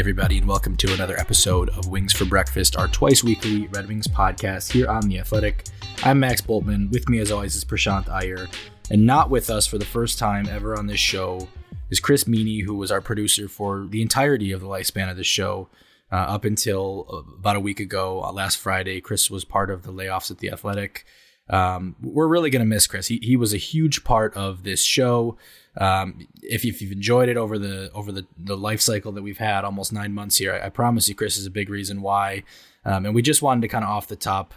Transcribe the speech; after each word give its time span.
Everybody, 0.00 0.38
and 0.38 0.48
welcome 0.48 0.78
to 0.78 0.94
another 0.94 1.20
episode 1.20 1.68
of 1.76 1.88
Wings 1.88 2.14
for 2.14 2.24
Breakfast, 2.24 2.74
our 2.74 2.88
twice 2.88 3.22
weekly 3.22 3.66
Red 3.66 3.86
Wings 3.86 4.06
podcast 4.06 4.72
here 4.72 4.88
on 4.88 5.06
The 5.06 5.18
Athletic. 5.18 5.66
I'm 6.02 6.18
Max 6.18 6.40
Bultman. 6.40 6.90
With 6.90 7.10
me, 7.10 7.18
as 7.18 7.30
always, 7.30 7.54
is 7.54 7.66
Prashanth 7.66 8.08
Iyer. 8.08 8.48
And 8.90 9.04
not 9.04 9.28
with 9.28 9.50
us 9.50 9.66
for 9.66 9.76
the 9.76 9.84
first 9.84 10.18
time 10.18 10.48
ever 10.48 10.74
on 10.74 10.86
this 10.86 10.98
show 10.98 11.48
is 11.90 12.00
Chris 12.00 12.24
Meaney, 12.24 12.64
who 12.64 12.76
was 12.76 12.90
our 12.90 13.02
producer 13.02 13.46
for 13.46 13.86
the 13.90 14.00
entirety 14.00 14.52
of 14.52 14.62
the 14.62 14.66
lifespan 14.66 15.10
of 15.10 15.18
the 15.18 15.22
show. 15.22 15.68
Uh, 16.10 16.16
up 16.16 16.46
until 16.46 17.06
uh, 17.12 17.34
about 17.38 17.56
a 17.56 17.60
week 17.60 17.78
ago, 17.78 18.24
uh, 18.24 18.32
last 18.32 18.56
Friday, 18.56 19.02
Chris 19.02 19.30
was 19.30 19.44
part 19.44 19.70
of 19.70 19.82
the 19.82 19.92
layoffs 19.92 20.30
at 20.30 20.38
The 20.38 20.50
Athletic. 20.50 21.04
Um, 21.50 21.96
we're 22.00 22.28
really 22.28 22.48
going 22.48 22.60
to 22.60 22.66
miss 22.66 22.86
Chris. 22.86 23.08
He, 23.08 23.18
he 23.22 23.36
was 23.36 23.52
a 23.52 23.58
huge 23.58 24.04
part 24.04 24.34
of 24.36 24.62
this 24.62 24.82
show. 24.82 25.36
Um, 25.76 26.26
if, 26.42 26.64
if, 26.64 26.80
you've 26.80 26.92
enjoyed 26.92 27.28
it 27.28 27.36
over 27.36 27.58
the 27.58 27.90
over 27.92 28.12
the, 28.12 28.26
the 28.36 28.56
life 28.56 28.80
cycle 28.80 29.12
that 29.12 29.22
we've 29.22 29.38
had, 29.38 29.64
almost 29.64 29.92
nine 29.92 30.12
months 30.12 30.38
here, 30.38 30.54
I, 30.54 30.66
I 30.66 30.68
promise 30.68 31.08
you, 31.08 31.14
Chris 31.14 31.36
is 31.36 31.46
a 31.46 31.50
big 31.50 31.68
reason 31.68 32.02
why. 32.02 32.44
Um, 32.84 33.04
and 33.04 33.14
we 33.14 33.22
just 33.22 33.42
wanted 33.42 33.62
to 33.62 33.68
kind 33.68 33.84
of 33.84 33.90
off 33.90 34.06
the 34.06 34.16
top, 34.16 34.54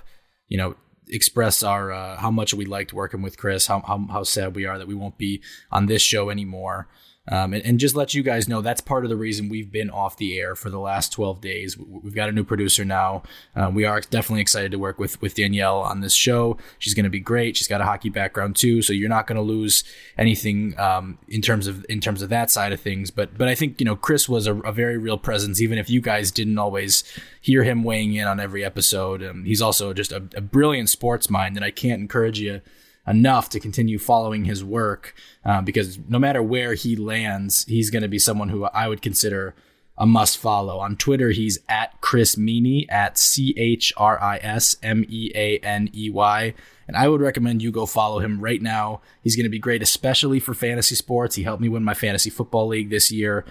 you 0.48 0.58
know, 0.58 0.76
express 1.10 1.64
our 1.64 1.92
uh, 1.92 2.18
how 2.18 2.32
much 2.32 2.54
we 2.54 2.66
liked 2.66 2.94
working 2.94 3.22
with 3.22 3.38
Chris, 3.38 3.68
how, 3.68 3.82
how 3.82 4.06
how 4.10 4.24
sad 4.24 4.56
we 4.56 4.66
are 4.66 4.78
that 4.78 4.88
we 4.88 4.96
won't 4.96 5.18
be 5.18 5.42
on 5.72 5.88
this 5.88 6.02
show 6.02 6.30
anymore. 6.30 6.88
Um, 7.32 7.54
and, 7.54 7.64
and, 7.64 7.80
just 7.80 7.96
let 7.96 8.14
you 8.14 8.22
guys 8.22 8.50
know 8.50 8.60
that's 8.60 8.82
part 8.82 9.06
of 9.06 9.10
the 9.10 9.16
reason 9.16 9.48
we've 9.48 9.72
been 9.72 9.90
off 9.90 10.18
the 10.18 10.38
air 10.38 10.56
for 10.56 10.70
the 10.70 10.80
last 10.80 11.14
12 11.14 11.40
days. 11.40 11.78
We've 11.78 12.14
got 12.14 12.28
a 12.28 12.34
new 12.34 12.44
producer 12.44 12.84
now. 12.84 13.24
Uh, 13.56 13.72
we 13.74 13.86
are 13.86 14.02
definitely 14.02 14.42
excited 14.42 14.72
to 14.72 14.78
work 14.80 15.00
with 15.00 15.22
with 15.22 15.34
Danielle 15.34 15.80
on 15.80 16.02
this 16.02 16.14
show. 16.14 16.58
She's 16.80 16.94
going 16.94 17.06
to 17.06 17.10
be 17.10 17.22
great. 17.22 17.56
She's 17.56 17.70
got 17.70 17.80
a 17.80 17.86
hockey 17.86 18.10
background 18.10 18.58
too, 18.58 18.82
so 18.82 18.92
you're 18.92 19.08
not 19.08 19.26
going 19.26 19.38
to 19.38 19.42
lose 19.42 19.86
anything 20.18 20.78
um, 20.78 21.18
in 21.30 21.42
terms 21.42 21.66
of 21.66 21.86
in 21.88 22.02
terms 22.02 22.22
of 22.22 22.28
that 22.28 22.52
side 22.52 22.74
of 22.74 22.82
things. 22.82 23.10
But 23.10 23.38
but 23.38 23.48
I 23.48 23.56
think 23.56 23.80
you 23.80 23.86
know 23.86 23.96
Chris 23.96 24.28
was 24.28 24.46
a, 24.46 24.56
a 24.56 24.74
very 24.74 24.98
real 24.98 25.18
presence, 25.18 25.62
even 25.62 25.78
if 25.78 25.90
you 25.90 26.02
guys 26.02 26.30
didn't 26.30 26.58
always 26.58 27.06
hear 27.40 27.64
him 27.64 27.86
weighing 27.86 28.14
in 28.16 28.28
on 28.28 28.42
every 28.42 28.66
episode. 28.66 29.24
Um, 29.24 29.46
he's 29.46 29.62
also 29.62 29.94
just 29.94 30.12
a, 30.12 30.24
a 30.36 30.42
brilliant 30.42 30.90
sports 30.90 31.30
mind, 31.30 31.56
and 31.56 31.64
I 31.64 31.72
can't 31.72 32.02
encourage 32.02 32.42
you 32.42 32.60
enough 33.08 33.50
to 33.50 33.60
continue 33.60 34.00
following 34.00 34.46
his 34.46 34.64
work 34.64 35.14
uh, 35.44 35.62
because 35.62 36.00
no 36.08 36.20
matter 36.20 36.42
where 36.42 36.74
he 36.74 36.96
lands, 36.96 37.66
he's 37.66 37.90
going 37.90 38.02
to 38.02 38.08
be 38.08 38.20
someone 38.20 38.50
who 38.50 38.66
I 38.66 38.88
would 38.88 39.02
consider 39.02 39.56
a 39.98 40.06
must 40.06 40.38
follow. 40.38 40.80
On 40.80 40.96
Twitter, 40.96 41.32
he's 41.32 41.60
at 41.70 42.00
Chris 42.02 42.36
Meaney, 42.36 42.86
at 42.90 43.18
C 43.18 43.54
H 43.58 43.94
R 43.98 44.22
I 44.22 44.38
S 44.38 44.76
M 44.82 45.06
E 45.08 45.32
A 45.36 45.60
N 45.60 45.90
E 45.94 46.10
Y. 46.10 46.54
And 46.88 46.98
I 46.98 47.08
would 47.08 47.22
recommend 47.22 47.62
you 47.62 47.72
go 47.72 47.86
follow 47.86 48.20
him 48.20 48.42
right 48.42 48.62
now. 48.62 49.02
He's 49.22 49.36
going 49.36 49.46
to 49.46 49.50
be 49.50 49.60
great, 49.60 49.82
especially 49.82 50.40
for 50.40 50.54
fantasy 50.54 50.96
sports. 50.96 51.36
He 51.36 51.44
helped 51.44 51.62
me 51.62 51.70
win 51.70 51.84
my 51.84 51.94
fantasy 51.94 52.30
football 52.30 52.68
league 52.68 52.90
this 52.90 53.12
year. 53.12 53.46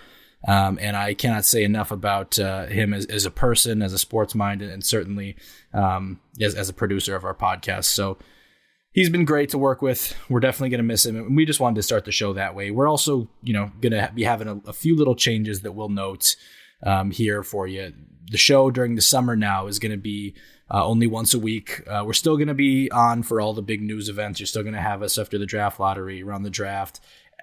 Um, 0.47 0.79
and 0.81 0.97
I 0.97 1.15
cannot 1.15 1.45
say 1.45 1.63
enough 1.63 1.93
about 1.93 2.39
uh, 2.39 2.67
him 2.67 2.93
as, 2.93 3.07
as, 3.07 3.25
a 3.25 3.31
person, 3.31 3.81
as 3.81 3.93
a 3.93 3.99
sports 3.99 4.35
mind, 4.35 4.61
and 4.61 4.85
certainly 4.85 5.37
um, 5.73 6.21
as, 6.41 6.57
as 6.57 6.69
a 6.69 6.73
producer 6.73 7.15
of 7.15 7.25
our 7.25 7.35
podcast. 7.35 7.85
So 7.85 8.19
he's 8.93 9.11
been 9.11 9.25
great 9.25 9.51
to 9.51 9.59
work 9.59 9.83
with. 9.83 10.15
We're 10.29 10.41
definitely 10.41 10.71
going 10.71 10.79
to 10.79 10.85
miss 10.85 11.05
him. 11.05 11.17
And 11.17 11.37
we 11.37 11.45
just 11.45 11.61
wanted 11.61 11.77
to 11.77 11.83
start 11.83 12.05
the 12.05 12.13
show 12.13 12.33
that 12.35 12.55
way. 12.55 12.71
We're 12.71 12.89
also, 12.89 13.29
you 13.43 13.53
know, 13.53 13.73
going 13.81 13.93
to 13.93 14.11
be 14.15 14.25
having 14.25 14.49
a, 14.49 14.57
a, 14.69 14.73
few 14.73 14.97
little 14.97 15.15
changes 15.15 15.63
that 15.63 15.73
we'll 15.73 15.89
note 15.89 16.37
um, 16.83 17.11
here 17.11 17.43
for 17.43 17.67
you. 17.67 17.93
The 18.31 18.39
show 18.39 18.71
during 18.71 18.95
the 18.95 19.03
summer 19.03 19.35
now 19.35 19.67
is 19.67 19.79
going 19.79 19.93
to 19.93 19.99
be 19.99 20.35
uh, 20.71 20.87
only 20.87 21.07
once 21.07 21.35
a 21.35 21.39
week. 21.39 21.83
Uh, 21.87 22.03
we're 22.07 22.13
still 22.13 22.37
going 22.37 22.49
to 22.49 22.55
be 22.55 22.91
on 22.91 23.23
for 23.23 23.41
all 23.41 23.53
the 23.53 23.63
big 23.63 23.83
news 23.83 24.09
events. 24.09 24.41
You're 24.41 24.47
still 24.47 24.63
going 24.63 24.75
to 24.75 24.81
have 24.81 25.03
us 25.03 25.19
after 25.19 25.39
the 25.39 25.47
draft 25.47 25.81
lottery, 25.81 26.23
around 26.23 26.45
the 26.45 26.51
draft, 26.51 27.01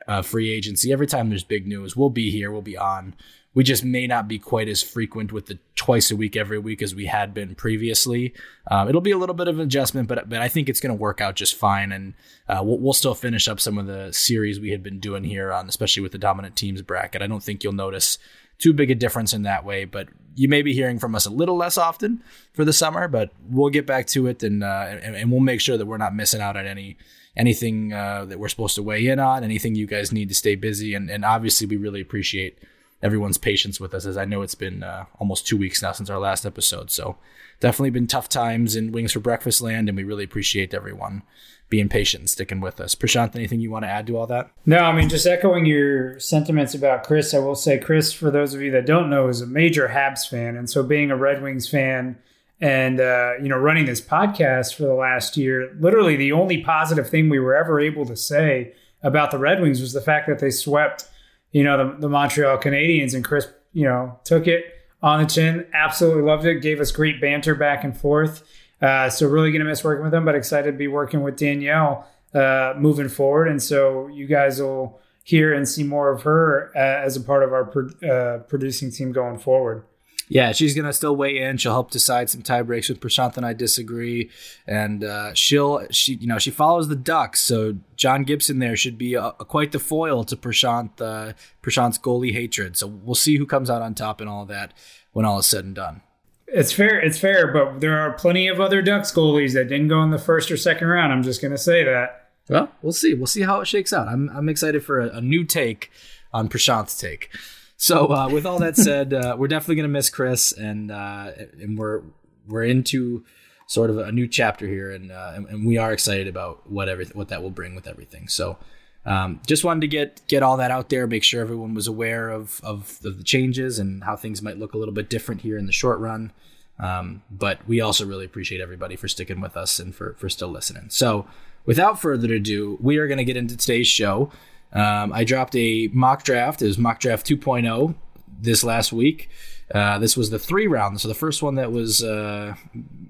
uh, 0.08 0.22
free 0.22 0.52
agency. 0.52 0.92
Every 0.92 1.08
time 1.08 1.30
there's 1.30 1.44
big 1.44 1.68
news, 1.68 1.96
we'll 1.96 2.10
be 2.10 2.32
here. 2.32 2.52
We'll 2.52 2.62
be 2.62 2.78
on 2.78 3.16
we 3.56 3.64
just 3.64 3.84
may 3.84 4.06
not 4.06 4.28
be 4.28 4.38
quite 4.38 4.68
as 4.68 4.84
frequent 4.84 5.32
with 5.32 5.48
the 5.48 5.58
twice 5.76 6.12
a 6.12 6.16
week 6.16 6.36
every 6.36 6.60
week 6.60 6.82
as 6.82 6.94
we 6.94 7.08
had 7.08 7.34
been 7.34 7.56
previously. 7.56 8.34
Um, 8.70 8.88
it'll 8.88 9.02
be 9.02 9.12
a 9.12 9.18
little 9.18 9.36
bit 9.36 9.48
of 9.48 9.56
an 9.56 9.62
adjustment, 9.62 10.08
but 10.08 10.30
but 10.30 10.42
I 10.42 10.48
think 10.48 10.70
it's 10.70 10.80
going 10.80 10.96
to 10.96 11.02
work 11.02 11.20
out 11.20 11.36
just 11.36 11.56
fine, 11.56 11.92
and 11.92 12.14
uh, 12.48 12.62
we'll, 12.64 12.78
we'll 12.78 12.94
still 12.94 13.16
finish 13.16 13.48
up 13.48 13.60
some 13.60 13.78
of 13.78 13.88
the 13.88 14.12
series 14.12 14.60
we 14.60 14.70
had 14.70 14.84
been 14.84 15.00
doing 15.00 15.24
here 15.24 15.52
on, 15.52 15.68
especially 15.68 16.04
with 16.04 16.12
the 16.12 16.18
dominant 16.18 16.56
teams 16.56 16.82
bracket. 16.82 17.22
I 17.22 17.28
don't 17.28 17.44
think 17.44 17.64
you'll 17.64 17.74
notice 17.74 18.20
too 18.60 18.74
big 18.74 18.92
a 18.92 18.96
difference 18.96 19.34
in 19.34 19.44
that 19.44 19.66
way, 19.66 19.86
but 19.86 20.10
you 20.36 20.48
may 20.48 20.62
be 20.62 20.74
hearing 20.74 21.00
from 21.00 21.16
us 21.16 21.26
a 21.26 21.32
little 21.32 21.56
less 21.56 21.78
often 21.78 22.22
for 22.54 22.64
the 22.64 22.74
summer, 22.74 23.08
but 23.08 23.32
we'll 23.50 23.70
get 23.70 23.88
back 23.88 24.06
to 24.08 24.28
it 24.28 24.44
and 24.44 24.64
uh, 24.64 24.86
and, 25.02 25.16
and, 25.16 25.32
we'll 25.32 25.40
make 25.40 25.62
sure 25.62 25.78
that 25.78 25.86
we're 25.86 25.98
not 25.98 26.14
missing 26.14 26.42
out 26.42 26.56
on 26.56 26.68
any 26.68 26.98
anything 27.36 27.94
uh, 27.94 28.26
that 28.26 28.38
we're 28.38 28.50
supposed 28.50 28.76
to 28.76 28.84
weigh 28.84 29.08
in 29.08 29.20
on, 29.20 29.44
anything 29.44 29.76
you 29.76 29.88
guys 29.88 30.12
need 30.12 30.30
to 30.30 30.36
stay 30.36 30.56
busy, 30.56 30.94
and 30.94 31.10
and 31.10 31.26
obviously 31.26 31.66
we 31.66 31.78
really 31.78 32.02
appreciate 32.02 32.60
everyone's 33.02 33.38
patience 33.38 33.80
with 33.80 33.94
us, 33.94 34.06
as 34.06 34.18
I 34.18 34.26
know 34.26 34.42
it's 34.42 34.56
been 34.56 34.84
uh, 34.84 35.06
almost 35.20 35.48
two 35.48 35.58
weeks 35.58 35.82
now 35.82 35.92
since 35.92 36.10
our 36.10 36.20
last 36.20 36.46
episode. 36.46 36.92
So 36.92 37.18
definitely 37.60 37.92
been 37.92 38.08
tough 38.08 38.30
times 38.30 38.76
in 38.76 38.92
Wings 38.92 39.14
for 39.14 39.20
Breakfast 39.20 39.62
land, 39.62 39.88
and 39.88 39.98
we 39.98 40.04
really 40.04 40.24
appreciate 40.24 40.74
everyone 40.74 41.24
being 41.70 41.88
patient 41.88 42.22
and 42.22 42.30
sticking 42.30 42.60
with 42.60 42.82
us. 42.82 42.96
Prashanth, 42.96 43.36
anything 43.36 43.60
you 43.60 43.70
want 43.70 43.86
to 43.86 43.90
add 43.90 44.08
to 44.08 44.18
all 44.18 44.28
that? 44.28 44.52
No, 44.66 44.80
I 44.80 44.92
mean, 44.92 45.08
just 45.08 45.28
echoing 45.28 45.66
your 45.66 46.20
sentiments 46.20 46.74
about 46.74 47.04
Chris, 47.04 47.34
I 47.34 47.40
will 47.40 47.56
say 47.56 47.78
Chris, 47.78 48.12
for 48.12 48.32
those 48.32 48.54
of 48.54 48.62
you 48.62 48.72
that 48.72 48.86
don't 48.86 49.10
know, 49.10 49.28
is 49.28 49.42
a 49.42 49.48
major 49.48 49.88
Habs 49.90 50.28
fan. 50.28 50.58
And 50.58 50.70
so 50.70 50.84
being 50.84 51.12
a 51.12 51.16
Red 51.16 51.44
Wings 51.44 51.70
fan 51.70 52.18
and, 52.60 53.00
uh, 53.00 53.34
you 53.42 53.50
know, 53.50 53.58
running 53.58 53.86
this 53.86 54.02
podcast 54.02 54.76
for 54.76 54.84
the 54.84 54.96
last 54.96 55.38
year, 55.38 55.74
literally 55.80 56.16
the 56.16 56.32
only 56.32 56.64
positive 56.64 57.08
thing 57.08 57.30
we 57.30 57.40
were 57.40 57.56
ever 57.56 57.80
able 57.80 58.06
to 58.08 58.18
say 58.18 58.74
about 59.04 59.30
the 59.30 59.38
Red 59.38 59.62
Wings 59.62 59.80
was 59.80 59.94
the 59.94 60.02
fact 60.02 60.28
that 60.28 60.40
they 60.40 60.52
swept– 60.52 61.06
you 61.52 61.64
know, 61.64 61.78
the, 61.78 62.02
the 62.02 62.10
Montreal 62.10 62.58
Canadiens, 62.58 63.14
and 63.14 63.24
Chris, 63.24 63.48
you 63.74 63.86
know, 63.86 64.20
took 64.24 64.48
it 64.48 64.66
on 65.02 65.22
the 65.22 65.30
chin. 65.30 65.66
Absolutely 65.74 66.24
loved 66.24 66.46
it. 66.46 66.62
Gave 66.62 66.80
us 66.80 66.92
great 66.92 67.22
banter 67.22 67.56
back 67.56 67.84
and 67.84 67.98
forth. 67.98 68.44
Uh, 68.82 69.10
so 69.10 69.28
really 69.28 69.52
going 69.52 69.64
to 69.64 69.68
miss 69.68 69.84
working 69.84 70.04
with 70.04 70.12
them, 70.12 70.26
but 70.26 70.36
excited 70.36 70.72
to 70.72 70.78
be 70.78 70.88
working 70.88 71.22
with 71.22 71.36
Danielle 71.36 72.08
uh, 72.34 72.74
moving 72.78 73.10
forward. 73.10 73.48
And 73.48 73.62
so 73.62 74.08
you 74.08 74.26
guys 74.26 74.62
will 74.62 75.00
hear 75.24 75.54
and 75.54 75.68
see 75.68 75.84
more 75.84 76.12
of 76.12 76.24
her 76.24 76.72
uh, 76.76 76.80
as 76.80 77.16
a 77.16 77.22
part 77.22 77.44
of 77.44 77.54
our 77.54 77.66
pro- 77.66 78.10
uh, 78.10 78.40
producing 78.40 78.92
team 78.92 79.12
going 79.12 79.38
forward. 79.38 79.84
Yeah, 80.32 80.52
she's 80.52 80.76
gonna 80.76 80.94
still 80.94 81.16
weigh 81.16 81.40
in. 81.40 81.58
She'll 81.58 81.74
help 81.74 81.90
decide 81.90 82.30
some 82.30 82.44
tie 82.44 82.62
breaks 82.62 82.88
with 82.88 83.00
Prashanth 83.00 83.36
and 83.36 83.46
I 83.46 83.54
disagree, 83.54 84.30
and 84.68 85.04
uh, 85.04 85.34
she'll 85.34 85.88
she 85.90 86.14
you 86.14 86.28
know 86.28 86.38
she 86.38 86.52
follows 86.52 86.88
the 86.88 86.96
Ducks, 86.96 87.40
so 87.40 87.78
John 87.96 88.24
Gibson 88.24 88.60
there 88.60 88.78
should 88.78 88.98
be 88.98 89.16
a, 89.16 89.26
a, 89.26 89.46
quite 89.46 89.72
the 89.72 89.80
foil 89.80 90.24
to 90.26 90.36
Prashanth 90.36 91.02
uh, 91.02 91.34
Prashanth's 91.64 91.98
goalie 91.98 92.32
hatred. 92.32 92.78
So 92.78 92.86
we'll 92.86 93.16
see 93.16 93.38
who 93.38 93.48
comes 93.48 93.72
out 93.72 93.82
on 93.82 93.96
top 93.96 94.22
and 94.22 94.30
all 94.30 94.44
of 94.44 94.50
that 94.50 94.72
when 95.14 95.26
all 95.26 95.40
is 95.40 95.48
said 95.48 95.66
and 95.66 95.74
done. 95.74 96.02
It's 96.46 96.72
fair, 96.72 97.00
it's 97.00 97.18
fair, 97.18 97.52
but 97.52 97.80
there 97.80 98.00
are 98.00 98.14
plenty 98.14 98.48
of 98.48 98.62
other 98.62 98.84
Ducks 98.84 99.12
goalies 99.12 99.54
that 99.54 99.68
didn't 99.68 99.88
go 99.88 100.04
in 100.04 100.12
the 100.12 100.20
first 100.20 100.52
or 100.52 100.58
second 100.58 100.88
round. 100.90 101.12
I'm 101.12 101.24
just 101.24 101.42
gonna 101.42 101.58
say 101.58 101.84
that. 101.84 102.30
Well, 102.48 102.70
we'll 102.84 102.94
see. 102.94 103.16
We'll 103.16 103.26
see 103.26 103.42
how 103.42 103.62
it 103.62 103.68
shakes 103.68 103.92
out. 103.92 104.08
I'm 104.08 104.30
I'm 104.30 104.48
excited 104.48 104.86
for 104.86 105.00
a, 105.00 105.18
a 105.18 105.22
new 105.22 105.44
take 105.44 105.90
on 106.32 106.50
Prashanth's 106.50 107.00
take. 107.00 107.32
So 107.82 108.12
uh, 108.12 108.30
with 108.30 108.46
all 108.46 108.60
that 108.60 108.76
said, 108.76 109.14
uh, 109.14 109.38
we're 109.40 109.48
definitely 109.48 109.76
going 109.76 109.86
to 109.86 109.94
miss 109.94 110.10
Chris, 110.10 110.52
and 110.52 110.92
uh, 110.92 111.32
and 111.62 111.78
we're 111.78 112.02
we're 112.46 112.66
into 112.66 113.24
sort 113.68 113.90
of 113.90 113.98
a 113.98 114.12
new 114.12 114.28
chapter 114.28 114.68
here, 114.68 114.92
and, 114.92 115.12
uh, 115.12 115.32
and, 115.36 115.48
and 115.48 115.66
we 115.66 115.78
are 115.78 115.94
excited 115.94 116.28
about 116.28 116.70
what 116.70 116.90
every, 116.90 117.06
what 117.14 117.30
that 117.30 117.42
will 117.42 117.50
bring 117.50 117.74
with 117.76 117.88
everything. 117.88 118.28
So. 118.28 118.58
Um, 119.06 119.40
just 119.48 119.64
wanted 119.64 119.80
to 119.82 119.88
get 119.88 120.22
get 120.28 120.44
all 120.44 120.58
that 120.58 120.72
out 120.72 120.90
there, 120.90 121.08
make 121.08 121.24
sure 121.24 121.40
everyone 121.40 121.74
was 121.74 121.88
aware 121.88 122.30
of, 122.30 122.60
of, 122.66 123.00
of 123.06 123.18
the 123.18 123.24
changes 123.24 123.80
and 123.80 124.04
how 124.04 124.18
things 124.18 124.42
might 124.42 124.60
look 124.60 124.74
a 124.74 124.78
little 124.78 124.94
bit 124.94 125.10
different 125.10 125.40
here 125.40 125.58
in 125.58 125.68
the 125.68 125.72
short 125.72 126.00
run. 126.00 126.34
Um, 126.80 127.24
but 127.32 127.66
we 127.66 127.80
also 127.80 128.06
really 128.06 128.26
appreciate 128.26 128.60
everybody 128.60 128.98
for 128.98 129.08
sticking 129.08 129.40
with 129.40 129.56
us 129.56 129.80
and 129.80 129.96
for 129.96 130.16
for 130.20 130.28
still 130.30 130.50
listening. 130.50 130.88
So, 130.90 131.26
without 131.66 132.00
further 132.00 132.34
ado, 132.34 132.78
we 132.82 132.98
are 132.98 133.08
going 133.08 133.18
to 133.18 133.24
get 133.24 133.38
into 133.38 133.56
today's 133.56 133.88
show. 133.88 134.32
Um, 134.74 135.12
I 135.14 135.24
dropped 135.24 135.56
a 135.56 135.90
mock 135.94 136.24
draft. 136.24 136.62
It 136.62 136.68
was 136.68 136.78
mock 136.78 137.00
draft 137.00 137.28
2.0 137.28 137.96
this 138.42 138.64
last 138.64 138.94
week. 138.94 139.30
Uh, 139.74 140.00
this 140.00 140.18
was 140.18 140.32
the 140.32 140.40
three 140.40 140.66
round, 140.66 141.00
so 141.00 141.08
the 141.08 141.14
first 141.14 141.44
one 141.44 141.56
that 141.56 141.72
was 141.72 142.04
uh, 142.04 142.56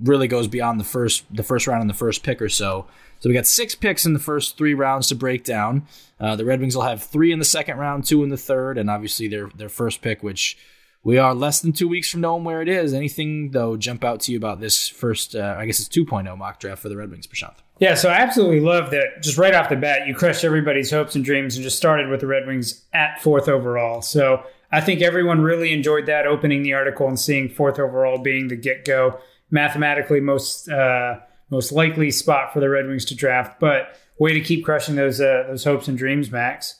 really 0.03 0.27
goes 0.27 0.47
beyond 0.47 0.77
the 0.77 0.83
first 0.83 1.23
the 1.33 1.43
first 1.43 1.67
round 1.67 1.79
and 1.79 1.89
the 1.89 1.93
first 1.93 2.21
pick 2.21 2.41
or 2.41 2.49
so. 2.49 2.85
So 3.19 3.29
we 3.29 3.33
got 3.33 3.47
six 3.47 3.75
picks 3.75 4.05
in 4.05 4.13
the 4.13 4.19
first 4.19 4.57
three 4.57 4.73
rounds 4.73 5.07
to 5.07 5.15
break 5.15 5.45
down. 5.45 5.87
Uh, 6.19 6.35
the 6.35 6.43
Red 6.43 6.59
Wings 6.59 6.75
will 6.75 6.83
have 6.83 7.01
three 7.01 7.31
in 7.31 7.39
the 7.39 7.45
second 7.45 7.77
round, 7.77 8.03
two 8.03 8.23
in 8.23 8.29
the 8.29 8.37
third, 8.37 8.77
and 8.77 8.89
obviously 8.89 9.29
their 9.29 9.47
their 9.55 9.69
first 9.69 10.01
pick, 10.01 10.21
which 10.21 10.57
we 11.03 11.17
are 11.17 11.33
less 11.33 11.61
than 11.61 11.71
two 11.71 11.87
weeks 11.87 12.09
from 12.09 12.21
knowing 12.21 12.43
where 12.43 12.61
it 12.61 12.67
is. 12.67 12.93
Anything 12.93 13.51
though 13.51 13.77
jump 13.77 14.03
out 14.03 14.19
to 14.21 14.31
you 14.31 14.37
about 14.37 14.59
this 14.59 14.87
first? 14.87 15.35
Uh, 15.35 15.55
I 15.57 15.65
guess 15.65 15.79
it's 15.79 15.89
2.0 15.89 16.37
mock 16.37 16.59
draft 16.59 16.81
for 16.81 16.89
the 16.89 16.97
Red 16.97 17.09
Wings, 17.11 17.27
Prashanth. 17.27 17.57
Yeah, 17.79 17.95
so 17.95 18.09
I 18.09 18.15
absolutely 18.15 18.59
love 18.59 18.91
that. 18.91 19.21
Just 19.21 19.37
right 19.37 19.53
off 19.53 19.69
the 19.69 19.77
bat, 19.77 20.05
you 20.05 20.13
crushed 20.13 20.43
everybody's 20.43 20.91
hopes 20.91 21.15
and 21.15 21.23
dreams 21.23 21.55
and 21.55 21.63
just 21.63 21.77
started 21.77 22.09
with 22.09 22.19
the 22.19 22.27
Red 22.27 22.45
Wings 22.45 22.85
at 22.93 23.21
fourth 23.21 23.47
overall. 23.47 24.01
So 24.01 24.43
I 24.71 24.81
think 24.81 25.01
everyone 25.01 25.41
really 25.41 25.71
enjoyed 25.71 26.05
that 26.07 26.27
opening 26.27 26.63
the 26.63 26.73
article 26.73 27.07
and 27.07 27.19
seeing 27.19 27.49
fourth 27.49 27.79
overall 27.79 28.17
being 28.17 28.49
the 28.49 28.57
get 28.57 28.83
go, 28.83 29.19
mathematically 29.49 30.19
most 30.19 30.69
uh, 30.69 31.19
most 31.49 31.71
likely 31.71 32.11
spot 32.11 32.53
for 32.53 32.59
the 32.59 32.69
Red 32.69 32.87
Wings 32.87 33.05
to 33.05 33.15
draft. 33.15 33.59
But 33.59 33.97
way 34.19 34.33
to 34.33 34.41
keep 34.41 34.65
crushing 34.65 34.95
those 34.95 35.21
uh, 35.21 35.45
those 35.47 35.63
hopes 35.63 35.87
and 35.87 35.97
dreams, 35.97 36.29
Max. 36.29 36.78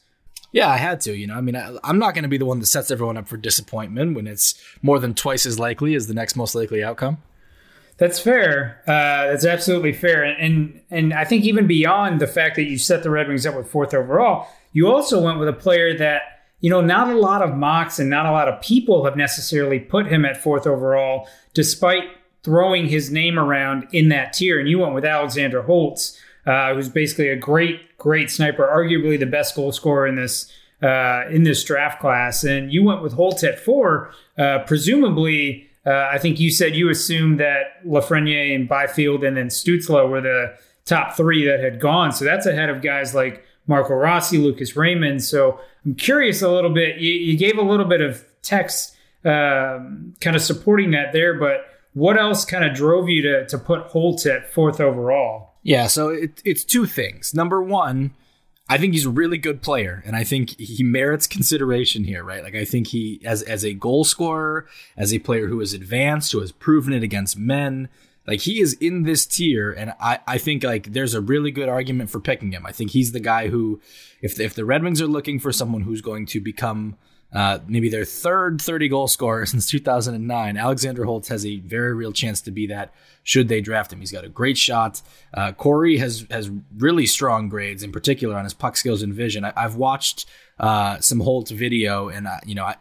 Yeah, 0.52 0.68
I 0.68 0.78
had 0.78 1.02
to. 1.02 1.16
You 1.16 1.28
know, 1.28 1.36
I 1.36 1.42
mean, 1.42 1.56
I, 1.56 1.78
am 1.84 2.00
not 2.00 2.14
going 2.14 2.24
to 2.24 2.30
be 2.30 2.38
the 2.38 2.46
one 2.46 2.60
that 2.60 2.66
sets 2.66 2.90
everyone 2.90 3.18
up 3.18 3.28
for 3.28 3.38
disappointment 3.38 4.16
when 4.16 4.28
it's 4.28 4.56
more 4.82 5.00
than 5.00 5.14
twice 5.14 5.46
as 5.46 5.60
likely 5.60 5.94
as 5.96 6.08
the 6.08 6.14
next 6.14 6.36
most 6.36 6.56
likely 6.56 6.84
outcome. 6.84 7.20
That's 7.98 8.20
fair. 8.20 8.82
Uh, 8.88 9.28
that's 9.28 9.46
absolutely 9.46 9.92
fair. 9.92 10.24
And, 10.24 10.40
and 10.40 10.82
and 10.90 11.14
I 11.14 11.26
think 11.26 11.44
even 11.44 11.68
beyond 11.68 12.22
the 12.22 12.28
fact 12.28 12.56
that 12.56 12.64
you 12.64 12.78
set 12.78 13.04
the 13.04 13.10
Red 13.10 13.28
Wings 13.28 13.46
up 13.46 13.56
with 13.56 13.70
fourth 13.70 13.94
overall, 13.94 14.48
you 14.72 14.88
also 14.88 15.22
went 15.22 15.38
with 15.38 15.50
a 15.50 15.54
player 15.54 15.96
that 15.98 16.22
you 16.62 16.70
know 16.70 16.82
not 16.82 17.10
a 17.10 17.18
lot 17.18 17.42
of 17.42 17.56
mocks 17.56 18.00
and 18.00 18.10
not 18.10 18.26
a 18.26 18.32
lot 18.32 18.48
of 18.48 18.62
people 18.62 19.04
have 19.04 19.18
necessarily 19.18 19.80
put 19.80 20.08
him 20.08 20.24
at 20.24 20.42
fourth 20.42 20.66
overall, 20.66 21.28
despite 21.54 22.04
throwing 22.42 22.88
his 22.88 23.12
name 23.12 23.38
around 23.38 23.86
in 23.92 24.08
that 24.10 24.32
tier. 24.32 24.60
And 24.60 24.70
you 24.70 24.80
went 24.80 24.96
with 24.96 25.04
Alexander 25.04 25.62
Holtz, 25.62 26.18
uh, 26.46 26.74
who's 26.74 26.90
basically 26.90 27.30
a 27.30 27.36
great, 27.36 27.98
great 27.98 28.30
sniper, 28.30 28.68
arguably 28.68 29.20
the 29.20 29.26
best 29.26 29.56
goal 29.56 29.72
scorer 29.72 30.08
in 30.08 30.16
this 30.16 30.52
uh, 30.82 31.24
in 31.30 31.44
this 31.44 31.64
draft 31.64 32.00
class. 32.00 32.44
And 32.44 32.72
you 32.72 32.84
went 32.84 33.02
with 33.02 33.14
Holtz 33.14 33.44
at 33.44 33.60
four, 33.60 34.12
uh, 34.38 34.60
presumably 34.60 35.70
uh, 35.86 36.10
I 36.12 36.18
think 36.18 36.40
you 36.40 36.52
said 36.52 36.76
you 36.76 36.90
assumed 36.90 37.40
that 37.40 37.84
Lafreniere 37.86 38.54
and 38.54 38.68
Byfield 38.68 39.24
and 39.24 39.38
then 39.38 39.48
Stutzle 39.48 40.10
were 40.10 40.22
the 40.22 40.56
top 40.86 41.16
three 41.16 41.46
that 41.46 41.60
had 41.62 41.80
gone. 41.80 42.12
So 42.12 42.26
that's 42.26 42.46
ahead 42.46 42.70
of 42.70 42.82
guys 42.82 43.16
like 43.16 43.44
Marco 43.68 43.94
Rossi, 43.94 44.38
Lucas 44.38 44.76
Raymond. 44.76 45.24
So 45.24 45.60
I'm 45.86 45.96
curious 45.96 46.42
a 46.42 46.50
little 46.50 46.74
bit. 46.74 46.98
You, 46.98 47.12
you 47.14 47.38
gave 47.38 47.58
a 47.58 47.64
little 47.64 47.86
bit 47.86 48.02
of 48.02 48.24
text 48.42 48.96
um, 49.26 50.16
kind 50.22 50.36
of 50.36 50.42
supporting 50.42 50.92
that 50.92 51.14
there, 51.14 51.34
but 51.34 51.66
what 51.94 52.18
else 52.18 52.46
kind 52.46 52.64
of 52.64 52.76
drove 52.76 53.10
you 53.10 53.22
to, 53.24 53.48
to 53.48 53.58
put 53.58 53.82
Holtz 53.88 54.26
at 54.26 54.52
fourth 54.54 54.80
overall? 54.80 55.49
Yeah, 55.62 55.88
so 55.88 56.10
it, 56.10 56.42
it's 56.46 56.64
two 56.64 56.86
things. 56.86 57.34
Number 57.34 57.62
one, 57.62 58.14
I 58.70 58.78
think 58.78 58.94
he's 58.94 59.06
a 59.06 59.10
really 59.10 59.38
good 59.38 59.62
player, 59.62 60.04
and 60.06 60.16
I 60.16 60.24
think 60.24 60.58
he 60.60 60.84
merits 60.84 61.26
consideration 61.26 62.04
here, 62.04 62.24
right? 62.24 62.44
Like 62.44 62.56
I 62.56 62.66
think 62.66 62.88
he, 62.88 63.20
as 63.26 63.42
as 63.42 63.66
a 63.66 63.74
goal 63.74 64.04
scorer, 64.04 64.68
as 64.96 65.14
a 65.14 65.20
player 65.20 65.48
who 65.48 65.60
has 65.60 65.74
advanced, 65.74 66.32
who 66.32 66.40
has 66.40 66.52
proven 66.52 66.94
it 66.94 67.02
against 67.04 67.38
men, 67.38 67.90
like 68.28 68.42
he 68.42 68.62
is 68.62 68.74
in 68.74 69.04
this 69.04 69.26
tier, 69.26 69.72
and 69.72 69.94
I 70.00 70.20
I 70.28 70.38
think 70.38 70.64
like 70.64 70.94
there's 70.94 71.16
a 71.16 71.22
really 71.22 71.50
good 71.50 71.68
argument 71.68 72.12
for 72.12 72.20
picking 72.20 72.52
him. 72.52 72.64
I 72.64 72.72
think 72.72 72.92
he's 72.92 73.12
the 73.12 73.20
guy 73.20 73.48
who, 73.48 73.82
if 74.22 74.40
if 74.40 74.54
the 74.54 74.66
Red 74.66 74.84
Wings 74.84 75.02
are 75.02 75.08
looking 75.08 75.40
for 75.40 75.52
someone 75.52 75.82
who's 75.82 76.02
going 76.02 76.28
to 76.28 76.40
become 76.40 76.96
uh, 77.32 77.60
maybe 77.68 77.90
their 77.90 78.06
third 78.06 78.62
30 78.62 78.90
goal 78.90 79.08
scorer 79.08 79.46
since 79.46 79.68
2009. 79.68 80.58
Alexander 80.58 81.06
Holtz 81.06 81.28
has 81.28 81.46
a 81.46 81.60
very 81.60 81.94
real 81.94 82.12
chance 82.12 82.42
to 82.42 82.52
be 82.52 82.68
that 82.68 82.94
should 83.24 83.48
they 83.48 83.62
draft 83.62 83.94
him. 83.94 84.00
He's 84.00 84.12
got 84.12 84.26
a 84.26 84.30
great 84.30 84.58
shot. 84.58 85.02
Uh, 85.34 85.52
Corey 85.52 85.98
has 85.98 86.26
has 86.32 86.50
really 86.78 87.06
strong 87.06 87.50
grades, 87.50 87.84
in 87.84 87.92
particular 87.92 88.36
on 88.36 88.44
his 88.44 88.54
puck 88.54 88.78
skills 88.78 89.02
and 89.02 89.14
vision. 89.14 89.46
I, 89.46 89.54
have 89.56 89.76
watched 89.76 90.26
uh, 90.60 91.00
some 91.00 91.20
Holtz 91.20 91.52
video, 91.52 92.10
and 92.10 92.28
uh, 92.28 92.38
you 92.46 92.56
know, 92.56 92.64
I, 92.64 92.78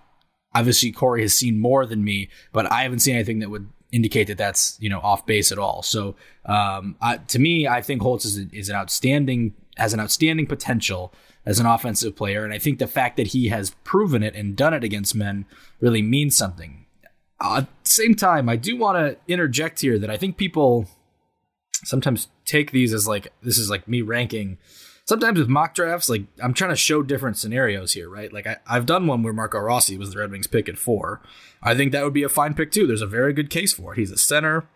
obviously 0.55 0.93
Corey 0.93 1.23
has 1.23 1.35
seen 1.35 1.61
more 1.61 1.85
than 1.85 2.03
me, 2.03 2.31
but 2.53 2.71
I 2.71 2.83
haven't 2.83 3.01
seen 3.01 3.15
anything 3.15 3.41
that 3.41 3.51
would 3.51 3.69
indicate 3.91 4.27
that 4.29 4.39
that's 4.39 4.77
you 4.81 4.89
know 4.89 5.01
off 5.01 5.27
base 5.27 5.53
at 5.53 5.59
all. 5.59 5.83
So 5.83 6.17
um, 6.47 6.97
to 7.29 7.39
me, 7.39 7.67
I 7.67 7.83
think 7.83 8.03
Holtz 8.03 8.25
is, 8.25 8.39
is 8.53 8.69
an 8.69 8.77
outstanding 8.77 9.55
has 9.77 9.93
an 9.93 10.01
outstanding 10.01 10.47
potential 10.47 11.13
as 11.49 11.59
an 11.59 11.67
offensive 11.67 12.15
player. 12.15 12.45
And 12.45 12.53
I 12.53 12.59
think 12.59 12.79
the 12.79 12.87
fact 12.87 13.17
that 13.17 13.29
he 13.29 13.49
has 13.49 13.75
proven 13.83 14.23
it 14.23 14.35
and 14.35 14.55
done 14.55 14.75
it 14.75 14.85
against 14.85 15.15
men 15.15 15.47
really 15.81 16.03
means 16.03 16.37
something. 16.37 16.85
Uh, 17.41 17.63
at 17.63 17.85
the 17.85 17.91
same 17.91 18.15
time, 18.15 18.51
I 18.51 18.57
do 18.57 18.77
want 18.77 18.99
to 18.99 19.17
interject 19.33 19.81
here 19.81 19.99
that 19.99 20.11
I 20.11 20.19
think 20.19 20.37
people 20.37 20.87
sometimes 21.85 22.29
take 22.45 22.71
these 22.71 22.93
as 22.93 23.09
like 23.09 23.33
this 23.43 23.57
is 23.57 23.71
like 23.71 23.89
me 23.89 24.03
ranking. 24.03 24.59
Sometimes 25.07 25.39
with 25.39 25.49
mock 25.49 25.75
drafts, 25.75 26.11
like 26.11 26.25
I'm 26.43 26.53
trying 26.53 26.71
to 26.71 26.77
show 26.77 27.03
different 27.03 27.39
scenarios 27.39 27.95
here, 27.95 28.11
right? 28.11 28.31
Like 28.31 28.47
I, 28.47 28.59
I've 28.67 28.85
done 28.85 29.07
one 29.07 29.23
where 29.23 29.33
Marco 29.33 29.59
Rossi 29.59 29.97
was 29.97 30.13
the 30.13 30.19
Red 30.19 30.31
Wings 30.31 30.47
pick 30.47 30.69
at 30.69 30.77
four. 30.77 31.23
I 31.63 31.75
think 31.75 31.93
that 31.93 32.05
would 32.05 32.13
be 32.13 32.25
a 32.25 32.29
fine 32.29 32.53
pick 32.53 32.73
too. 32.73 32.87
There's 32.87 33.01
a 33.01 33.07
very 33.07 33.33
good 33.33 33.49
case 33.49 33.73
for 33.73 33.95
it. 33.95 33.99
He's 33.99 34.11
a 34.11 34.19
center 34.19 34.69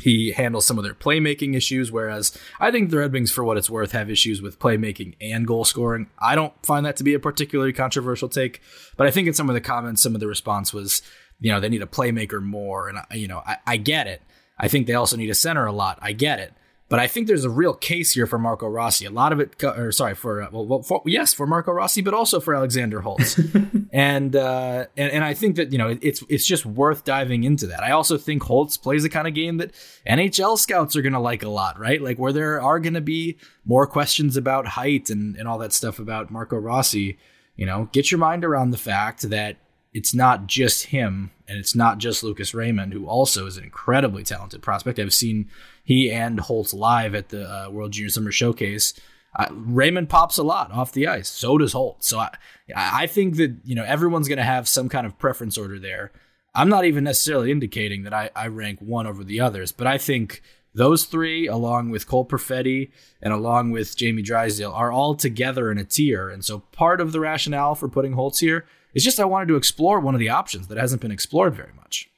he 0.00 0.32
handles 0.32 0.64
some 0.64 0.78
of 0.78 0.84
their 0.84 0.94
playmaking 0.94 1.54
issues, 1.54 1.92
whereas 1.92 2.36
I 2.58 2.70
think 2.70 2.90
the 2.90 2.98
Red 2.98 3.12
Wings, 3.12 3.30
for 3.30 3.44
what 3.44 3.58
it's 3.58 3.68
worth, 3.68 3.92
have 3.92 4.10
issues 4.10 4.40
with 4.40 4.58
playmaking 4.58 5.16
and 5.20 5.46
goal 5.46 5.64
scoring. 5.64 6.08
I 6.18 6.34
don't 6.34 6.54
find 6.64 6.86
that 6.86 6.96
to 6.96 7.04
be 7.04 7.14
a 7.14 7.18
particularly 7.20 7.72
controversial 7.72 8.28
take, 8.28 8.62
but 8.96 9.06
I 9.06 9.10
think 9.10 9.28
in 9.28 9.34
some 9.34 9.50
of 9.50 9.54
the 9.54 9.60
comments, 9.60 10.02
some 10.02 10.14
of 10.14 10.20
the 10.20 10.26
response 10.26 10.72
was, 10.72 11.02
you 11.40 11.52
know, 11.52 11.60
they 11.60 11.68
need 11.68 11.82
a 11.82 11.86
playmaker 11.86 12.42
more, 12.42 12.88
and 12.88 13.00
you 13.12 13.28
know, 13.28 13.42
I, 13.46 13.58
I 13.66 13.76
get 13.76 14.06
it. 14.06 14.22
I 14.58 14.68
think 14.68 14.86
they 14.86 14.94
also 14.94 15.16
need 15.16 15.30
a 15.30 15.34
center 15.34 15.66
a 15.66 15.72
lot. 15.72 15.98
I 16.00 16.12
get 16.12 16.38
it. 16.38 16.54
But 16.92 17.00
I 17.00 17.06
think 17.06 17.26
there's 17.26 17.46
a 17.46 17.48
real 17.48 17.72
case 17.72 18.12
here 18.12 18.26
for 18.26 18.38
Marco 18.38 18.68
Rossi. 18.68 19.06
A 19.06 19.10
lot 19.10 19.32
of 19.32 19.40
it, 19.40 19.64
or 19.64 19.92
sorry, 19.92 20.14
for 20.14 20.42
uh, 20.42 20.48
well, 20.52 20.82
for, 20.82 21.00
yes, 21.06 21.32
for 21.32 21.46
Marco 21.46 21.72
Rossi, 21.72 22.02
but 22.02 22.12
also 22.12 22.38
for 22.38 22.54
Alexander 22.54 23.00
Holtz. 23.00 23.40
and, 23.94 24.36
uh, 24.36 24.84
and 24.94 25.10
and 25.10 25.24
I 25.24 25.32
think 25.32 25.56
that 25.56 25.72
you 25.72 25.78
know 25.78 25.96
it's 26.02 26.22
it's 26.28 26.46
just 26.46 26.66
worth 26.66 27.06
diving 27.06 27.44
into 27.44 27.66
that. 27.68 27.82
I 27.82 27.92
also 27.92 28.18
think 28.18 28.42
Holtz 28.42 28.76
plays 28.76 29.04
the 29.04 29.08
kind 29.08 29.26
of 29.26 29.32
game 29.32 29.56
that 29.56 29.72
NHL 30.06 30.58
scouts 30.58 30.94
are 30.94 31.00
going 31.00 31.14
to 31.14 31.18
like 31.18 31.42
a 31.42 31.48
lot, 31.48 31.80
right? 31.80 32.02
Like 32.02 32.18
where 32.18 32.30
there 32.30 32.60
are 32.60 32.78
going 32.78 32.92
to 32.92 33.00
be 33.00 33.38
more 33.64 33.86
questions 33.86 34.36
about 34.36 34.66
height 34.66 35.08
and 35.08 35.34
and 35.36 35.48
all 35.48 35.56
that 35.60 35.72
stuff 35.72 35.98
about 35.98 36.30
Marco 36.30 36.58
Rossi. 36.58 37.16
You 37.56 37.64
know, 37.64 37.88
get 37.92 38.10
your 38.10 38.18
mind 38.18 38.44
around 38.44 38.70
the 38.70 38.76
fact 38.76 39.30
that 39.30 39.56
it's 39.92 40.14
not 40.14 40.46
just 40.46 40.86
him 40.86 41.30
and 41.46 41.58
it's 41.58 41.74
not 41.74 41.98
just 41.98 42.22
Lucas 42.22 42.54
Raymond, 42.54 42.92
who 42.92 43.06
also 43.06 43.46
is 43.46 43.56
an 43.56 43.64
incredibly 43.64 44.22
talented 44.24 44.62
prospect. 44.62 44.98
I've 44.98 45.12
seen 45.12 45.50
he 45.84 46.10
and 46.10 46.40
Holtz 46.40 46.72
live 46.72 47.14
at 47.14 47.28
the 47.28 47.44
uh, 47.44 47.70
World 47.70 47.92
Junior 47.92 48.10
Summer 48.10 48.32
Showcase. 48.32 48.94
Uh, 49.34 49.48
Raymond 49.50 50.08
pops 50.08 50.38
a 50.38 50.42
lot 50.42 50.70
off 50.72 50.92
the 50.92 51.06
ice. 51.06 51.28
So 51.28 51.58
does 51.58 51.72
Holtz. 51.72 52.08
So 52.08 52.18
I, 52.18 52.30
I 52.74 53.06
think 53.06 53.36
that 53.36 53.56
you 53.64 53.74
know 53.74 53.84
everyone's 53.84 54.28
going 54.28 54.38
to 54.38 54.44
have 54.44 54.68
some 54.68 54.88
kind 54.88 55.06
of 55.06 55.18
preference 55.18 55.58
order 55.58 55.78
there. 55.78 56.12
I'm 56.54 56.68
not 56.68 56.84
even 56.84 57.04
necessarily 57.04 57.50
indicating 57.50 58.02
that 58.04 58.12
I, 58.12 58.30
I 58.36 58.46
rank 58.48 58.80
one 58.80 59.06
over 59.06 59.24
the 59.24 59.40
others, 59.40 59.72
but 59.72 59.86
I 59.86 59.96
think 59.96 60.42
those 60.74 61.04
three, 61.04 61.46
along 61.46 61.90
with 61.90 62.06
Cole 62.06 62.26
Perfetti 62.26 62.90
and 63.22 63.32
along 63.32 63.70
with 63.70 63.96
Jamie 63.96 64.22
Drysdale, 64.22 64.72
are 64.72 64.92
all 64.92 65.14
together 65.14 65.70
in 65.70 65.78
a 65.78 65.84
tier. 65.84 66.28
And 66.28 66.44
so 66.44 66.60
part 66.72 67.00
of 67.00 67.12
the 67.12 67.20
rationale 67.20 67.74
for 67.74 67.88
putting 67.88 68.12
Holtz 68.12 68.40
here 68.40 68.66
it's 68.94 69.04
just 69.04 69.20
I 69.20 69.24
wanted 69.24 69.48
to 69.48 69.56
explore 69.56 70.00
one 70.00 70.14
of 70.14 70.18
the 70.18 70.28
options 70.28 70.68
that 70.68 70.78
hasn't 70.78 71.02
been 71.02 71.10
explored 71.10 71.54
very 71.54 71.72
much. 71.74 72.08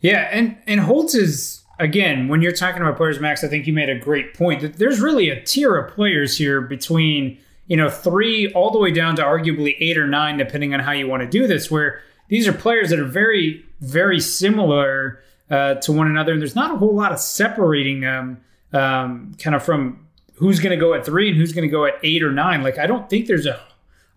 Yeah, 0.00 0.28
and 0.30 0.56
and 0.66 0.80
Holtz 0.80 1.14
is 1.14 1.64
again 1.78 2.28
when 2.28 2.42
you're 2.42 2.52
talking 2.52 2.82
about 2.82 2.96
players, 2.96 3.18
Max. 3.20 3.42
I 3.42 3.48
think 3.48 3.66
you 3.66 3.72
made 3.72 3.88
a 3.88 3.98
great 3.98 4.34
point 4.34 4.60
that 4.60 4.76
there's 4.76 5.00
really 5.00 5.30
a 5.30 5.42
tier 5.42 5.76
of 5.76 5.94
players 5.94 6.38
here 6.38 6.60
between 6.60 7.38
you 7.66 7.76
know 7.76 7.90
three 7.90 8.52
all 8.52 8.70
the 8.70 8.78
way 8.78 8.92
down 8.92 9.16
to 9.16 9.22
arguably 9.22 9.76
eight 9.80 9.98
or 9.98 10.06
nine, 10.06 10.36
depending 10.36 10.74
on 10.74 10.80
how 10.80 10.92
you 10.92 11.08
want 11.08 11.22
to 11.22 11.28
do 11.28 11.46
this. 11.46 11.70
Where 11.70 12.00
these 12.28 12.46
are 12.46 12.52
players 12.52 12.90
that 12.90 12.98
are 12.98 13.04
very 13.04 13.64
very 13.80 14.20
similar 14.20 15.20
uh, 15.50 15.74
to 15.76 15.92
one 15.92 16.06
another, 16.06 16.32
and 16.32 16.40
there's 16.40 16.56
not 16.56 16.72
a 16.72 16.76
whole 16.76 16.94
lot 16.94 17.10
of 17.10 17.18
separating 17.18 18.00
them, 18.00 18.40
um, 18.72 19.34
kind 19.38 19.56
of 19.56 19.62
from 19.64 20.06
who's 20.34 20.60
going 20.60 20.70
to 20.70 20.76
go 20.76 20.94
at 20.94 21.04
three 21.04 21.28
and 21.28 21.36
who's 21.36 21.52
going 21.52 21.66
to 21.66 21.72
go 21.72 21.84
at 21.84 21.94
eight 22.04 22.22
or 22.22 22.30
nine. 22.30 22.62
Like 22.62 22.78
I 22.78 22.86
don't 22.86 23.10
think 23.10 23.26
there's 23.26 23.46
a 23.46 23.60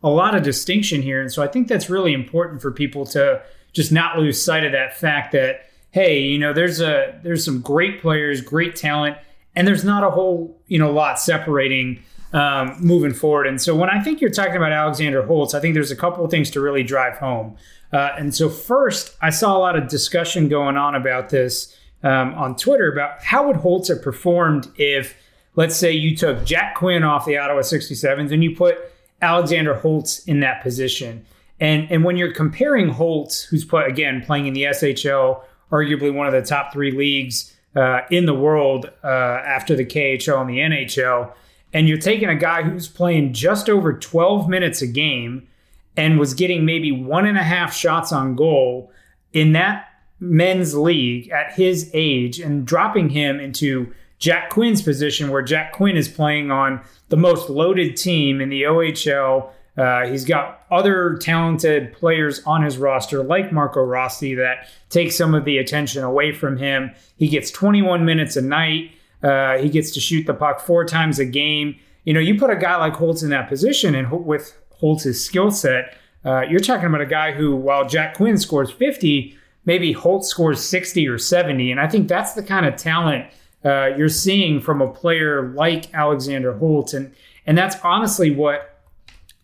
a 0.04 0.10
lot 0.10 0.36
of 0.36 0.44
distinction 0.44 1.02
here. 1.02 1.22
And 1.22 1.32
so 1.32 1.44
I 1.44 1.48
think 1.48 1.68
that's 1.68 1.90
really 1.90 2.14
important 2.14 2.62
for 2.62 2.72
people 2.72 3.06
to 3.08 3.42
just 3.74 3.92
not 3.92 4.18
lose 4.18 4.44
sight 4.44 4.66
of 4.66 4.72
that 4.72 4.98
fact 4.98 5.32
that, 5.34 5.70
hey, 5.92 6.20
you 6.20 6.40
know, 6.40 6.54
there's 6.54 6.82
a 6.82 7.20
there's 7.24 7.46
some 7.46 7.62
great 7.62 8.02
players, 8.02 8.42
great 8.42 8.76
talent, 8.76 9.18
and 9.56 9.68
there's 9.68 9.84
not 9.84 10.04
a 10.04 10.10
whole, 10.10 10.60
you 10.68 10.80
know, 10.80 10.92
lot 10.92 11.20
separating 11.20 12.02
um, 12.34 12.78
moving 12.80 13.14
forward. 13.14 13.48
And 13.48 13.62
so 13.62 13.76
when 13.76 13.90
I 13.90 14.02
think 14.02 14.22
you're 14.22 14.30
talking 14.30 14.56
about 14.56 14.72
Alexander 14.72 15.24
Holtz, 15.24 15.54
I 15.54 15.60
think 15.60 15.74
there's 15.74 15.92
a 15.92 15.96
couple 15.96 16.24
of 16.24 16.32
things 16.32 16.50
to 16.52 16.62
really 16.62 16.84
drive 16.84 17.18
home. 17.18 17.58
Uh, 17.92 18.12
and 18.18 18.34
so 18.34 18.50
first, 18.50 19.16
I 19.22 19.32
saw 19.32 19.56
a 19.58 19.60
lot 19.60 19.78
of 19.78 19.90
discussion 19.90 20.48
going 20.48 20.78
on 20.78 20.96
about 20.96 21.30
this 21.30 21.76
um, 22.04 22.34
on 22.36 22.56
Twitter 22.56 22.92
about 22.92 23.22
how 23.22 23.48
would 23.48 23.58
Holtz 23.58 23.90
have 23.90 24.02
performed 24.02 24.70
if, 24.78 25.16
let's 25.56 25.76
say, 25.76 25.92
you 25.92 26.16
took 26.16 26.46
Jack 26.46 26.76
Quinn 26.76 27.04
off 27.04 27.26
the 27.26 27.38
Ottawa 27.38 27.62
67s 27.62 28.32
and 28.32 28.44
you 28.44 28.56
put 28.56 28.78
Alexander 29.22 29.76
Holtz 29.76 30.20
in 30.26 30.40
that 30.42 30.62
position. 30.62 31.26
And 31.60 31.90
and 31.92 32.04
when 32.04 32.18
you're 32.18 32.34
comparing 32.34 32.90
Holtz, 32.90 33.44
who's 33.44 33.64
put 33.64 33.88
again 33.88 34.24
playing 34.26 34.48
in 34.48 34.54
the 34.54 34.64
SHL, 34.64 35.44
arguably 35.72 36.14
one 36.14 36.28
of 36.28 36.34
the 36.34 36.42
top 36.42 36.74
three 36.74 36.92
leagues 36.92 37.56
uh, 37.76 38.02
in 38.10 38.26
the 38.26 38.34
world 38.34 38.92
uh, 39.04 39.08
after 39.08 39.76
the 39.76 39.86
KHL 39.86 40.42
and 40.42 40.50
the 40.50 40.58
NHL, 40.58 41.32
and 41.74 41.88
you're 41.88 41.98
taking 41.98 42.30
a 42.30 42.36
guy 42.36 42.64
who's 42.64 42.88
playing 42.88 43.34
just 43.34 43.70
over 43.70 43.94
12 43.94 44.50
minutes 44.50 44.82
a 44.82 44.88
game 44.88 45.48
and 45.96 46.20
was 46.20 46.34
getting 46.34 46.66
maybe 46.66 46.92
one 46.92 47.26
and 47.26 47.38
a 47.38 47.44
half 47.44 47.74
shots 47.74 48.12
on 48.12 48.36
goal 48.36 48.92
in 49.34 49.54
that 49.54 49.88
men's 50.20 50.76
league 50.76 51.30
at 51.30 51.54
his 51.54 51.90
age 51.94 52.40
and 52.40 52.66
dropping 52.66 53.10
him 53.10 53.40
into 53.40 53.92
Jack 54.20 54.52
Quinn's 54.52 54.82
position, 54.82 55.32
where 55.32 55.42
Jack 55.42 55.74
Quinn 55.74 55.98
is 55.98 56.08
playing 56.08 56.52
on 56.52 56.82
the 57.12 57.18
most 57.18 57.50
loaded 57.50 57.98
team 57.98 58.42
in 58.42 58.50
the 58.50 58.64
OHL. 58.64 59.52
Uh, 59.78 60.08
he's 60.08 60.26
got 60.26 60.66
other 60.72 61.18
talented 61.18 61.94
players 61.94 62.42
on 62.46 62.64
his 62.64 62.78
roster, 62.78 63.22
like 63.22 63.52
Marco 63.52 63.82
Rossi, 63.82 64.34
that 64.36 64.70
take 64.90 65.12
some 65.12 65.36
of 65.36 65.46
the 65.46 65.58
attention 65.58 66.04
away 66.04 66.32
from 66.32 66.58
him. 66.58 66.92
He 67.18 67.28
gets 67.28 67.52
21 67.52 68.06
minutes 68.06 68.38
a 68.38 68.42
night. 68.42 68.92
Uh, 69.22 69.58
he 69.58 69.70
gets 69.70 69.92
to 69.92 70.00
shoot 70.00 70.26
the 70.26 70.34
puck 70.34 70.62
four 70.62 70.86
times 70.86 71.20
a 71.20 71.26
game. 71.26 71.76
You 72.06 72.14
know, 72.14 72.20
you 72.20 72.40
put 72.40 72.50
a 72.50 72.56
guy 72.56 72.78
like 72.78 72.94
Holtz 72.94 73.24
in 73.24 73.30
that 73.30 73.50
position, 73.50 73.94
and 73.94 74.26
with 74.26 74.58
Holtz's 74.72 75.24
skill 75.24 75.52
set, 75.52 75.98
uh, 76.24 76.42
you're 76.42 76.62
talking 76.62 76.86
about 76.86 77.02
a 77.02 77.06
guy 77.06 77.34
who, 77.34 77.56
while 77.56 77.88
Jack 77.88 78.16
Quinn 78.16 78.38
scores 78.38 78.72
50, 78.72 79.38
maybe 79.66 79.92
Holtz 79.92 80.30
scores 80.30 80.64
60 80.64 81.08
or 81.08 81.18
70. 81.18 81.72
And 81.72 81.80
I 81.80 81.88
think 81.88 82.08
that's 82.08 82.34
the 82.34 82.44
kind 82.44 82.66
of 82.66 82.78
talent 82.78 83.28
uh, 83.64 83.88
you're 83.98 84.10
seeing 84.10 84.60
from 84.60 84.82
a 84.82 84.92
player 84.92 85.54
like 85.54 85.94
Alexander 85.94 86.58
Holt. 86.58 86.94
And, 86.94 87.14
and 87.46 87.58
that's 87.58 87.76
honestly 87.84 88.32
what 88.32 88.80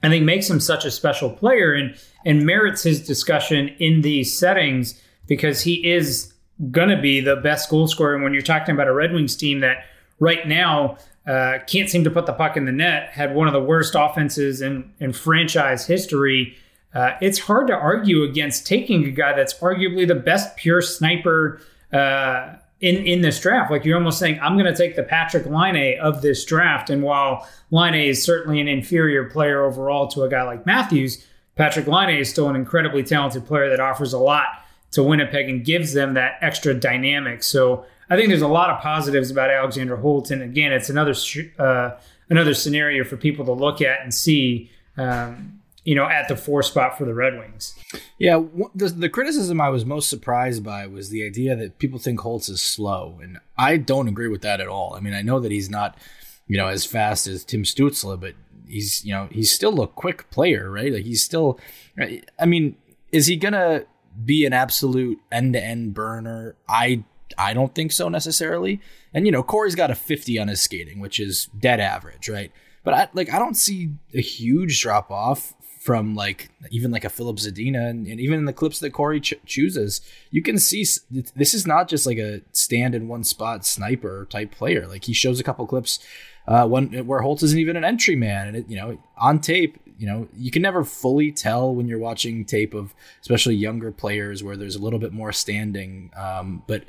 I 0.04 0.10
think 0.10 0.26
makes 0.26 0.50
him 0.50 0.60
such 0.60 0.86
a 0.86 0.92
special 0.92 1.30
player 1.30 1.74
and, 1.74 1.96
and 2.26 2.46
merits 2.46 2.84
his 2.84 3.06
discussion 3.06 3.70
in 3.80 4.02
these 4.02 4.38
settings 4.38 5.02
because 5.28 5.62
he 5.62 5.88
is 5.88 6.34
going 6.72 6.90
to 6.90 7.00
be 7.00 7.20
the 7.20 7.36
best 7.36 7.70
goal 7.70 7.88
scorer. 7.88 8.16
And 8.16 8.24
when 8.24 8.34
you're 8.34 8.42
talking 8.42 8.74
about 8.74 8.88
a 8.88 8.94
Red 8.94 9.14
Wings 9.14 9.36
team 9.36 9.60
that 9.60 9.86
right 10.20 10.48
now 10.48 10.98
uh, 11.28 11.60
can't 11.68 11.90
seem 11.90 12.04
to 12.04 12.12
put 12.12 12.26
the 12.26 12.34
puck 12.34 12.58
in 12.58 12.66
the 12.66 12.72
net, 12.72 13.10
had 13.10 13.36
one 13.36 13.48
of 13.48 13.54
the 13.54 13.62
worst 13.62 13.96
offenses 13.98 14.62
in, 14.62 14.92
in 15.00 15.14
franchise 15.14 15.86
history, 15.86 16.56
uh, 16.94 17.12
it's 17.22 17.38
hard 17.38 17.68
to 17.68 17.74
argue 17.74 18.24
against 18.24 18.66
taking 18.66 19.06
a 19.06 19.12
guy 19.12 19.36
that's 19.36 19.54
arguably 19.56 20.08
the 20.08 20.16
best 20.16 20.56
pure 20.56 20.82
sniper 20.82 21.62
uh, 21.94 22.56
in 22.80 22.96
in 22.98 23.22
this 23.22 23.40
draft. 23.40 23.72
Like 23.72 23.86
you're 23.86 23.98
almost 23.98 24.20
saying, 24.20 24.40
I'm 24.42 24.54
going 24.58 24.72
to 24.72 24.76
take 24.76 24.96
the 24.96 25.04
Patrick 25.04 25.46
Laine 25.46 26.00
of 26.00 26.22
this 26.22 26.46
draft. 26.46 26.90
And 26.90 27.02
while 27.02 27.48
Laine 27.72 28.08
is 28.10 28.24
certainly 28.24 28.60
an 28.60 28.68
inferior 28.68 29.26
player 29.30 29.64
overall 29.64 30.08
to 30.10 30.24
a 30.24 30.30
guy 30.30 30.44
like 30.44 30.66
Matthews, 30.66 31.26
Patrick 31.56 31.88
Laine 31.88 32.18
is 32.18 32.30
still 32.30 32.50
an 32.50 32.56
incredibly 32.56 33.04
talented 33.04 33.46
player 33.46 33.70
that 33.70 33.80
offers 33.80 34.14
a 34.14 34.20
lot 34.20 34.46
to 34.92 35.04
Winnipeg 35.04 35.50
and 35.50 35.66
gives 35.66 35.94
them 35.94 36.14
that 36.14 36.38
extra 36.42 36.74
dynamic. 36.74 37.44
So 37.44 37.86
I 38.10 38.16
think 38.16 38.30
there's 38.30 38.42
a 38.42 38.48
lot 38.48 38.70
of 38.70 38.80
positives 38.82 39.32
about 39.32 39.50
Alexander 39.50 39.98
Holt. 39.98 40.32
And 40.32 40.42
again, 40.42 40.72
it's 40.72 40.90
another 40.90 41.16
uh, 41.60 41.98
another 42.30 42.54
scenario 42.54 43.04
for 43.04 43.18
people 43.18 43.46
to 43.46 43.54
look 43.54 43.82
at 43.82 44.02
and 44.02 44.14
see. 44.14 44.72
Um, 44.98 45.57
you 45.88 45.96
know, 45.96 46.06
at 46.06 46.28
the 46.28 46.36
four 46.36 46.62
spot 46.64 46.98
for 46.98 47.06
the 47.06 47.14
Red 47.14 47.40
Wings. 47.40 47.74
Yeah, 48.20 48.44
the, 48.76 48.90
the 48.90 49.08
criticism 49.08 49.62
I 49.62 49.70
was 49.70 49.86
most 49.86 50.10
surprised 50.10 50.62
by 50.62 50.86
was 50.86 51.12
the 51.12 51.26
idea 51.26 51.56
that 51.56 51.80
people 51.80 51.98
think 51.98 52.20
Holtz 52.20 52.50
is 52.50 52.62
slow, 52.62 53.18
and 53.24 53.40
I 53.58 53.78
don't 53.78 54.10
agree 54.10 54.28
with 54.28 54.42
that 54.42 54.60
at 54.60 54.68
all. 54.68 54.96
I 54.96 55.00
mean, 55.00 55.14
I 55.14 55.22
know 55.22 55.40
that 55.40 55.50
he's 55.50 55.70
not, 55.70 55.98
you 56.46 56.58
know, 56.58 56.68
as 56.68 56.84
fast 56.84 57.26
as 57.26 57.46
Tim 57.46 57.64
Stutzle, 57.64 58.20
but 58.20 58.34
he's, 58.68 59.06
you 59.06 59.14
know, 59.14 59.30
he's 59.32 59.50
still 59.50 59.82
a 59.82 59.88
quick 59.88 60.30
player, 60.30 60.70
right? 60.70 60.92
Like 60.92 61.06
he's 61.06 61.24
still, 61.24 61.58
I 61.98 62.46
mean, 62.46 62.76
is 63.14 63.28
he 63.28 63.38
gonna 63.38 63.86
be 64.26 64.46
an 64.46 64.52
absolute 64.52 65.20
end 65.32 65.54
to 65.54 65.64
end 65.64 65.94
burner? 65.94 66.58
I 66.68 67.06
I 67.38 67.54
don't 67.54 67.74
think 67.74 67.94
so 67.94 68.10
necessarily. 68.10 68.82
And 69.14 69.26
you 69.26 69.32
know, 69.32 69.42
Corey's 69.42 69.76
got 69.76 69.90
a 69.90 69.96
50 69.96 70.38
on 70.38 70.50
his 70.50 70.62
skating, 70.62 71.00
which 71.00 71.18
is 71.18 71.46
dead 71.58 71.80
average, 71.80 72.28
right? 72.28 72.52
But 72.84 72.94
I 72.94 73.10
like 73.14 73.34
I 73.34 73.40
don't 73.40 73.56
see 73.56 73.92
a 74.14 74.22
huge 74.22 74.82
drop 74.82 75.12
off 75.12 75.54
from 75.88 76.16
like 76.16 76.50
even 76.70 76.92
like 76.92 77.06
a 77.06 77.10
Filip 77.10 77.38
Zadina 77.38 77.90
and, 77.90 78.06
and, 78.08 78.20
even 78.20 78.40
in 78.40 78.44
the 78.44 78.52
clips 78.52 78.82
that 78.82 78.90
Corey 78.90 79.22
ch- 79.22 79.36
chooses, 79.46 80.02
you 80.32 80.42
can 80.42 80.60
see 80.60 80.86
this 81.34 81.54
is 81.54 81.66
not 81.66 81.88
just 81.88 82.06
like 82.06 82.18
a 82.18 82.42
stand 82.52 82.94
in 82.94 83.08
one 83.08 83.24
spot 83.24 83.66
sniper 83.66 84.28
type 84.30 84.52
player. 84.52 84.86
Like 84.86 85.06
he 85.06 85.14
shows 85.14 85.40
a 85.40 85.46
couple 85.46 85.66
clips, 85.66 86.00
uh, 86.46 86.68
one 86.68 86.90
where 87.08 87.22
Holtz 87.22 87.42
isn't 87.42 87.58
even 87.58 87.78
an 87.78 87.86
entry 87.86 88.18
man, 88.18 88.50
and 88.50 88.58
it, 88.58 88.66
you 88.68 88.76
know 88.76 88.98
on 89.18 89.40
tape, 89.40 89.80
you 89.98 90.06
know 90.06 90.28
you 90.36 90.52
can 90.52 90.62
never 90.62 90.84
fully 90.84 91.32
tell 91.32 91.74
when 91.74 91.88
you're 91.88 92.00
watching 92.00 92.44
tape 92.44 92.74
of 92.74 92.94
especially 93.22 93.56
younger 93.56 93.90
players 93.94 94.44
where 94.44 94.58
there's 94.58 94.76
a 94.76 94.82
little 94.82 95.00
bit 95.00 95.14
more 95.14 95.32
standing, 95.32 96.12
um, 96.18 96.64
but 96.68 96.84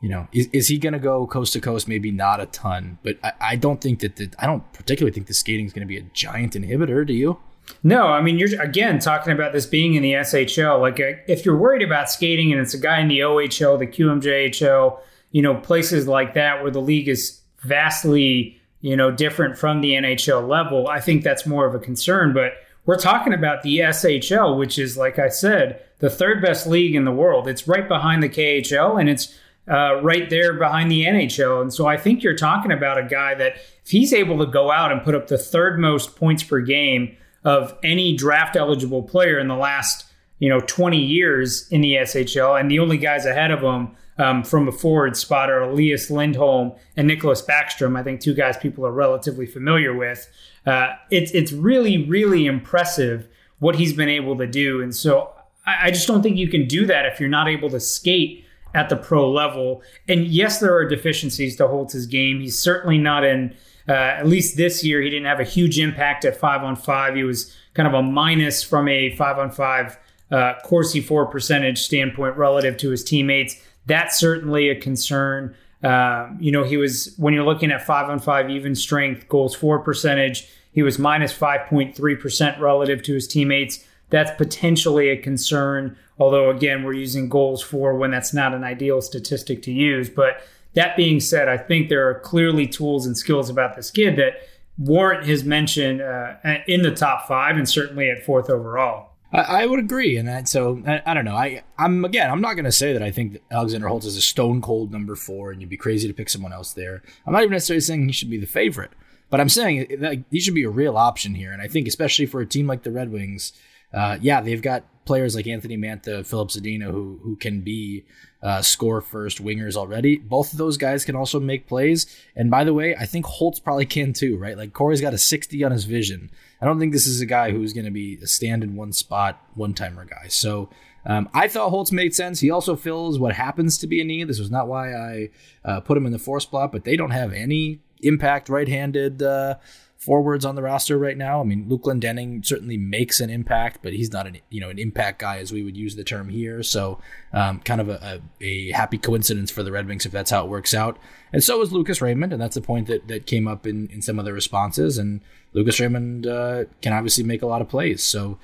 you 0.00 0.08
know, 0.08 0.26
is, 0.32 0.48
is 0.52 0.66
he 0.66 0.78
going 0.78 0.94
to 0.94 0.98
go 0.98 1.28
coast 1.28 1.52
to 1.52 1.60
coast? 1.60 1.86
Maybe 1.86 2.10
not 2.10 2.40
a 2.40 2.46
ton, 2.46 2.98
but 3.04 3.18
I, 3.22 3.32
I 3.40 3.56
don't 3.56 3.80
think 3.80 4.00
that 4.00 4.16
the, 4.16 4.32
I 4.36 4.46
don't 4.46 4.64
particularly 4.72 5.14
think 5.14 5.28
the 5.28 5.34
skating 5.34 5.64
is 5.64 5.72
going 5.72 5.86
to 5.86 5.94
be 5.94 5.98
a 5.98 6.02
giant 6.12 6.54
inhibitor. 6.54 7.06
Do 7.06 7.12
you? 7.12 7.38
No, 7.82 8.06
I 8.06 8.20
mean 8.22 8.38
you're 8.38 8.60
again 8.60 8.98
talking 8.98 9.32
about 9.32 9.52
this 9.52 9.66
being 9.66 9.94
in 9.94 10.02
the 10.02 10.12
SHL. 10.12 10.80
Like 10.80 11.00
uh, 11.00 11.18
if 11.26 11.44
you're 11.44 11.56
worried 11.56 11.82
about 11.82 12.10
skating 12.10 12.52
and 12.52 12.60
it's 12.60 12.74
a 12.74 12.78
guy 12.78 13.00
in 13.00 13.08
the 13.08 13.20
OHL, 13.20 13.78
the 13.78 13.86
QMJHL, 13.86 14.98
you 15.30 15.42
know, 15.42 15.54
places 15.56 16.06
like 16.06 16.34
that 16.34 16.62
where 16.62 16.70
the 16.70 16.80
league 16.80 17.08
is 17.08 17.40
vastly, 17.60 18.60
you 18.80 18.96
know, 18.96 19.10
different 19.10 19.58
from 19.58 19.80
the 19.80 19.92
NHL 19.92 20.46
level, 20.48 20.88
I 20.88 21.00
think 21.00 21.22
that's 21.22 21.46
more 21.46 21.66
of 21.66 21.74
a 21.74 21.78
concern, 21.78 22.32
but 22.32 22.52
we're 22.84 22.98
talking 22.98 23.32
about 23.32 23.62
the 23.62 23.78
SHL, 23.78 24.58
which 24.58 24.78
is 24.78 24.96
like 24.96 25.18
I 25.18 25.28
said, 25.28 25.82
the 26.00 26.10
third 26.10 26.42
best 26.42 26.66
league 26.66 26.94
in 26.94 27.04
the 27.04 27.12
world. 27.12 27.46
It's 27.48 27.68
right 27.68 27.86
behind 27.86 28.22
the 28.22 28.28
KHL 28.28 28.98
and 29.00 29.08
it's 29.08 29.36
uh, 29.68 30.00
right 30.02 30.28
there 30.28 30.54
behind 30.54 30.90
the 30.90 31.04
NHL. 31.04 31.62
And 31.62 31.72
so 31.72 31.86
I 31.86 31.96
think 31.96 32.22
you're 32.22 32.36
talking 32.36 32.72
about 32.72 32.98
a 32.98 33.04
guy 33.04 33.34
that 33.36 33.54
if 33.84 33.90
he's 33.90 34.12
able 34.12 34.38
to 34.38 34.46
go 34.46 34.72
out 34.72 34.90
and 34.90 35.02
put 35.02 35.14
up 35.14 35.28
the 35.28 35.38
third 35.38 35.78
most 35.78 36.16
points 36.16 36.42
per 36.42 36.60
game 36.60 37.16
of 37.44 37.76
any 37.82 38.16
draft 38.16 38.56
eligible 38.56 39.02
player 39.02 39.38
in 39.38 39.48
the 39.48 39.56
last 39.56 40.06
you 40.38 40.48
know 40.48 40.60
20 40.60 40.98
years 40.98 41.68
in 41.70 41.80
the 41.80 41.94
SHL, 41.94 42.58
and 42.58 42.70
the 42.70 42.78
only 42.78 42.96
guys 42.96 43.26
ahead 43.26 43.50
of 43.50 43.60
him 43.60 43.96
um, 44.18 44.42
from 44.42 44.68
a 44.68 44.72
forward 44.72 45.16
spot 45.16 45.50
are 45.50 45.62
Elias 45.62 46.10
Lindholm 46.10 46.72
and 46.96 47.08
Nicklas 47.08 47.46
Backstrom. 47.46 47.98
I 47.98 48.02
think 48.02 48.20
two 48.20 48.34
guys 48.34 48.56
people 48.56 48.86
are 48.86 48.92
relatively 48.92 49.46
familiar 49.46 49.94
with. 49.94 50.28
Uh, 50.66 50.94
it's 51.10 51.32
it's 51.32 51.52
really 51.52 52.06
really 52.06 52.46
impressive 52.46 53.28
what 53.58 53.76
he's 53.76 53.92
been 53.92 54.08
able 54.08 54.36
to 54.38 54.46
do, 54.46 54.82
and 54.82 54.94
so 54.94 55.32
I, 55.66 55.88
I 55.88 55.90
just 55.90 56.06
don't 56.06 56.22
think 56.22 56.36
you 56.36 56.48
can 56.48 56.66
do 56.66 56.86
that 56.86 57.06
if 57.06 57.20
you're 57.20 57.28
not 57.28 57.48
able 57.48 57.70
to 57.70 57.80
skate 57.80 58.44
at 58.74 58.88
the 58.88 58.96
pro 58.96 59.30
level. 59.30 59.82
And 60.08 60.26
yes, 60.26 60.60
there 60.60 60.74
are 60.74 60.88
deficiencies 60.88 61.56
to 61.56 61.68
Holtz's 61.68 62.06
game. 62.06 62.40
He's 62.40 62.58
certainly 62.58 62.98
not 62.98 63.24
in 63.24 63.54
uh, 63.88 63.92
at 63.92 64.26
least 64.26 64.56
this 64.56 64.84
year, 64.84 65.00
he 65.00 65.10
didn't 65.10 65.26
have 65.26 65.40
a 65.40 65.44
huge 65.44 65.78
impact 65.78 66.24
at 66.24 66.36
five 66.36 66.62
on 66.62 66.76
five. 66.76 67.14
He 67.14 67.24
was 67.24 67.54
kind 67.74 67.88
of 67.88 67.94
a 67.94 68.02
minus 68.02 68.62
from 68.62 68.88
a 68.88 69.14
five 69.16 69.38
on 69.38 69.50
five 69.50 69.98
uh, 70.30 70.54
Corsi 70.64 71.00
for 71.00 71.26
percentage 71.26 71.82
standpoint 71.82 72.36
relative 72.36 72.76
to 72.78 72.90
his 72.90 73.04
teammates. 73.04 73.56
That's 73.86 74.18
certainly 74.18 74.68
a 74.68 74.80
concern. 74.80 75.54
Um, 75.82 76.38
you 76.40 76.52
know, 76.52 76.62
he 76.62 76.76
was 76.76 77.14
when 77.16 77.34
you're 77.34 77.44
looking 77.44 77.70
at 77.72 77.84
five 77.84 78.08
on 78.08 78.20
five 78.20 78.48
even 78.50 78.74
strength 78.74 79.28
goals 79.28 79.54
for 79.54 79.80
percentage, 79.80 80.48
he 80.72 80.82
was 80.82 80.98
minus 80.98 81.36
5.3% 81.36 82.58
relative 82.58 83.02
to 83.02 83.14
his 83.14 83.28
teammates. 83.28 83.84
That's 84.10 84.30
potentially 84.36 85.10
a 85.10 85.16
concern. 85.16 85.96
Although, 86.18 86.50
again, 86.50 86.82
we're 86.82 86.92
using 86.94 87.28
goals 87.28 87.62
for 87.62 87.94
when 87.94 88.10
that's 88.10 88.32
not 88.32 88.54
an 88.54 88.64
ideal 88.64 89.02
statistic 89.02 89.62
to 89.62 89.72
use. 89.72 90.08
But 90.08 90.42
that 90.74 90.96
being 90.96 91.20
said, 91.20 91.48
I 91.48 91.58
think 91.58 91.88
there 91.88 92.08
are 92.08 92.20
clearly 92.20 92.66
tools 92.66 93.06
and 93.06 93.16
skills 93.16 93.50
about 93.50 93.76
this 93.76 93.90
kid 93.90 94.16
that 94.16 94.48
warrant 94.78 95.26
his 95.26 95.44
mention 95.44 96.00
uh, 96.00 96.38
in 96.66 96.82
the 96.82 96.94
top 96.94 97.28
five 97.28 97.56
and 97.56 97.68
certainly 97.68 98.10
at 98.10 98.24
fourth 98.24 98.48
overall. 98.48 99.10
I, 99.32 99.62
I 99.62 99.66
would 99.66 99.78
agree, 99.78 100.16
and 100.16 100.28
that, 100.28 100.48
so 100.48 100.82
I, 100.86 101.02
I, 101.06 101.14
don't 101.14 101.24
know. 101.24 101.36
I 101.36 101.62
I'm 101.78 102.04
again, 102.04 102.30
I'm 102.30 102.40
not 102.40 102.54
going 102.54 102.64
to 102.64 102.72
say 102.72 102.92
that 102.92 103.02
I 103.02 103.10
think 103.10 103.32
that 103.32 103.42
Alexander 103.50 103.88
Holtz 103.88 104.06
is 104.06 104.16
a 104.16 104.22
stone 104.22 104.60
cold 104.60 104.92
number 104.92 105.16
four, 105.16 105.50
and 105.50 105.60
you'd 105.60 105.70
be 105.70 105.76
crazy 105.76 106.08
to 106.08 106.14
pick 106.14 106.28
someone 106.28 106.52
else 106.52 106.72
there. 106.72 107.02
I'm 107.26 107.32
not 107.32 107.42
even 107.42 107.52
necessarily 107.52 107.80
saying 107.80 108.06
he 108.06 108.12
should 108.12 108.30
be 108.30 108.38
the 108.38 108.46
favorite, 108.46 108.90
but 109.30 109.40
I'm 109.40 109.48
saying 109.48 109.96
that 110.00 110.24
he 110.30 110.40
should 110.40 110.54
be 110.54 110.64
a 110.64 110.70
real 110.70 110.96
option 110.96 111.34
here. 111.34 111.52
And 111.52 111.62
I 111.62 111.68
think 111.68 111.86
especially 111.86 112.26
for 112.26 112.40
a 112.40 112.46
team 112.46 112.66
like 112.66 112.82
the 112.82 112.90
Red 112.90 113.10
Wings, 113.10 113.52
uh, 113.92 114.18
yeah, 114.20 114.40
they've 114.40 114.62
got 114.62 114.84
players 115.04 115.34
like 115.34 115.46
Anthony 115.46 115.76
Mantha, 115.76 116.24
Filip 116.24 116.48
Zadina, 116.48 116.90
who 116.90 117.20
who 117.22 117.36
can 117.36 117.60
be 117.60 118.04
uh, 118.42 118.60
score 118.60 119.00
first 119.00 119.42
wingers 119.42 119.76
already. 119.76 120.16
Both 120.16 120.52
of 120.52 120.58
those 120.58 120.76
guys 120.76 121.04
can 121.04 121.14
also 121.14 121.38
make 121.38 121.66
plays. 121.66 122.06
And 122.34 122.50
by 122.50 122.64
the 122.64 122.74
way, 122.74 122.96
I 122.96 123.06
think 123.06 123.24
Holtz 123.26 123.60
probably 123.60 123.86
can 123.86 124.12
too, 124.12 124.36
right? 124.36 124.56
Like 124.56 124.72
Corey's 124.72 125.00
got 125.00 125.14
a 125.14 125.18
60 125.18 125.62
on 125.62 125.70
his 125.70 125.84
vision. 125.84 126.30
I 126.60 126.66
don't 126.66 126.80
think 126.80 126.92
this 126.92 127.06
is 127.06 127.20
a 127.20 127.26
guy 127.26 127.52
who's 127.52 127.72
going 127.72 127.84
to 127.84 127.92
be 127.92 128.18
a 128.20 128.26
stand 128.26 128.64
in 128.64 128.74
one 128.74 128.92
spot, 128.92 129.40
one 129.54 129.74
timer 129.74 130.04
guy. 130.04 130.26
So 130.28 130.70
um, 131.06 131.28
I 131.32 131.48
thought 131.48 131.70
Holtz 131.70 131.92
made 131.92 132.14
sense. 132.14 132.40
He 132.40 132.50
also 132.50 132.74
fills 132.74 133.18
what 133.18 133.34
happens 133.34 133.78
to 133.78 133.86
be 133.86 134.00
a 134.00 134.04
need. 134.04 134.28
This 134.28 134.38
was 134.38 134.50
not 134.50 134.68
why 134.68 134.92
I 134.92 135.30
uh, 135.64 135.80
put 135.80 135.96
him 135.96 136.06
in 136.06 136.12
the 136.12 136.18
four 136.18 136.40
spot, 136.40 136.72
but 136.72 136.84
they 136.84 136.96
don't 136.96 137.10
have 137.10 137.32
any 137.32 137.80
impact 138.00 138.48
right 138.48 138.68
handed 138.68 139.22
uh, 139.22 139.56
forwards 140.02 140.44
on 140.44 140.56
the 140.56 140.62
roster 140.62 140.98
right 140.98 141.16
now. 141.16 141.40
I 141.40 141.44
mean, 141.44 141.66
Luke 141.68 141.82
Glendening 141.82 142.44
certainly 142.44 142.76
makes 142.76 143.20
an 143.20 143.30
impact, 143.30 143.78
but 143.82 143.92
he's 143.92 144.12
not 144.12 144.26
an 144.26 144.38
you 144.50 144.60
know 144.60 144.68
an 144.68 144.78
impact 144.78 145.20
guy 145.20 145.38
as 145.38 145.52
we 145.52 145.62
would 145.62 145.76
use 145.76 145.94
the 145.94 146.02
term 146.02 146.28
here. 146.28 146.62
So, 146.64 146.98
um, 147.32 147.60
kind 147.60 147.80
of 147.80 147.88
a, 147.88 148.20
a, 148.40 148.44
a, 148.44 148.72
happy 148.72 148.98
coincidence 148.98 149.52
for 149.52 149.62
the 149.62 149.70
Red 149.70 149.86
Wings 149.86 150.04
if 150.04 150.10
that's 150.10 150.32
how 150.32 150.44
it 150.44 150.50
works 150.50 150.74
out. 150.74 150.98
And 151.32 151.42
so 151.42 151.62
is 151.62 151.72
Lucas 151.72 152.02
Raymond, 152.02 152.32
and 152.32 152.42
that's 152.42 152.56
a 152.56 152.60
point 152.60 152.88
that 152.88 153.06
that 153.06 153.26
came 153.26 153.46
up 153.46 153.64
in 153.64 153.88
in 153.88 154.02
some 154.02 154.18
of 154.18 154.24
the 154.24 154.32
responses. 154.32 154.98
And 154.98 155.20
Lucas 155.52 155.78
Raymond 155.78 156.26
uh, 156.26 156.64
can 156.80 156.92
obviously 156.92 157.22
make 157.22 157.42
a 157.42 157.46
lot 157.46 157.62
of 157.62 157.68
plays. 157.68 158.02
So. 158.02 158.38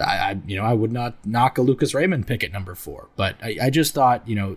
I, 0.00 0.16
I, 0.16 0.40
you 0.46 0.56
know 0.56 0.64
I 0.64 0.72
would 0.72 0.90
not 0.90 1.26
knock 1.26 1.58
a 1.58 1.60
Lucas 1.60 1.92
Raymond 1.92 2.26
pick 2.26 2.42
at 2.42 2.50
number 2.50 2.74
four, 2.74 3.10
but 3.14 3.36
I, 3.42 3.58
I 3.64 3.68
just 3.68 3.92
thought 3.92 4.26
you 4.26 4.34
know 4.34 4.56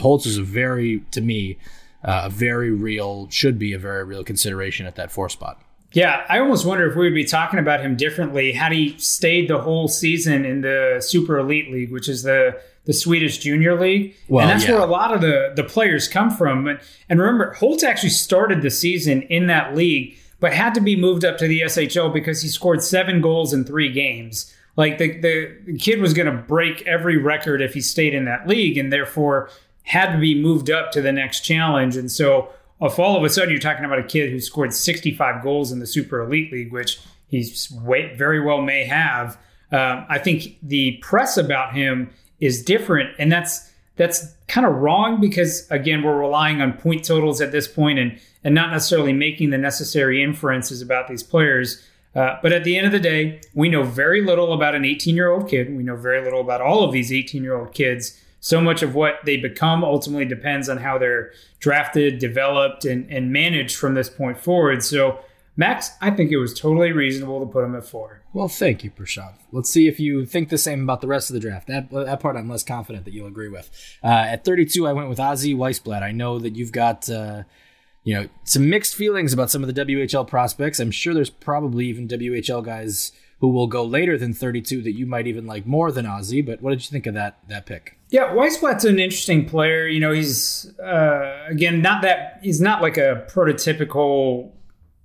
Holtz 0.00 0.26
is 0.26 0.36
a 0.36 0.42
very 0.42 1.04
to 1.12 1.20
me 1.20 1.58
uh, 2.04 2.22
a 2.24 2.30
very 2.30 2.70
real, 2.70 3.28
should 3.30 3.58
be 3.58 3.72
a 3.72 3.78
very 3.78 4.04
real 4.04 4.24
consideration 4.24 4.86
at 4.86 4.96
that 4.96 5.10
four 5.10 5.28
spot. 5.28 5.62
Yeah, 5.92 6.24
I 6.28 6.38
almost 6.38 6.64
wonder 6.64 6.88
if 6.88 6.96
we 6.96 7.04
would 7.04 7.14
be 7.14 7.24
talking 7.24 7.58
about 7.58 7.80
him 7.80 7.96
differently 7.96 8.52
had 8.52 8.72
he 8.72 8.96
stayed 8.98 9.48
the 9.48 9.60
whole 9.60 9.88
season 9.88 10.44
in 10.44 10.62
the 10.62 11.02
Super 11.06 11.38
Elite 11.38 11.70
League, 11.70 11.92
which 11.92 12.08
is 12.08 12.22
the 12.22 12.60
the 12.84 12.92
Swedish 12.92 13.38
Junior 13.38 13.78
League, 13.80 14.16
well, 14.26 14.42
and 14.42 14.50
that's 14.50 14.68
yeah. 14.68 14.74
where 14.74 14.80
a 14.80 14.90
lot 14.90 15.14
of 15.14 15.20
the 15.20 15.52
the 15.54 15.62
players 15.62 16.08
come 16.08 16.30
from. 16.30 16.66
And, 16.66 16.80
and 17.08 17.20
remember, 17.20 17.52
Holt 17.52 17.84
actually 17.84 18.10
started 18.10 18.62
the 18.62 18.70
season 18.70 19.22
in 19.22 19.46
that 19.46 19.76
league, 19.76 20.16
but 20.40 20.52
had 20.52 20.74
to 20.74 20.80
be 20.80 20.96
moved 20.96 21.24
up 21.24 21.38
to 21.38 21.46
the 21.46 21.60
SHL 21.60 22.12
because 22.12 22.42
he 22.42 22.48
scored 22.48 22.82
seven 22.82 23.20
goals 23.20 23.52
in 23.52 23.64
three 23.64 23.92
games. 23.92 24.52
Like 24.74 24.98
the, 24.98 25.20
the 25.20 25.76
kid 25.78 26.00
was 26.00 26.14
going 26.14 26.34
to 26.34 26.42
break 26.42 26.82
every 26.86 27.18
record 27.18 27.60
if 27.60 27.74
he 27.74 27.82
stayed 27.82 28.14
in 28.14 28.24
that 28.24 28.48
league, 28.48 28.78
and 28.78 28.92
therefore 28.92 29.50
had 29.84 30.12
to 30.12 30.18
be 30.18 30.40
moved 30.40 30.70
up 30.70 30.92
to 30.92 31.02
the 31.02 31.12
next 31.12 31.40
challenge. 31.40 31.96
And 31.96 32.10
so, 32.10 32.48
if 32.80 32.98
all 32.98 33.16
of 33.16 33.22
a 33.22 33.30
sudden 33.30 33.50
you're 33.50 33.60
talking 33.60 33.84
about 33.84 33.98
a 33.98 34.04
kid 34.04 34.30
who 34.30 34.40
scored 34.40 34.74
65 34.74 35.42
goals 35.42 35.70
in 35.70 35.78
the 35.78 35.86
Super 35.86 36.20
Elite 36.20 36.52
League, 36.52 36.72
which 36.72 37.00
he's 37.28 37.66
very 37.66 38.40
well 38.40 38.60
may 38.60 38.84
have, 38.84 39.38
um, 39.70 40.04
I 40.08 40.18
think 40.18 40.58
the 40.62 40.98
press 41.00 41.36
about 41.36 41.74
him 41.74 42.10
is 42.40 42.62
different, 42.62 43.10
and 43.18 43.30
that's 43.30 43.70
that's 43.96 44.34
kind 44.48 44.66
of 44.66 44.74
wrong 44.74 45.20
because 45.20 45.70
again 45.70 46.02
we're 46.02 46.18
relying 46.18 46.60
on 46.60 46.72
point 46.72 47.04
totals 47.04 47.40
at 47.40 47.52
this 47.52 47.68
point 47.68 47.98
and 47.98 48.18
and 48.44 48.54
not 48.54 48.70
necessarily 48.70 49.12
making 49.12 49.50
the 49.50 49.58
necessary 49.58 50.22
inferences 50.22 50.82
about 50.82 51.08
these 51.08 51.22
players. 51.22 51.82
Uh, 52.14 52.36
but 52.42 52.52
at 52.52 52.64
the 52.64 52.76
end 52.76 52.84
of 52.84 52.92
the 52.92 53.00
day, 53.00 53.40
we 53.54 53.68
know 53.68 53.82
very 53.82 54.22
little 54.22 54.52
about 54.52 54.74
an 54.74 54.84
18 54.84 55.14
year 55.14 55.30
old 55.30 55.48
kid. 55.48 55.74
We 55.74 55.82
know 55.82 55.96
very 55.96 56.22
little 56.22 56.40
about 56.40 56.60
all 56.60 56.84
of 56.84 56.92
these 56.92 57.12
18 57.12 57.42
year 57.42 57.56
old 57.56 57.72
kids. 57.72 58.20
So 58.44 58.60
much 58.60 58.82
of 58.82 58.96
what 58.96 59.20
they 59.24 59.36
become 59.36 59.84
ultimately 59.84 60.24
depends 60.24 60.68
on 60.68 60.78
how 60.78 60.98
they're 60.98 61.30
drafted, 61.60 62.18
developed, 62.18 62.84
and, 62.84 63.08
and 63.08 63.32
managed 63.32 63.76
from 63.76 63.94
this 63.94 64.10
point 64.10 64.36
forward. 64.36 64.82
So 64.82 65.20
Max, 65.56 65.90
I 66.00 66.10
think 66.10 66.32
it 66.32 66.38
was 66.38 66.58
totally 66.58 66.90
reasonable 66.90 67.38
to 67.40 67.46
put 67.46 67.64
him 67.64 67.76
at 67.76 67.84
four. 67.84 68.22
Well, 68.32 68.48
thank 68.48 68.82
you, 68.82 68.90
Prashanth. 68.90 69.38
Let's 69.52 69.70
see 69.70 69.86
if 69.86 70.00
you 70.00 70.26
think 70.26 70.48
the 70.48 70.58
same 70.58 70.82
about 70.82 71.02
the 71.02 71.06
rest 71.06 71.30
of 71.30 71.34
the 71.34 71.40
draft. 71.40 71.68
That 71.68 71.90
that 71.90 72.18
part 72.18 72.36
I'm 72.36 72.48
less 72.48 72.64
confident 72.64 73.04
that 73.04 73.14
you'll 73.14 73.28
agree 73.28 73.48
with. 73.48 73.70
Uh, 74.02 74.08
at 74.08 74.44
32, 74.44 74.88
I 74.88 74.92
went 74.92 75.08
with 75.08 75.18
Ozzy 75.18 75.54
Wiesblatt. 75.54 76.02
I 76.02 76.10
know 76.10 76.38
that 76.40 76.56
you've 76.56 76.72
got 76.72 77.08
uh, 77.08 77.42
you 78.02 78.14
know 78.14 78.28
some 78.42 78.68
mixed 78.68 78.96
feelings 78.96 79.32
about 79.32 79.50
some 79.50 79.62
of 79.62 79.72
the 79.72 79.84
WHL 79.84 80.26
prospects. 80.26 80.80
I'm 80.80 80.90
sure 80.90 81.14
there's 81.14 81.30
probably 81.30 81.86
even 81.86 82.08
WHL 82.08 82.64
guys 82.64 83.12
who 83.42 83.48
will 83.48 83.66
go 83.66 83.84
later 83.84 84.16
than 84.16 84.32
32 84.32 84.82
that 84.82 84.92
you 84.92 85.04
might 85.04 85.26
even 85.26 85.46
like 85.46 85.66
more 85.66 85.90
than 85.90 86.06
Ozzy. 86.06 86.46
But 86.46 86.62
what 86.62 86.70
did 86.70 86.80
you 86.80 86.90
think 86.90 87.06
of 87.06 87.14
that 87.14 87.38
that 87.48 87.66
pick? 87.66 87.98
Yeah, 88.08 88.28
Wiesblatt's 88.28 88.84
an 88.84 89.00
interesting 89.00 89.46
player. 89.46 89.88
You 89.88 89.98
know, 89.98 90.12
he's 90.12 90.72
uh, 90.78 91.46
again 91.48 91.82
not 91.82 92.02
that 92.02 92.38
he's 92.40 92.60
not 92.60 92.80
like 92.80 92.96
a 92.96 93.26
prototypical 93.28 94.52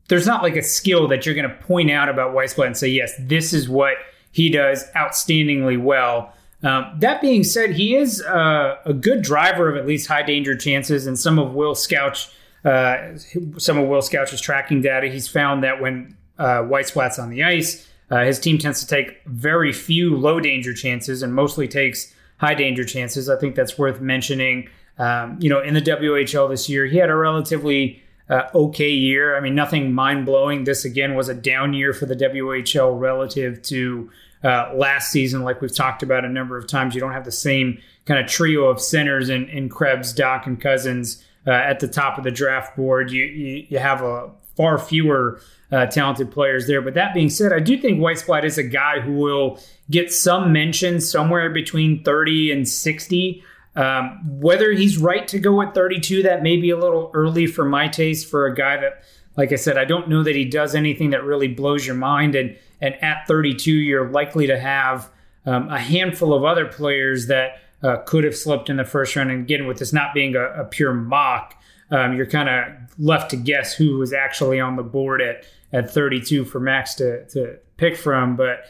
there's 0.07 0.27
not 0.27 0.43
like 0.43 0.55
a 0.55 0.61
skill 0.61 1.07
that 1.07 1.25
you're 1.25 1.35
going 1.35 1.49
to 1.49 1.55
point 1.55 1.91
out 1.91 2.09
about 2.09 2.33
Wiesblatt 2.33 2.67
and 2.67 2.77
say, 2.77 2.87
yes, 2.87 3.13
this 3.19 3.53
is 3.53 3.67
what 3.67 3.95
he 4.31 4.49
does 4.49 4.85
outstandingly 4.95 5.81
well. 5.81 6.31
Um, 6.63 6.95
that 6.99 7.21
being 7.21 7.43
said, 7.43 7.71
he 7.71 7.95
is 7.95 8.21
uh, 8.21 8.77
a 8.85 8.93
good 8.93 9.23
driver 9.23 9.69
of 9.69 9.77
at 9.77 9.85
least 9.85 10.07
high 10.07 10.23
danger 10.23 10.55
chances, 10.55 11.07
and 11.07 11.19
some 11.19 11.39
of 11.39 11.53
Will 11.53 11.75
Scouch, 11.75 12.31
uh, 12.63 13.17
some 13.57 13.77
of 13.77 13.87
Will 13.87 14.01
Scouch's 14.01 14.39
tracking 14.39 14.81
data, 14.81 15.07
he's 15.07 15.27
found 15.27 15.63
that 15.63 15.81
when 15.81 16.15
uh, 16.39 16.63
on 16.63 17.29
the 17.29 17.43
ice, 17.43 17.87
uh, 18.09 18.23
his 18.23 18.39
team 18.39 18.57
tends 18.57 18.79
to 18.79 18.87
take 18.87 19.21
very 19.25 19.73
few 19.73 20.15
low 20.15 20.39
danger 20.39 20.73
chances 20.73 21.21
and 21.21 21.33
mostly 21.33 21.67
takes 21.67 22.13
high 22.37 22.53
danger 22.53 22.83
chances. 22.83 23.29
I 23.29 23.37
think 23.37 23.55
that's 23.55 23.77
worth 23.77 23.99
mentioning. 23.99 24.69
Um, 24.97 25.37
you 25.41 25.49
know, 25.49 25.61
in 25.61 25.73
the 25.73 25.81
WHL 25.81 26.49
this 26.49 26.69
year, 26.69 26.85
he 26.85 26.97
had 26.97 27.09
a 27.09 27.15
relatively 27.15 28.01
uh, 28.29 28.43
okay 28.53 28.89
year. 28.89 29.37
I 29.37 29.41
mean, 29.41 29.55
nothing 29.55 29.93
mind 29.93 30.25
blowing. 30.25 30.63
This 30.63 30.85
again 30.85 31.15
was 31.15 31.29
a 31.29 31.33
down 31.33 31.73
year 31.73 31.93
for 31.93 32.05
the 32.05 32.15
WHL 32.15 32.99
relative 32.99 33.61
to 33.63 34.09
uh, 34.43 34.71
last 34.75 35.11
season, 35.11 35.43
like 35.43 35.61
we've 35.61 35.75
talked 35.75 36.03
about 36.03 36.23
a 36.23 36.29
number 36.29 36.57
of 36.57 36.67
times. 36.67 36.93
You 36.93 37.01
don't 37.01 37.13
have 37.13 37.25
the 37.25 37.31
same 37.31 37.79
kind 38.05 38.19
of 38.19 38.29
trio 38.29 38.65
of 38.65 38.79
centers 38.79 39.29
in, 39.29 39.49
in 39.49 39.67
Krebs, 39.67 40.13
Dach, 40.13 40.45
and 40.45 40.59
Cousins 40.59 41.23
uh, 41.45 41.51
at 41.51 41.79
the 41.79 41.87
top 41.87 42.17
of 42.17 42.23
the 42.23 42.31
draft 42.31 42.75
board. 42.75 43.11
You 43.11 43.25
you, 43.25 43.65
you 43.69 43.79
have 43.79 44.01
a 44.01 44.29
far 44.55 44.77
fewer 44.77 45.39
uh, 45.71 45.85
talented 45.87 46.31
players 46.31 46.67
there. 46.67 46.81
But 46.81 46.93
that 46.93 47.13
being 47.13 47.29
said, 47.29 47.51
I 47.53 47.59
do 47.59 47.77
think 47.77 47.99
Wiesblatt 47.99 48.43
is 48.43 48.57
a 48.57 48.63
guy 48.63 48.99
who 48.99 49.13
will 49.13 49.59
get 49.89 50.11
some 50.11 50.51
mention 50.51 51.01
somewhere 51.01 51.49
between 51.49 52.03
30 52.03 52.51
and 52.51 52.67
60 52.67 53.43
um, 53.77 54.39
whether 54.39 54.71
he's 54.71 54.97
right 54.97 55.27
to 55.27 55.37
go 55.37 55.61
at 55.61 55.75
32, 55.75 56.23
that 56.23 56.41
may 56.41 56.57
be 56.57 56.71
a 56.71 56.77
little 56.77 57.11
early 57.13 57.45
for 57.45 57.63
my 57.63 57.87
taste 57.87 58.27
for 58.27 58.47
a 58.47 58.55
guy 58.55 58.77
that, 58.77 59.03
like 59.37 59.51
I 59.51 59.55
said, 59.55 59.77
I 59.77 59.85
don't 59.85 60.09
know 60.09 60.23
that 60.23 60.35
he 60.35 60.45
does 60.45 60.73
anything 60.73 61.11
that 61.11 61.23
really 61.23 61.47
blows 61.47 61.85
your 61.85 61.95
mind. 61.95 62.33
And 62.33 62.57
and 62.81 62.95
at 63.03 63.27
32, 63.27 63.71
you're 63.71 64.09
likely 64.09 64.47
to 64.47 64.59
have 64.59 65.09
um, 65.45 65.69
a 65.69 65.79
handful 65.79 66.33
of 66.33 66.43
other 66.43 66.65
players 66.65 67.27
that 67.27 67.61
uh, 67.83 67.97
could 67.97 68.23
have 68.23 68.35
slipped 68.35 68.69
in 68.69 68.77
the 68.77 68.83
first 68.83 69.15
round. 69.15 69.29
And 69.29 69.43
again, 69.43 69.67
with 69.67 69.77
this 69.77 69.93
not 69.93 70.13
being 70.13 70.35
a, 70.35 70.61
a 70.61 70.65
pure 70.65 70.93
mock, 70.93 71.55
um, 71.91 72.15
you're 72.15 72.27
kind 72.27 72.49
of 72.49 72.99
left 72.99 73.29
to 73.31 73.37
guess 73.37 73.73
who 73.73 73.97
was 73.97 74.11
actually 74.11 74.59
on 74.59 74.75
the 74.75 74.83
board 74.83 75.21
at 75.21 75.45
at 75.73 75.91
32 75.91 76.45
for 76.45 76.59
Max 76.59 76.95
to 76.95 77.25
to 77.29 77.57
pick 77.77 77.95
from. 77.95 78.35
But 78.35 78.65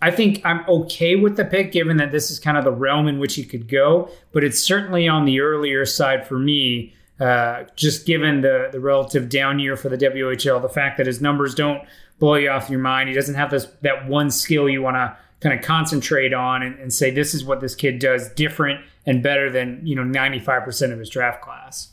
I 0.00 0.10
think 0.10 0.44
I'm 0.44 0.64
okay 0.68 1.16
with 1.16 1.36
the 1.36 1.44
pick, 1.44 1.72
given 1.72 1.96
that 1.98 2.12
this 2.12 2.30
is 2.30 2.38
kind 2.38 2.56
of 2.56 2.64
the 2.64 2.72
realm 2.72 3.08
in 3.08 3.18
which 3.18 3.34
he 3.34 3.44
could 3.44 3.68
go. 3.68 4.10
But 4.32 4.44
it's 4.44 4.62
certainly 4.62 5.08
on 5.08 5.24
the 5.24 5.40
earlier 5.40 5.86
side 5.86 6.26
for 6.26 6.38
me, 6.38 6.94
uh, 7.20 7.64
just 7.76 8.06
given 8.06 8.40
the 8.40 8.68
the 8.72 8.80
relative 8.80 9.28
down 9.28 9.58
year 9.58 9.76
for 9.76 9.88
the 9.88 9.98
WHL. 9.98 10.60
The 10.60 10.68
fact 10.68 10.98
that 10.98 11.06
his 11.06 11.20
numbers 11.20 11.54
don't 11.54 11.82
blow 12.18 12.34
you 12.34 12.50
off 12.50 12.70
your 12.70 12.80
mind. 12.80 13.08
He 13.08 13.14
doesn't 13.14 13.34
have 13.34 13.50
this 13.50 13.66
that 13.82 14.06
one 14.06 14.30
skill 14.30 14.68
you 14.68 14.82
want 14.82 14.96
to 14.96 15.16
kind 15.40 15.58
of 15.58 15.64
concentrate 15.64 16.32
on 16.32 16.62
and, 16.62 16.78
and 16.78 16.92
say 16.92 17.10
this 17.10 17.34
is 17.34 17.44
what 17.44 17.60
this 17.60 17.74
kid 17.74 17.98
does 17.98 18.28
different 18.34 18.80
and 19.04 19.22
better 19.22 19.50
than 19.50 19.84
you 19.84 19.96
know 19.96 20.02
95% 20.02 20.92
of 20.92 20.98
his 20.98 21.10
draft 21.10 21.42
class. 21.42 21.88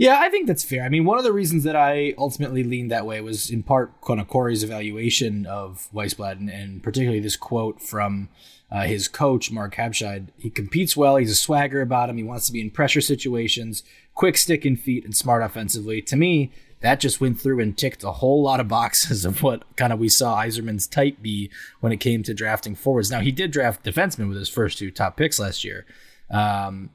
Yeah, 0.00 0.18
I 0.18 0.30
think 0.30 0.46
that's 0.46 0.64
fair. 0.64 0.82
I 0.82 0.88
mean, 0.88 1.04
one 1.04 1.18
of 1.18 1.24
the 1.24 1.32
reasons 1.32 1.62
that 1.64 1.76
I 1.76 2.14
ultimately 2.16 2.64
leaned 2.64 2.90
that 2.90 3.04
way 3.04 3.20
was 3.20 3.50
in 3.50 3.62
part 3.62 4.00
kind 4.00 4.18
of 4.18 4.28
Corey's 4.28 4.64
evaluation 4.64 5.44
of 5.44 5.88
Wiesblatt, 5.92 6.38
and, 6.38 6.48
and 6.48 6.82
particularly 6.82 7.20
this 7.20 7.36
quote 7.36 7.82
from 7.82 8.30
uh, 8.70 8.84
his 8.84 9.08
coach, 9.08 9.52
Marc 9.52 9.74
Habscheid. 9.74 10.28
He 10.38 10.48
competes 10.48 10.96
well. 10.96 11.16
He's 11.16 11.30
a 11.30 11.34
swagger 11.34 11.82
about 11.82 12.08
him. 12.08 12.16
He 12.16 12.22
wants 12.22 12.46
to 12.46 12.52
be 12.54 12.62
in 12.62 12.70
pressure 12.70 13.02
situations, 13.02 13.82
quick 14.14 14.38
stick 14.38 14.64
and 14.64 14.80
feet, 14.80 15.04
and 15.04 15.14
smart 15.14 15.42
offensively. 15.42 16.00
To 16.00 16.16
me, 16.16 16.50
that 16.80 16.98
just 16.98 17.20
went 17.20 17.38
through 17.38 17.60
and 17.60 17.76
ticked 17.76 18.02
a 18.02 18.12
whole 18.12 18.42
lot 18.42 18.58
of 18.58 18.68
boxes 18.68 19.26
of 19.26 19.42
what 19.42 19.64
kind 19.76 19.92
of 19.92 19.98
we 19.98 20.08
saw 20.08 20.42
Yzerman's 20.42 20.86
type 20.86 21.20
be 21.20 21.50
when 21.80 21.92
it 21.92 21.98
came 22.00 22.22
to 22.22 22.32
drafting 22.32 22.74
forwards. 22.74 23.10
Now, 23.10 23.20
he 23.20 23.32
did 23.32 23.50
draft 23.50 23.84
defensemen 23.84 24.28
with 24.30 24.38
his 24.38 24.48
first 24.48 24.78
two 24.78 24.90
top 24.90 25.18
picks 25.18 25.38
last 25.38 25.62
year. 25.62 25.84
Um, 26.30 26.88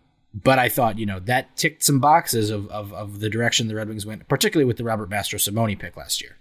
but 0.43 0.59
I 0.59 0.67
thought, 0.67 0.99
you 0.99 1.05
know, 1.05 1.19
that 1.21 1.55
ticked 1.55 1.83
some 1.83 1.99
boxes 1.99 2.49
of, 2.49 2.67
of, 2.67 2.93
of 2.93 3.19
the 3.21 3.29
direction 3.29 3.67
the 3.69 3.75
Red 3.75 3.87
Wings 3.87 4.05
went, 4.05 4.27
particularly 4.27 4.65
with 4.65 4.77
the 4.77 4.83
Robert 4.83 5.09
Mastrosimone 5.09 5.79
pick 5.79 5.95
last 5.95 6.21
year. 6.21 6.35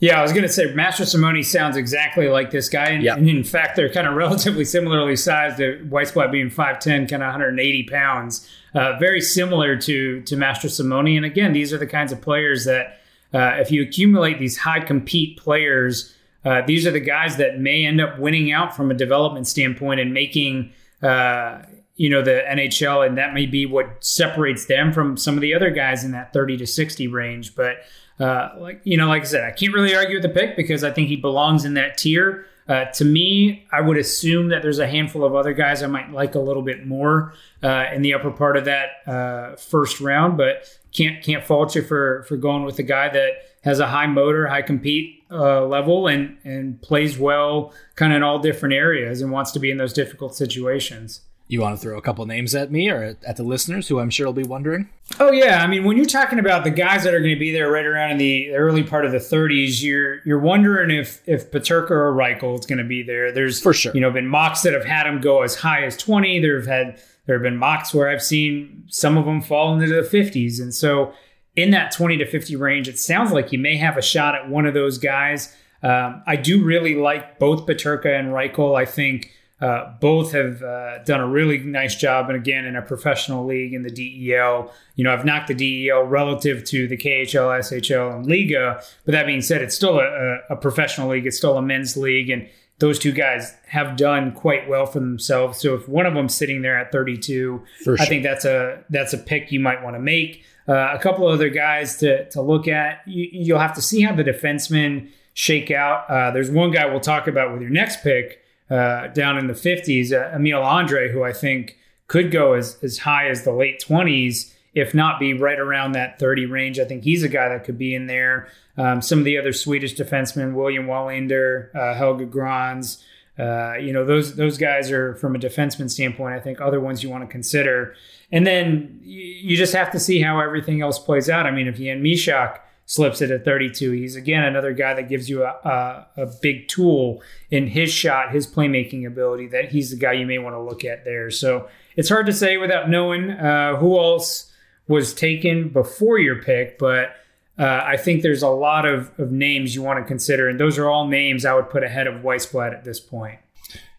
Yeah, 0.00 0.18
I 0.18 0.22
was 0.22 0.32
going 0.32 0.44
to 0.44 0.48
say 0.48 0.72
Mastrosimone 0.72 1.44
sounds 1.44 1.76
exactly 1.76 2.28
like 2.28 2.50
this 2.50 2.70
guy. 2.70 2.88
And, 2.88 3.02
yep. 3.02 3.18
and, 3.18 3.28
in 3.28 3.44
fact, 3.44 3.76
they're 3.76 3.92
kind 3.92 4.08
of 4.08 4.14
relatively 4.16 4.64
similarly 4.64 5.14
sized. 5.14 5.58
Wiesblatt 5.58 6.32
being 6.32 6.48
5'10, 6.48 7.08
kind 7.08 7.22
of 7.22 7.28
180 7.28 7.82
pounds. 7.84 8.48
Uh, 8.74 8.98
very 8.98 9.20
similar 9.20 9.76
to, 9.76 10.22
to 10.22 10.36
Mastrosimone. 10.36 11.16
And 11.16 11.26
again, 11.26 11.52
these 11.52 11.72
are 11.72 11.78
the 11.78 11.86
kinds 11.86 12.12
of 12.12 12.20
players 12.20 12.64
that, 12.64 12.98
uh, 13.32 13.58
if 13.60 13.70
you 13.70 13.82
accumulate 13.82 14.38
these 14.38 14.56
high 14.56 14.80
compete 14.80 15.36
players, 15.36 16.16
uh, 16.44 16.62
these 16.66 16.86
are 16.86 16.90
the 16.90 17.00
guys 17.00 17.36
that 17.36 17.60
may 17.60 17.84
end 17.84 18.00
up 18.00 18.18
winning 18.18 18.50
out 18.50 18.74
from 18.74 18.90
a 18.90 18.94
development 18.94 19.46
standpoint 19.46 20.00
and 20.00 20.14
making 20.14 20.72
uh, 21.02 21.62
you 22.00 22.08
know 22.08 22.22
the 22.22 22.42
NHL, 22.48 23.06
and 23.06 23.18
that 23.18 23.34
may 23.34 23.44
be 23.44 23.66
what 23.66 24.02
separates 24.02 24.64
them 24.64 24.90
from 24.90 25.18
some 25.18 25.34
of 25.34 25.42
the 25.42 25.52
other 25.52 25.68
guys 25.68 26.02
in 26.02 26.12
that 26.12 26.32
30 26.32 26.56
to 26.56 26.66
60 26.66 27.08
range. 27.08 27.54
But 27.54 27.76
uh, 28.18 28.54
like 28.56 28.80
you 28.84 28.96
know, 28.96 29.06
like 29.06 29.20
I 29.20 29.26
said, 29.26 29.44
I 29.44 29.50
can't 29.50 29.74
really 29.74 29.94
argue 29.94 30.16
with 30.16 30.22
the 30.22 30.30
pick 30.30 30.56
because 30.56 30.82
I 30.82 30.92
think 30.92 31.08
he 31.08 31.16
belongs 31.16 31.66
in 31.66 31.74
that 31.74 31.98
tier. 31.98 32.46
Uh, 32.66 32.86
to 32.92 33.04
me, 33.04 33.66
I 33.70 33.82
would 33.82 33.98
assume 33.98 34.48
that 34.48 34.62
there's 34.62 34.78
a 34.78 34.86
handful 34.86 35.24
of 35.24 35.34
other 35.34 35.52
guys 35.52 35.82
I 35.82 35.88
might 35.88 36.10
like 36.10 36.34
a 36.34 36.40
little 36.40 36.62
bit 36.62 36.86
more 36.86 37.34
uh, 37.62 37.84
in 37.92 38.00
the 38.00 38.14
upper 38.14 38.30
part 38.30 38.56
of 38.56 38.64
that 38.64 39.06
uh, 39.06 39.56
first 39.56 40.00
round, 40.00 40.38
but 40.38 40.66
can't 40.92 41.22
can't 41.22 41.44
fault 41.44 41.74
you 41.74 41.82
for 41.82 42.22
for 42.22 42.38
going 42.38 42.64
with 42.64 42.78
a 42.78 42.82
guy 42.82 43.10
that 43.10 43.32
has 43.62 43.78
a 43.78 43.88
high 43.88 44.06
motor, 44.06 44.46
high 44.46 44.62
compete 44.62 45.22
uh, 45.30 45.66
level, 45.66 46.06
and 46.06 46.38
and 46.44 46.80
plays 46.80 47.18
well, 47.18 47.74
kind 47.94 48.14
of 48.14 48.16
in 48.16 48.22
all 48.22 48.38
different 48.38 48.72
areas, 48.72 49.20
and 49.20 49.30
wants 49.30 49.52
to 49.52 49.58
be 49.58 49.70
in 49.70 49.76
those 49.76 49.92
difficult 49.92 50.34
situations. 50.34 51.20
You 51.50 51.60
want 51.60 51.74
to 51.74 51.82
throw 51.82 51.98
a 51.98 52.00
couple 52.00 52.24
names 52.26 52.54
at 52.54 52.70
me 52.70 52.88
or 52.90 53.16
at 53.26 53.36
the 53.36 53.42
listeners 53.42 53.88
who 53.88 53.98
I'm 53.98 54.08
sure 54.08 54.26
will 54.26 54.32
be 54.32 54.44
wondering? 54.44 54.88
Oh 55.18 55.32
yeah, 55.32 55.64
I 55.64 55.66
mean 55.66 55.82
when 55.82 55.96
you're 55.96 56.06
talking 56.06 56.38
about 56.38 56.62
the 56.62 56.70
guys 56.70 57.02
that 57.02 57.12
are 57.12 57.18
going 57.18 57.34
to 57.34 57.40
be 57.40 57.50
there 57.50 57.68
right 57.72 57.84
around 57.84 58.12
in 58.12 58.18
the 58.18 58.54
early 58.54 58.84
part 58.84 59.04
of 59.04 59.10
the 59.10 59.18
30s, 59.18 59.82
you're 59.82 60.20
you're 60.24 60.38
wondering 60.38 60.96
if 60.96 61.20
if 61.26 61.50
Peterka 61.50 61.90
or 61.90 62.12
Reichel 62.12 62.56
is 62.56 62.66
going 62.66 62.78
to 62.78 62.84
be 62.84 63.02
there. 63.02 63.32
There's 63.32 63.60
for 63.60 63.74
sure, 63.74 63.92
you 63.92 64.00
know, 64.00 64.12
been 64.12 64.28
mocks 64.28 64.62
that 64.62 64.74
have 64.74 64.84
had 64.84 65.08
him 65.08 65.20
go 65.20 65.42
as 65.42 65.56
high 65.56 65.82
as 65.84 65.96
20. 65.96 66.38
There 66.38 66.56
have 66.56 66.68
had 66.68 67.02
there 67.26 67.34
have 67.34 67.42
been 67.42 67.56
mocks 67.56 67.92
where 67.92 68.08
I've 68.08 68.22
seen 68.22 68.84
some 68.86 69.18
of 69.18 69.24
them 69.24 69.42
fall 69.42 69.74
into 69.74 69.92
the 69.92 70.02
50s, 70.02 70.60
and 70.60 70.72
so 70.72 71.12
in 71.56 71.72
that 71.72 71.90
20 71.90 72.16
to 72.18 72.26
50 72.26 72.54
range, 72.54 72.88
it 72.88 72.96
sounds 72.96 73.32
like 73.32 73.50
you 73.50 73.58
may 73.58 73.76
have 73.76 73.96
a 73.96 74.02
shot 74.02 74.36
at 74.36 74.48
one 74.48 74.66
of 74.66 74.74
those 74.74 74.98
guys. 74.98 75.52
Um, 75.82 76.22
I 76.28 76.36
do 76.36 76.62
really 76.62 76.94
like 76.94 77.40
both 77.40 77.66
Peterka 77.66 78.16
and 78.16 78.28
Reichel. 78.28 78.78
I 78.78 78.84
think 78.84 79.32
Uh, 79.60 79.92
both 80.00 80.32
have 80.32 80.62
uh, 80.62 81.02
done 81.04 81.20
a 81.20 81.28
really 81.28 81.58
nice 81.58 81.94
job, 81.94 82.30
and 82.30 82.36
again, 82.36 82.64
in 82.64 82.76
a 82.76 82.82
professional 82.82 83.44
league 83.44 83.74
in 83.74 83.82
the 83.82 83.90
DEL. 83.90 84.72
You 84.94 85.04
know, 85.04 85.12
I've 85.12 85.26
knocked 85.26 85.48
the 85.48 85.86
DEL 85.88 86.04
relative 86.04 86.64
to 86.64 86.88
the 86.88 86.96
KHL, 86.96 87.58
SHL, 87.60 88.16
and 88.16 88.26
Liiga. 88.26 88.82
But 89.04 89.12
that 89.12 89.26
being 89.26 89.42
said, 89.42 89.60
it's 89.60 89.74
still 89.74 89.98
a, 89.98 90.38
a 90.48 90.56
professional 90.56 91.10
league. 91.10 91.26
It's 91.26 91.36
still 91.36 91.58
a 91.58 91.62
men's 91.62 91.94
league, 91.94 92.30
and 92.30 92.48
those 92.78 92.98
two 92.98 93.12
guys 93.12 93.54
have 93.66 93.96
done 93.96 94.32
quite 94.32 94.66
well 94.66 94.86
for 94.86 95.00
themselves. 95.00 95.60
So 95.60 95.74
if 95.74 95.86
one 95.86 96.06
of 96.06 96.14
them's 96.14 96.34
sitting 96.34 96.62
there 96.62 96.78
at 96.78 96.90
32, 96.90 97.62
sure. 97.82 97.96
I 98.00 98.06
think 98.06 98.22
that's 98.22 98.46
a 98.46 98.82
that's 98.88 99.12
a 99.12 99.18
pick 99.18 99.52
you 99.52 99.60
might 99.60 99.82
want 99.82 99.94
to 99.94 100.00
make. 100.00 100.42
Uh, 100.66 100.94
a 100.94 100.98
couple 100.98 101.26
other 101.26 101.50
guys 101.50 101.98
to 101.98 102.28
to 102.30 102.40
look 102.40 102.66
at. 102.66 103.02
You, 103.06 103.54
will 103.54 103.60
have 103.60 103.74
to 103.74 103.82
see 103.82 104.00
how 104.00 104.14
the 104.14 104.24
defensemen 104.24 105.10
shake 105.34 105.70
out. 105.70 106.08
Uh, 106.08 106.30
there's 106.30 106.50
one 106.50 106.70
guy 106.70 106.86
we'll 106.86 107.00
talk 107.00 107.26
about 107.28 107.52
with 107.52 107.60
your 107.60 107.70
next 107.70 108.02
pick 108.02 108.40
uh, 108.70 109.08
down 109.08 109.36
in 109.38 109.46
the 109.46 109.54
50s, 109.54 110.12
uh, 110.12 110.34
Emil 110.34 110.60
Andrae, 110.60 111.10
who 111.10 111.22
I 111.24 111.32
think 111.32 111.76
could 112.06 112.30
go 112.30 112.54
as, 112.54 112.76
as 112.82 112.98
high 112.98 113.28
as 113.28 113.44
the 113.44 113.52
late 113.52 113.82
20s, 113.86 114.52
if 114.74 114.94
not 114.94 115.18
be 115.18 115.34
right 115.34 115.58
around 115.58 115.92
that 115.92 116.18
30 116.18 116.46
range. 116.46 116.78
I 116.78 116.84
think 116.84 117.04
he's 117.04 117.22
a 117.22 117.28
guy 117.28 117.48
that 117.48 117.64
could 117.64 117.78
be 117.78 117.94
in 117.94 118.06
there. 118.06 118.48
Um, 118.76 119.02
some 119.02 119.18
of 119.18 119.24
the 119.24 119.38
other 119.38 119.52
Swedish 119.52 119.94
defensemen, 119.94 120.54
William 120.54 120.86
Wallinder, 120.86 121.74
uh, 121.74 121.94
Helge 121.94 122.30
Grans, 122.30 123.04
uh, 123.40 123.74
you 123.80 123.92
know, 123.92 124.04
those 124.04 124.36
those 124.36 124.58
guys 124.58 124.90
are 124.90 125.14
from 125.14 125.34
a 125.34 125.38
defenseman 125.38 125.90
standpoint. 125.90 126.34
I 126.34 126.40
think 126.40 126.60
other 126.60 126.78
ones 126.78 127.02
you 127.02 127.08
want 127.08 127.24
to 127.24 127.30
consider, 127.30 127.94
and 128.30 128.46
then 128.46 129.00
you 129.02 129.56
just 129.56 129.72
have 129.72 129.90
to 129.92 130.00
see 130.00 130.20
how 130.20 130.40
everything 130.40 130.82
else 130.82 130.98
plays 130.98 131.30
out. 131.30 131.46
I 131.46 131.50
mean, 131.50 131.66
if 131.66 131.76
Jan 131.76 132.02
Mysak 132.02 132.58
slips 132.90 133.20
it 133.20 133.30
at 133.30 133.44
32. 133.44 133.92
He's 133.92 134.16
again 134.16 134.42
another 134.42 134.72
guy 134.72 134.94
that 134.94 135.08
gives 135.08 135.30
you 135.30 135.44
a, 135.44 135.46
a, 135.46 136.06
a, 136.22 136.26
big 136.42 136.66
tool 136.66 137.22
in 137.48 137.68
his 137.68 137.92
shot, 137.92 138.32
his 138.32 138.48
playmaking 138.48 139.06
ability. 139.06 139.46
That 139.46 139.70
he's 139.70 139.90
the 139.90 139.96
guy 139.96 140.14
you 140.14 140.26
may 140.26 140.38
want 140.38 140.56
to 140.56 140.60
look 140.60 140.84
at 140.84 141.04
there. 141.04 141.30
So 141.30 141.68
it's 141.94 142.08
hard 142.08 142.26
to 142.26 142.32
say 142.32 142.56
without 142.56 142.90
knowing 142.90 143.30
uh, 143.30 143.76
who 143.76 143.96
else 143.96 144.52
was 144.88 145.14
taken 145.14 145.68
before 145.68 146.18
your 146.18 146.42
pick, 146.42 146.80
but 146.80 147.14
uh, 147.56 147.80
I 147.84 147.96
think 147.96 148.22
there's 148.22 148.42
a 148.42 148.48
lot 148.48 148.84
of, 148.86 149.12
of 149.20 149.30
names 149.30 149.72
you 149.72 149.82
want 149.82 150.00
to 150.00 150.04
consider, 150.04 150.48
and 150.48 150.58
those 150.58 150.76
are 150.76 150.88
all 150.88 151.06
names 151.06 151.44
I 151.44 151.54
would 151.54 151.70
put 151.70 151.84
ahead 151.84 152.08
of 152.08 152.24
Wiesblatt 152.24 152.72
at 152.72 152.82
this 152.82 152.98
point. 152.98 153.38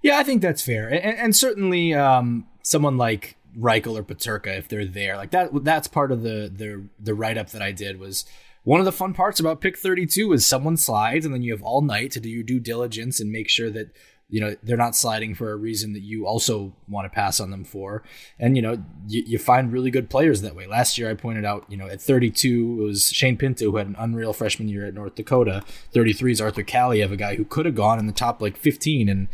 Yeah, 0.02 0.18
I 0.18 0.24
think 0.24 0.42
that's 0.42 0.62
fair, 0.62 0.90
and, 0.90 1.18
and 1.18 1.36
certainly 1.36 1.94
um, 1.94 2.46
someone 2.62 2.98
like 2.98 3.38
Reichel 3.58 3.98
or 3.98 4.04
Peterka, 4.04 4.58
if 4.58 4.68
they're 4.68 4.84
there, 4.84 5.16
like 5.16 5.32
that. 5.32 5.64
That's 5.64 5.88
part 5.88 6.12
of 6.12 6.24
the 6.24 6.52
the 6.54 6.84
the 7.00 7.14
write 7.14 7.38
up 7.38 7.52
that 7.52 7.62
I 7.62 7.72
did 7.72 8.00
was 8.00 8.26
one 8.64 8.80
of 8.80 8.86
the 8.86 8.92
fun 8.92 9.14
parts 9.14 9.40
about 9.40 9.62
pick 9.62 9.78
32 9.78 10.34
is 10.34 10.46
someone 10.46 10.78
slides 10.78 11.26
and 11.26 11.34
then 11.34 11.42
you 11.42 11.52
have 11.52 11.64
all 11.64 11.82
night 11.82 12.12
to 12.12 12.20
do 12.20 12.30
your 12.30 12.44
due 12.44 12.60
diligence 12.60 13.20
and 13.20 13.32
make 13.32 13.50
sure 13.50 13.70
that 13.70 13.96
you 14.32 14.40
know 14.40 14.56
they're 14.64 14.78
not 14.78 14.96
sliding 14.96 15.36
for 15.36 15.52
a 15.52 15.56
reason 15.56 15.94
that 15.94 16.02
you 16.02 16.26
also 16.26 16.74
want 16.88 17.06
to 17.06 17.10
pass 17.10 17.40
on 17.40 17.52
them 17.52 17.66
for. 17.66 18.02
And 18.40 18.56
you 18.56 18.62
know 18.62 18.84
you, 19.08 19.24
you, 19.28 19.38
find 19.38 19.72
really 19.72 19.92
good 19.92 20.10
players 20.10 20.42
that 20.42 20.56
way. 20.56 20.66
Last 20.66 20.98
year 20.98 21.12
i 21.12 21.14
pointed 21.14 21.46
out 21.46 21.66
you 21.68 21.78
know 21.78 21.88
at 21.88 22.02
32 22.02 22.78
it 22.80 22.84
was 22.84 23.10
shane 23.10 23.38
pinto 23.38 23.66
who 23.66 23.78
had 23.78 23.88
an 23.88 23.96
unreal 24.00 24.34
freshman 24.34 24.70
year 24.70 24.86
at 24.86 24.94
north 24.94 25.16
dakota. 25.16 25.64
33 25.94 26.32
is 26.32 26.42
arthur 26.42 26.64
kaliyev 26.64 27.12
a 27.12 27.18
guy 27.18 27.36
who 27.36 27.46
could 27.46 27.66
have 27.66 27.76
gone 27.76 28.00
in 28.00 28.08
the 28.08 28.14
top 28.14 28.42
like 28.42 28.58
15 28.58 29.10
and 29.10 29.28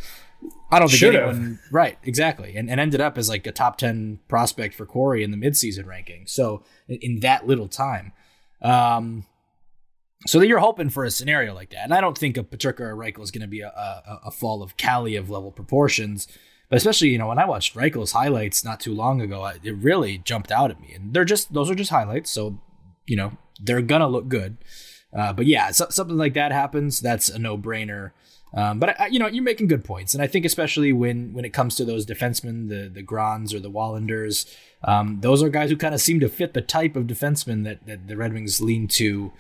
I 0.72 0.80
don't 0.80 0.90
think 0.90 1.04
anyone 1.04 1.60
right 1.72 1.98
exactly 2.04 2.56
and, 2.56 2.70
and 2.70 2.80
ended 2.80 3.00
up 3.00 3.18
as 3.18 3.30
like 3.30 3.46
a 3.46 3.52
top 3.52 3.78
10 3.78 4.20
prospect 4.28 4.74
for 4.74 4.86
Corey 4.86 5.24
in 5.24 5.32
the 5.32 5.38
midseason 5.38 5.86
ranking. 5.86 6.26
So 6.28 6.64
in, 6.88 6.98
in 7.02 7.20
that 7.20 7.48
little 7.48 7.68
time 7.68 8.14
um, 8.62 9.26
so 10.26 10.40
that 10.40 10.48
you're 10.48 10.60
hoping 10.60 10.90
for 10.90 11.04
a 11.04 11.12
scenario 11.12 11.54
like 11.54 11.70
that. 11.72 11.84
And 11.84 11.94
I 11.94 12.02
don't 12.02 12.18
think 12.18 12.38
a 12.38 12.44
Peterka 12.44 12.82
or 12.82 12.96
Reichel 12.96 13.22
is 13.22 13.32
going 13.32 13.42
to 13.42 13.48
be 13.48 13.62
a, 13.62 13.70
a, 13.70 14.22
a, 14.26 14.32
fall 14.32 14.64
of 14.64 14.76
Kaliyev 14.78 15.30
level 15.30 15.52
proportions. 15.52 16.28
But 16.70 16.78
especially, 16.78 17.10
you 17.10 17.18
know, 17.18 17.28
when 17.28 17.40
I 17.40 17.46
watched 17.46 17.76
Reichel's 17.76 18.12
highlights 18.12 18.66
not 18.66 18.80
too 18.80 18.94
long 18.94 19.22
ago, 19.22 19.46
it 19.46 19.76
really 19.76 20.18
jumped 20.18 20.52
out 20.52 20.72
at 20.72 20.82
me. 20.82 20.94
And 20.94 21.14
they're 21.14 21.24
just, 21.24 21.54
those 21.54 21.70
are 21.70 21.76
just 21.76 21.92
highlights. 21.92 22.32
So, 22.32 22.60
you 23.06 23.16
know, 23.16 23.38
they're 23.62 23.82
going 23.82 24.02
to 24.02 24.08
look 24.08 24.28
good. 24.28 24.58
Uh, 25.14 25.34
but 25.34 25.46
yeah, 25.46 25.72
so, 25.72 25.88
something 25.90 26.18
like 26.18 26.34
that 26.34 26.52
happens. 26.52 27.00
That's 27.00 27.30
a 27.30 27.40
no 27.40 27.58
brainer. 27.58 28.12
Um, 28.58 28.80
but 28.80 29.00
I, 29.00 29.08
you 29.08 29.20
know, 29.20 29.28
you're 29.28 29.44
making 29.44 29.68
good 29.68 29.86
points, 29.86 30.16
and 30.16 30.24
I 30.24 30.28
think 30.28 30.44
especially 30.44 30.92
when 30.92 31.32
when 31.34 31.46
it 31.46 31.54
comes 31.54 31.76
to 31.76 31.86
those 31.86 32.06
defensemen, 32.06 32.70
the 32.70 32.90
the 32.90 33.04
Grans 33.04 33.54
or 33.54 33.60
the 33.60 33.70
Wallinders, 33.70 34.54
um, 34.84 35.20
those 35.22 35.44
are 35.44 35.50
guys 35.50 35.70
who 35.70 35.78
kind 35.78 35.94
of 35.94 36.02
seem 36.02 36.20
to 36.22 36.28
fit 36.28 36.54
the 36.54 36.62
type 36.62 36.96
of 36.96 37.04
defenseman 37.04 37.64
that, 37.66 37.86
that 37.86 38.08
the 38.08 38.18
Red 38.18 38.34
Wings 38.34 38.60
lean 38.60 38.88
to. 38.88 39.32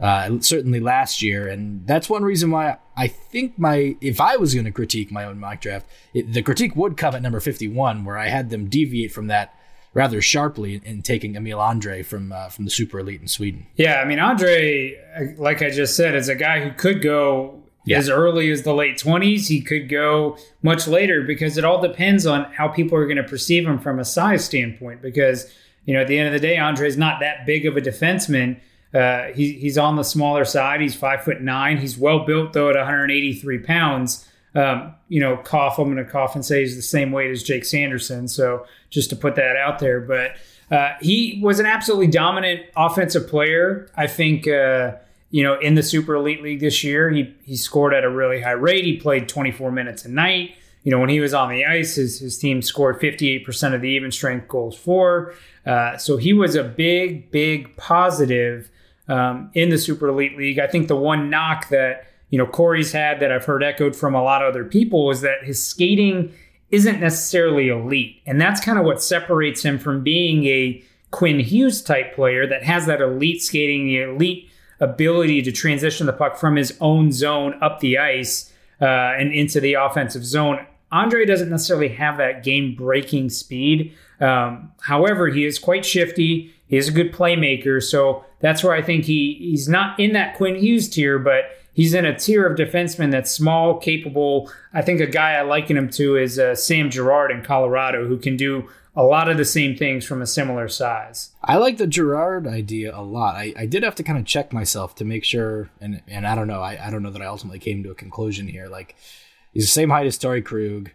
Uh, 0.00 0.40
certainly 0.40 0.80
last 0.80 1.22
year, 1.22 1.46
and 1.46 1.86
that's 1.86 2.10
one 2.10 2.24
reason 2.24 2.50
why 2.50 2.76
I 2.96 3.06
think 3.06 3.56
my 3.56 3.94
if 4.00 4.20
I 4.20 4.36
was 4.36 4.52
going 4.52 4.64
to 4.64 4.72
critique 4.72 5.12
my 5.12 5.24
own 5.24 5.38
mock 5.38 5.60
draft, 5.60 5.86
it, 6.12 6.32
the 6.32 6.42
critique 6.42 6.74
would 6.74 6.96
come 6.96 7.14
at 7.14 7.22
number 7.22 7.38
fifty-one, 7.38 8.04
where 8.04 8.18
I 8.18 8.28
had 8.28 8.50
them 8.50 8.68
deviate 8.68 9.12
from 9.12 9.28
that 9.28 9.54
rather 9.94 10.20
sharply 10.20 10.80
in 10.84 11.02
taking 11.02 11.36
Emil 11.36 11.58
Andrae 11.58 12.04
from 12.04 12.32
uh, 12.32 12.48
from 12.48 12.64
the 12.64 12.70
super 12.70 12.98
elite 12.98 13.20
in 13.20 13.28
Sweden. 13.28 13.66
Yeah, 13.76 14.00
I 14.00 14.04
mean 14.04 14.18
Andrae, 14.18 15.38
like 15.38 15.62
I 15.62 15.70
just 15.70 15.94
said, 15.94 16.16
is 16.16 16.28
a 16.28 16.34
guy 16.34 16.64
who 16.64 16.72
could 16.72 17.00
go 17.00 17.61
yeah. 17.84 17.98
as 17.98 18.08
early 18.08 18.50
as 18.50 18.62
the 18.62 18.74
late 18.74 18.96
20s. 18.96 19.48
He 19.48 19.60
could 19.60 19.88
go 19.88 20.36
much 20.62 20.86
later 20.86 21.22
because 21.22 21.56
it 21.56 21.64
all 21.64 21.80
depends 21.80 22.26
on 22.26 22.44
how 22.52 22.68
people 22.68 22.96
are 22.96 23.06
going 23.06 23.16
to 23.16 23.24
perceive 23.24 23.66
him 23.66 23.78
from 23.78 23.98
a 23.98 24.04
size 24.04 24.44
standpoint. 24.44 25.02
Because, 25.02 25.52
you 25.84 25.94
know, 25.94 26.00
at 26.00 26.08
the 26.08 26.18
end 26.18 26.28
of 26.28 26.32
the 26.32 26.46
day, 26.46 26.56
Andrae's 26.56 26.96
not 26.96 27.20
that 27.20 27.46
big 27.46 27.66
of 27.66 27.76
a 27.76 27.80
defenseman. 27.80 28.60
Uh, 28.94 29.32
he, 29.34 29.52
he's 29.52 29.78
on 29.78 29.96
the 29.96 30.02
smaller 30.02 30.44
side. 30.44 30.80
He's 30.80 30.94
five 30.94 31.22
foot 31.22 31.40
nine. 31.40 31.78
He's 31.78 31.96
well 31.96 32.24
built, 32.24 32.52
though, 32.52 32.68
at 32.68 32.76
183 32.76 33.58
pounds. 33.58 34.28
Um, 34.54 34.94
you 35.08 35.18
know, 35.18 35.38
cough, 35.38 35.78
I'm 35.78 35.92
going 35.92 36.04
to 36.04 36.10
cough 36.10 36.34
and 36.34 36.44
say 36.44 36.60
he's 36.60 36.76
the 36.76 36.82
same 36.82 37.10
weight 37.10 37.30
as 37.30 37.42
Jake 37.42 37.64
Sanderson. 37.64 38.28
So 38.28 38.66
just 38.90 39.08
to 39.10 39.16
put 39.16 39.34
that 39.36 39.56
out 39.56 39.78
there. 39.78 40.00
But 40.00 40.36
uh, 40.70 40.92
he 41.00 41.40
was 41.42 41.58
an 41.58 41.64
absolutely 41.64 42.08
dominant 42.08 42.66
offensive 42.76 43.28
player. 43.28 43.90
I 43.96 44.06
think. 44.06 44.46
Uh, 44.46 44.92
you 45.32 45.42
know, 45.42 45.58
in 45.58 45.74
the 45.74 45.82
Super 45.82 46.14
Elite 46.14 46.42
League 46.42 46.60
this 46.60 46.84
year, 46.84 47.10
he 47.10 47.34
he 47.42 47.56
scored 47.56 47.94
at 47.94 48.04
a 48.04 48.10
really 48.10 48.40
high 48.40 48.52
rate. 48.52 48.84
He 48.84 48.98
played 48.98 49.28
24 49.28 49.72
minutes 49.72 50.04
a 50.04 50.08
night. 50.10 50.54
You 50.84 50.92
know, 50.92 50.98
when 50.98 51.08
he 51.08 51.20
was 51.20 51.32
on 51.32 51.48
the 51.48 51.64
ice, 51.64 51.94
his, 51.94 52.18
his 52.18 52.36
team 52.38 52.60
scored 52.60 53.00
58% 53.00 53.72
of 53.72 53.80
the 53.80 53.88
even 53.88 54.10
strength 54.10 54.48
goals 54.48 54.76
for. 54.76 55.32
Uh, 55.64 55.96
so 55.96 56.16
he 56.16 56.32
was 56.32 56.56
a 56.56 56.64
big, 56.64 57.30
big 57.30 57.76
positive 57.76 58.68
um, 59.08 59.50
in 59.54 59.70
the 59.70 59.78
Super 59.78 60.08
Elite 60.08 60.36
League. 60.36 60.58
I 60.58 60.66
think 60.66 60.88
the 60.88 60.96
one 60.96 61.30
knock 61.30 61.68
that, 61.68 62.08
you 62.30 62.38
know, 62.38 62.46
Corey's 62.46 62.90
had 62.90 63.20
that 63.20 63.30
I've 63.30 63.44
heard 63.44 63.62
echoed 63.62 63.94
from 63.94 64.16
a 64.16 64.22
lot 64.24 64.42
of 64.42 64.48
other 64.48 64.64
people 64.64 65.08
is 65.12 65.20
that 65.20 65.44
his 65.44 65.64
skating 65.64 66.34
isn't 66.70 67.00
necessarily 67.00 67.68
elite. 67.68 68.20
And 68.26 68.40
that's 68.40 68.60
kind 68.60 68.76
of 68.76 68.84
what 68.84 69.00
separates 69.00 69.62
him 69.62 69.78
from 69.78 70.02
being 70.02 70.44
a 70.46 70.82
Quinn 71.12 71.38
Hughes 71.38 71.80
type 71.80 72.12
player 72.12 72.44
that 72.48 72.64
has 72.64 72.86
that 72.86 73.00
elite 73.00 73.40
skating, 73.40 73.86
the 73.86 74.02
elite 74.02 74.48
ability 74.82 75.40
to 75.42 75.52
transition 75.52 76.06
the 76.06 76.12
puck 76.12 76.36
from 76.36 76.56
his 76.56 76.76
own 76.80 77.12
zone 77.12 77.54
up 77.62 77.80
the 77.80 77.96
ice 77.98 78.52
uh, 78.80 78.84
and 78.84 79.32
into 79.32 79.60
the 79.60 79.74
offensive 79.74 80.24
zone. 80.24 80.66
Andrae 80.92 81.26
doesn't 81.26 81.48
necessarily 81.48 81.88
have 81.88 82.18
that 82.18 82.42
game 82.42 82.74
breaking 82.74 83.30
speed. 83.30 83.94
Um, 84.20 84.72
however, 84.82 85.28
he 85.28 85.44
is 85.44 85.58
quite 85.58 85.86
shifty. 85.86 86.52
He 86.66 86.76
is 86.76 86.88
a 86.88 86.92
good 86.92 87.12
playmaker. 87.12 87.82
So 87.82 88.24
that's 88.40 88.62
where 88.62 88.74
I 88.74 88.82
think 88.82 89.04
he 89.04 89.38
he's 89.40 89.68
not 89.68 89.98
in 89.98 90.12
that 90.12 90.36
Quinn 90.36 90.56
Hughes 90.56 90.88
tier, 90.88 91.18
but 91.18 91.44
he's 91.72 91.94
in 91.94 92.04
a 92.04 92.18
tier 92.18 92.46
of 92.46 92.58
defensemen 92.58 93.10
that's 93.10 93.30
small, 93.30 93.78
capable. 93.78 94.52
I 94.74 94.82
think 94.82 95.00
a 95.00 95.06
guy 95.06 95.34
I 95.34 95.42
liken 95.42 95.76
him 95.76 95.88
to 95.90 96.16
is 96.16 96.38
uh, 96.38 96.54
Sam 96.54 96.90
Girard 96.90 97.30
in 97.30 97.42
Colorado, 97.42 98.06
who 98.06 98.18
can 98.18 98.36
do 98.36 98.68
a 98.94 99.02
lot 99.02 99.28
of 99.28 99.36
the 99.36 99.44
same 99.44 99.76
things 99.76 100.04
from 100.04 100.20
a 100.20 100.26
similar 100.26 100.68
size. 100.68 101.30
I 101.42 101.56
like 101.56 101.78
the 101.78 101.86
Girard 101.86 102.46
idea 102.46 102.94
a 102.94 103.02
lot. 103.02 103.36
I, 103.36 103.54
I 103.56 103.66
did 103.66 103.82
have 103.82 103.94
to 103.96 104.02
kind 104.02 104.18
of 104.18 104.26
check 104.26 104.52
myself 104.52 104.94
to 104.96 105.04
make 105.04 105.24
sure, 105.24 105.70
and 105.80 106.02
and 106.06 106.26
I 106.26 106.34
don't 106.34 106.48
know, 106.48 106.60
I, 106.60 106.86
I 106.86 106.90
don't 106.90 107.02
know 107.02 107.10
that 107.10 107.22
I 107.22 107.26
ultimately 107.26 107.58
came 107.58 107.82
to 107.82 107.90
a 107.90 107.94
conclusion 107.94 108.48
here. 108.48 108.68
Like, 108.68 108.94
he's 109.52 109.64
the 109.64 109.68
same 109.68 109.90
height 109.90 110.06
as 110.06 110.18
Torey 110.18 110.44
Krug. 110.44 110.90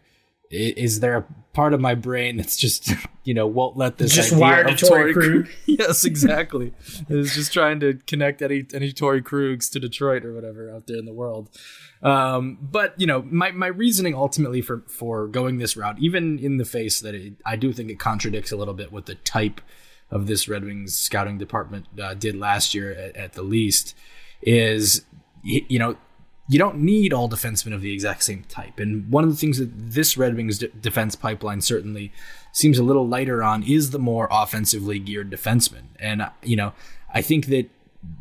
Is 0.49 1.01
there 1.01 1.17
a 1.17 1.25
part 1.53 1.73
of 1.73 1.81
my 1.81 1.95
brain 1.95 2.37
that's 2.37 2.55
just 2.55 2.93
you 3.23 3.33
know 3.33 3.47
won't 3.47 3.75
let 3.75 3.97
this 3.97 4.13
just 4.13 4.35
wired 4.35 4.67
to 4.67 4.85
Torey 4.85 5.13
Krug? 5.13 5.49
yes, 5.65 6.05
exactly. 6.05 6.73
Is 7.09 7.33
just 7.33 7.51
trying 7.51 7.79
to 7.81 7.95
connect 8.07 8.41
any 8.41 8.65
any 8.73 8.93
Torey 8.93 9.21
Krugs 9.21 9.69
to 9.71 9.79
Detroit 9.79 10.23
or 10.23 10.33
whatever 10.33 10.71
out 10.71 10.87
there 10.87 10.97
in 10.97 11.05
the 11.05 11.13
world. 11.13 11.49
Um, 12.03 12.57
but 12.61 12.93
you 12.99 13.07
know, 13.07 13.23
my, 13.23 13.51
my 13.51 13.67
reasoning 13.67 14.15
ultimately 14.15 14.61
for 14.61 14.83
for 14.87 15.27
going 15.27 15.57
this 15.57 15.75
route, 15.75 15.97
even 15.99 16.39
in 16.39 16.57
the 16.57 16.65
face 16.65 17.01
that 17.01 17.15
it, 17.15 17.33
I 17.45 17.55
do 17.55 17.73
think 17.73 17.89
it 17.89 17.99
contradicts 17.99 18.51
a 18.51 18.55
little 18.55 18.73
bit 18.73 18.91
what 18.91 19.07
the 19.07 19.15
type 19.15 19.61
of 20.09 20.27
this 20.27 20.47
Red 20.47 20.63
Wings 20.63 20.97
scouting 20.97 21.37
department 21.37 21.87
uh, 22.01 22.13
did 22.13 22.37
last 22.37 22.73
year 22.73 22.91
at, 22.91 23.15
at 23.17 23.33
the 23.33 23.41
least, 23.41 23.95
is 24.41 25.03
you 25.43 25.79
know 25.79 25.97
you 26.49 26.57
don't 26.57 26.77
need 26.77 27.11
all 27.11 27.29
defensemen 27.29 27.73
of 27.73 27.81
the 27.81 27.93
exact 27.93 28.23
same 28.23 28.43
type. 28.47 28.79
And 28.79 29.09
one 29.11 29.23
of 29.23 29.29
the 29.29 29.35
things 29.35 29.57
that 29.57 29.69
this 29.73 30.15
Red 30.15 30.35
Wings 30.35 30.59
defense 30.59 31.15
pipeline 31.15 31.61
certainly 31.61 32.11
seems 32.53 32.77
a 32.77 32.83
little 32.83 33.07
lighter 33.07 33.43
on 33.43 33.63
is 33.63 33.91
the 33.91 33.99
more 33.99 34.27
offensively 34.31 34.97
geared 34.97 35.29
defenseman. 35.29 35.83
And, 35.99 36.21
uh, 36.21 36.29
you 36.43 36.55
know, 36.55 36.73
I 37.13 37.21
think 37.21 37.47
that 37.47 37.69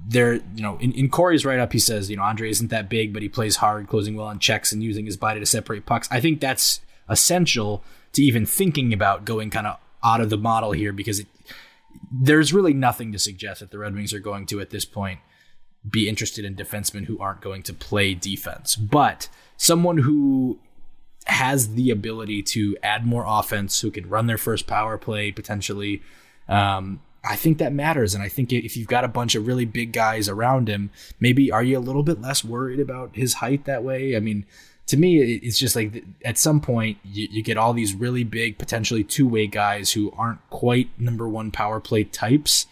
there, 0.09 0.35
you 0.35 0.63
know, 0.63 0.77
in, 0.79 0.93
in 0.93 1.09
Corey's 1.09 1.45
write 1.45 1.61
up, 1.61 1.73
he 1.73 1.79
says, 1.79 2.11
you 2.11 2.17
know, 2.17 2.23
Andrae 2.23 2.51
isn't 2.51 2.71
that 2.71 2.89
big, 2.89 3.13
but 3.13 3.23
he 3.23 3.29
plays 3.29 3.57
hard, 3.57 3.87
closing 3.87 4.17
well 4.17 4.27
on 4.27 4.41
checks 4.41 4.73
and 4.73 4.83
using 4.83 5.07
his 5.07 5.17
body 5.17 5.39
to 5.39 5.47
separate 5.47 5.87
pucks. 5.87 6.09
I 6.11 6.21
think 6.21 6.41
that's 6.41 6.81
essential 7.09 7.85
to 8.15 8.23
even 8.23 8.45
thinking 8.45 8.93
about 8.93 9.25
going 9.25 9.51
kind 9.51 9.69
of 9.69 9.79
out 10.03 10.21
of 10.21 10.31
the 10.31 10.37
model 10.37 10.73
here 10.73 10.93
because 10.93 11.21
it, 11.21 11.29
there's 12.11 12.53
really 12.53 12.75
nothing 12.75 13.13
to 13.13 13.19
suggest 13.19 13.61
that 13.61 13.71
the 13.71 13.79
Red 13.79 13.95
Wings 13.95 14.13
are 14.13 14.19
going 14.19 14.47
to 14.47 14.61
at 14.61 14.71
this 14.71 14.85
point 14.85 15.21
be 15.89 16.09
interested 16.09 16.45
in 16.45 16.55
defensemen 16.55 17.05
who 17.05 17.19
aren't 17.19 17.41
going 17.41 17.63
to 17.65 17.75
play 17.75 18.15
defense. 18.15 18.77
But 18.77 19.29
someone 19.57 19.99
who 19.99 20.59
has 21.27 21.75
the 21.75 21.91
ability 21.91 22.43
to 22.43 22.77
add 22.83 23.05
more 23.05 23.25
offense, 23.27 23.81
who 23.81 23.91
can 23.91 24.09
run 24.09 24.27
their 24.27 24.39
first 24.39 24.67
power 24.67 24.97
play 24.97 25.33
potentially, 25.33 26.03
um, 26.49 27.01
I 27.29 27.37
think 27.37 27.59
that 27.59 27.73
matters. 27.73 28.15
And 28.15 28.23
I 28.23 28.29
think 28.29 28.53
if 28.53 28.77
you've 28.77 28.87
got 28.87 29.05
a 29.05 29.09
bunch 29.09 29.35
of 29.35 29.47
really 29.47 29.65
big 29.65 29.93
guys 29.93 30.29
around 30.29 30.69
him, 30.69 30.91
maybe 31.19 31.51
are 31.51 31.63
you 31.63 31.79
a 31.79 31.81
little 31.81 32.05
bit 32.05 32.21
less 32.21 32.45
worried 32.45 32.81
about 32.81 33.17
his 33.17 33.35
height 33.35 33.65
that 33.65 33.83
way? 33.83 34.17
I 34.17 34.21
mean, 34.21 34.47
to 34.87 34.97
me, 34.97 35.21
it's 35.21 35.59
just 35.59 35.75
like 35.75 36.05
at 36.25 36.39
some 36.39 36.61
point 36.61 36.99
you, 37.03 37.27
you 37.31 37.43
get 37.43 37.57
all 37.57 37.73
these 37.73 37.95
really 37.95 38.23
big, 38.23 38.59
potentially 38.59 39.03
two 39.03 39.27
way 39.27 39.49
guys 39.49 39.93
who 39.93 40.13
aren't 40.17 40.49
quite 40.51 40.89
number 40.99 41.29
one 41.29 41.51
power 41.51 41.81
play 41.81 42.05
types. 42.05 42.67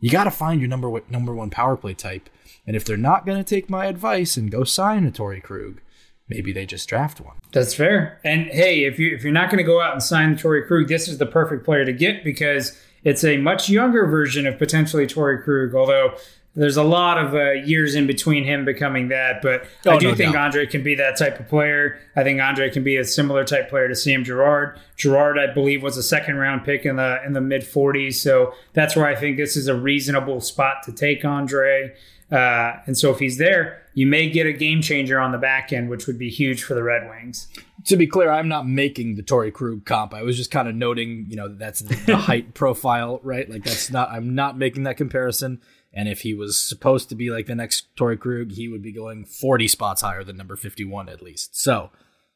You 0.00 0.10
got 0.10 0.24
to 0.24 0.30
find 0.30 0.60
your 0.60 0.68
number 0.68 1.02
number 1.10 1.34
one 1.34 1.50
power 1.50 1.76
play 1.76 1.92
type. 1.92 2.30
And 2.66 2.76
if 2.76 2.84
they're 2.84 2.96
not 2.96 3.26
going 3.26 3.38
to 3.38 3.44
take 3.44 3.70
my 3.70 3.86
advice 3.86 4.36
and 4.36 4.50
go 4.50 4.64
sign 4.64 5.06
a 5.06 5.10
Torey 5.10 5.42
Krug, 5.42 5.80
maybe 6.28 6.52
they 6.52 6.66
just 6.66 6.88
draft 6.88 7.20
one. 7.20 7.36
That's 7.52 7.74
fair. 7.74 8.20
And 8.24 8.46
hey, 8.46 8.84
if 8.84 8.98
you 8.98 9.14
if 9.14 9.22
you're 9.22 9.32
not 9.32 9.50
going 9.50 9.58
to 9.58 9.64
go 9.64 9.80
out 9.80 9.92
and 9.92 10.02
sign 10.02 10.36
Torey 10.36 10.66
Krug, 10.66 10.88
this 10.88 11.08
is 11.08 11.18
the 11.18 11.26
perfect 11.26 11.64
player 11.64 11.84
to 11.84 11.92
get 11.92 12.24
because 12.24 12.78
it's 13.02 13.24
a 13.24 13.36
much 13.38 13.68
younger 13.68 14.06
version 14.06 14.46
of 14.46 14.58
potentially 14.58 15.06
Torey 15.06 15.42
Krug. 15.42 15.74
Although 15.74 16.14
there's 16.54 16.76
a 16.76 16.82
lot 16.82 17.16
of 17.16 17.34
uh, 17.34 17.52
years 17.52 17.94
in 17.94 18.06
between 18.06 18.44
him 18.44 18.64
becoming 18.64 19.08
that, 19.08 19.40
but 19.40 19.64
oh, 19.86 19.92
I 19.92 19.98
do 19.98 20.08
no 20.08 20.14
think 20.16 20.32
doubt. 20.32 20.52
Andrae 20.52 20.68
can 20.68 20.82
be 20.82 20.96
that 20.96 21.16
type 21.16 21.38
of 21.38 21.48
player. 21.48 22.00
I 22.16 22.24
think 22.24 22.40
Andrae 22.40 22.72
can 22.72 22.82
be 22.82 22.96
a 22.96 23.04
similar 23.04 23.44
type 23.44 23.68
player 23.68 23.86
to 23.86 23.94
Sam 23.94 24.24
Girard. 24.24 24.78
Girard, 24.96 25.38
I 25.38 25.52
believe, 25.52 25.82
was 25.82 25.96
a 25.96 26.02
second 26.02 26.36
round 26.36 26.64
pick 26.64 26.84
in 26.84 26.96
the 26.96 27.22
in 27.24 27.34
the 27.34 27.40
mid 27.40 27.62
40s, 27.62 28.14
so 28.14 28.52
that's 28.72 28.96
where 28.96 29.06
I 29.06 29.14
think 29.14 29.36
this 29.36 29.56
is 29.56 29.68
a 29.68 29.74
reasonable 29.74 30.40
spot 30.40 30.82
to 30.84 30.92
take 30.92 31.22
Andrae. 31.22 31.94
Uh, 32.30 32.80
and 32.86 32.96
so 32.96 33.10
if 33.10 33.18
he's 33.18 33.38
there, 33.38 33.82
you 33.94 34.06
may 34.06 34.30
get 34.30 34.46
a 34.46 34.52
game 34.52 34.82
changer 34.82 35.18
on 35.18 35.32
the 35.32 35.38
back 35.38 35.72
end, 35.72 35.90
which 35.90 36.06
would 36.06 36.18
be 36.18 36.30
huge 36.30 36.62
for 36.62 36.74
the 36.74 36.82
Red 36.82 37.08
Wings. 37.08 37.48
To 37.86 37.96
be 37.96 38.06
clear, 38.06 38.30
I'm 38.30 38.48
not 38.48 38.68
making 38.68 39.16
the 39.16 39.22
Torey 39.22 39.52
Krug 39.52 39.84
comp. 39.84 40.14
I 40.14 40.22
was 40.22 40.36
just 40.36 40.50
kind 40.50 40.68
of 40.68 40.74
noting, 40.74 41.26
you 41.28 41.36
know, 41.36 41.48
that's 41.48 41.80
the, 41.80 41.96
the 42.06 42.16
height 42.28 42.54
profile, 42.54 43.20
right? 43.24 43.50
Like 43.50 43.64
that's 43.64 43.90
not. 43.90 44.10
I'm 44.10 44.34
not 44.34 44.56
making 44.56 44.84
that 44.84 44.96
comparison. 44.96 45.60
And 45.92 46.08
if 46.08 46.20
he 46.20 46.34
was 46.34 46.60
supposed 46.60 47.08
to 47.08 47.16
be 47.16 47.30
like 47.30 47.46
the 47.46 47.54
next 47.54 47.94
Torey 47.96 48.18
Krug, 48.18 48.52
he 48.52 48.68
would 48.68 48.82
be 48.82 48.92
going 48.92 49.24
40 49.24 49.66
spots 49.66 50.02
higher 50.02 50.22
than 50.22 50.36
number 50.36 50.54
51 50.56 51.08
at 51.08 51.22
least. 51.22 51.60
So 51.60 51.90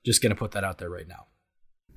just 0.05 0.23
going 0.23 0.31
to 0.31 0.37
put 0.37 0.53
that 0.53 0.65
out 0.65 0.79
there 0.79 0.91
right 0.91 1.07
now. 1.07 1.27